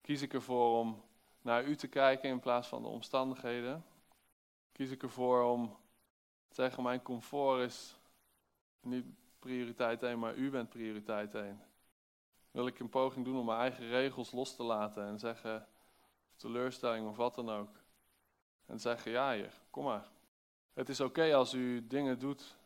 Kies 0.00 0.22
ik 0.22 0.34
ervoor 0.34 0.78
om 0.78 1.02
naar 1.42 1.64
u 1.64 1.76
te 1.76 1.88
kijken 1.88 2.28
in 2.28 2.40
plaats 2.40 2.68
van 2.68 2.82
de 2.82 2.88
omstandigheden. 2.88 3.84
Kies 4.72 4.90
ik 4.90 5.02
ervoor 5.02 5.42
om 5.42 5.76
te 6.48 6.54
zeggen, 6.54 6.82
mijn 6.82 7.02
comfort 7.02 7.60
is 7.60 7.96
niet 8.80 9.06
prioriteit 9.38 10.02
1, 10.02 10.18
maar 10.18 10.34
u 10.34 10.50
bent 10.50 10.68
prioriteit 10.68 11.34
1. 11.34 11.62
Wil 12.50 12.66
ik 12.66 12.78
een 12.78 12.88
poging 12.88 13.24
doen 13.24 13.38
om 13.38 13.44
mijn 13.44 13.60
eigen 13.60 13.88
regels 13.88 14.32
los 14.32 14.56
te 14.56 14.62
laten 14.62 15.06
en 15.06 15.18
zeggen, 15.18 15.66
teleurstelling 16.36 17.08
of 17.08 17.16
wat 17.16 17.34
dan 17.34 17.50
ook. 17.50 17.76
En 18.66 18.80
zeggen, 18.80 19.10
ja 19.10 19.34
hier, 19.34 19.52
kom 19.70 19.84
maar. 19.84 20.08
Het 20.72 20.88
is 20.88 21.00
oké 21.00 21.34
als 21.34 21.54
u 21.54 21.86
dingen 21.86 22.18
doet 22.18 22.56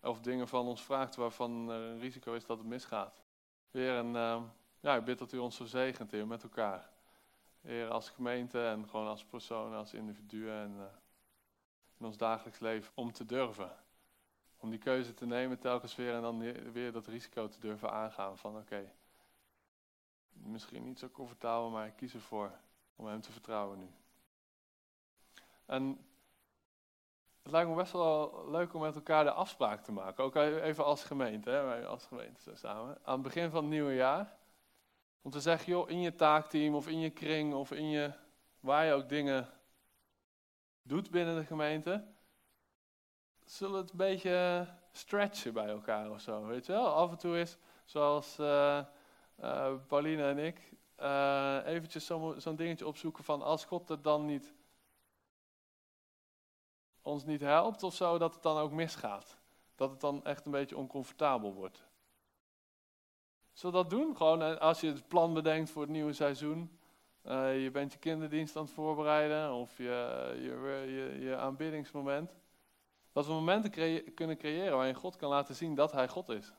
of 0.00 0.20
dingen 0.20 0.48
van 0.48 0.66
ons 0.66 0.82
vraagt 0.82 1.14
waarvan 1.14 1.70
er 1.70 1.80
een 1.80 2.00
risico 2.00 2.34
is 2.34 2.46
dat 2.46 2.58
het 2.58 2.66
misgaat. 2.66 3.23
Heer, 3.74 3.96
en 3.96 4.06
uh, 4.06 4.42
ja, 4.80 4.96
ik 4.96 5.04
bid 5.04 5.18
dat 5.18 5.32
u 5.32 5.38
ons 5.38 5.56
zo 5.56 5.64
zegent, 5.64 6.10
Heer, 6.10 6.26
met 6.26 6.42
elkaar. 6.42 6.90
Heer, 7.60 7.88
als 7.88 8.10
gemeente 8.10 8.66
en 8.66 8.88
gewoon 8.88 9.06
als 9.06 9.24
persoon, 9.24 9.74
als 9.74 9.94
individuen 9.94 10.62
en 10.62 10.74
uh, 10.76 10.84
in 11.98 12.06
ons 12.06 12.16
dagelijks 12.16 12.58
leven, 12.58 12.92
om 12.94 13.12
te 13.12 13.24
durven. 13.24 13.76
Om 14.56 14.70
die 14.70 14.78
keuze 14.78 15.14
te 15.14 15.26
nemen 15.26 15.58
telkens 15.58 15.94
weer 15.94 16.14
en 16.14 16.22
dan 16.22 16.38
weer 16.72 16.92
dat 16.92 17.06
risico 17.06 17.48
te 17.48 17.60
durven 17.60 17.90
aangaan 17.90 18.38
van 18.38 18.56
oké, 18.56 18.92
misschien 20.32 20.84
niet 20.84 20.98
zo 20.98 21.08
comfortabel, 21.08 21.70
maar 21.70 21.86
ik 21.86 21.96
kies 21.96 22.14
ervoor 22.14 22.50
om 22.96 23.06
hem 23.06 23.20
te 23.20 23.32
vertrouwen 23.32 23.78
nu. 23.78 23.90
En 25.64 26.06
het 27.44 27.52
lijkt 27.52 27.68
me 27.68 27.76
best 27.76 27.92
wel 27.92 28.44
leuk 28.50 28.74
om 28.74 28.80
met 28.80 28.94
elkaar 28.94 29.24
de 29.24 29.30
afspraak 29.30 29.84
te 29.84 29.92
maken. 29.92 30.24
Ook 30.24 30.34
even 30.34 30.84
als 30.84 31.04
gemeente, 31.04 31.50
hè, 31.50 31.64
wij 31.64 31.86
als 31.86 32.04
gemeente 32.04 32.54
samen. 32.54 32.98
Aan 33.02 33.14
het 33.14 33.22
begin 33.22 33.50
van 33.50 33.60
het 33.60 33.70
nieuwe 33.70 33.94
jaar. 33.94 34.36
Om 35.22 35.30
te 35.30 35.40
zeggen, 35.40 35.72
joh, 35.72 35.90
in 35.90 36.00
je 36.00 36.14
taakteam 36.14 36.74
of 36.74 36.88
in 36.88 37.00
je 37.00 37.10
kring 37.10 37.54
of 37.54 37.72
in 37.72 37.88
je, 37.88 38.12
waar 38.60 38.84
je 38.84 38.92
ook 38.92 39.08
dingen 39.08 39.48
doet 40.82 41.10
binnen 41.10 41.36
de 41.36 41.44
gemeente 41.44 42.04
zullen 43.44 43.80
het 43.80 43.90
een 43.90 43.96
beetje 43.96 44.66
stretchen 44.92 45.52
bij 45.52 45.68
elkaar 45.68 46.10
of 46.10 46.20
zo, 46.20 46.46
weet 46.46 46.66
je 46.66 46.72
wel? 46.72 46.86
Af 46.86 47.10
en 47.10 47.18
toe 47.18 47.38
is, 47.38 47.56
zoals 47.84 48.38
uh, 48.38 48.80
Pauline 49.86 50.22
en 50.22 50.38
ik, 50.38 50.72
uh, 51.00 51.58
eventjes 51.64 52.06
zo'n 52.36 52.56
dingetje 52.56 52.86
opzoeken 52.86 53.24
van 53.24 53.42
als 53.42 53.64
God 53.64 53.88
het 53.88 54.04
dan 54.04 54.24
niet 54.24 54.54
ons 57.04 57.24
niet 57.24 57.40
helpt 57.40 57.82
of 57.82 57.94
zo, 57.94 58.18
dat 58.18 58.34
het 58.34 58.42
dan 58.42 58.56
ook 58.56 58.72
misgaat. 58.72 59.38
Dat 59.74 59.90
het 59.90 60.00
dan 60.00 60.24
echt 60.24 60.44
een 60.44 60.52
beetje 60.52 60.76
oncomfortabel 60.76 61.54
wordt. 61.54 61.84
Zullen 63.52 63.76
we 63.76 63.82
dat 63.82 63.90
doen? 63.90 64.16
Gewoon 64.16 64.58
als 64.60 64.80
je 64.80 64.86
het 64.86 65.08
plan 65.08 65.34
bedenkt 65.34 65.70
voor 65.70 65.82
het 65.82 65.90
nieuwe 65.90 66.12
seizoen. 66.12 66.78
je 67.22 67.70
bent 67.72 67.92
je 67.92 67.98
kinderdienst 67.98 68.56
aan 68.56 68.64
het 68.64 68.72
voorbereiden 68.72 69.52
of 69.52 69.76
je, 69.76 70.32
je, 70.34 70.84
je, 70.92 71.20
je 71.20 71.36
aanbiddingsmoment. 71.36 72.34
Dat 73.12 73.26
we 73.26 73.32
momenten 73.32 73.70
kunnen 74.14 74.36
creëren 74.36 74.76
waarin 74.76 74.94
God 74.94 75.16
kan 75.16 75.28
laten 75.28 75.54
zien 75.54 75.74
dat 75.74 75.92
Hij 75.92 76.08
God 76.08 76.28
is. 76.28 76.52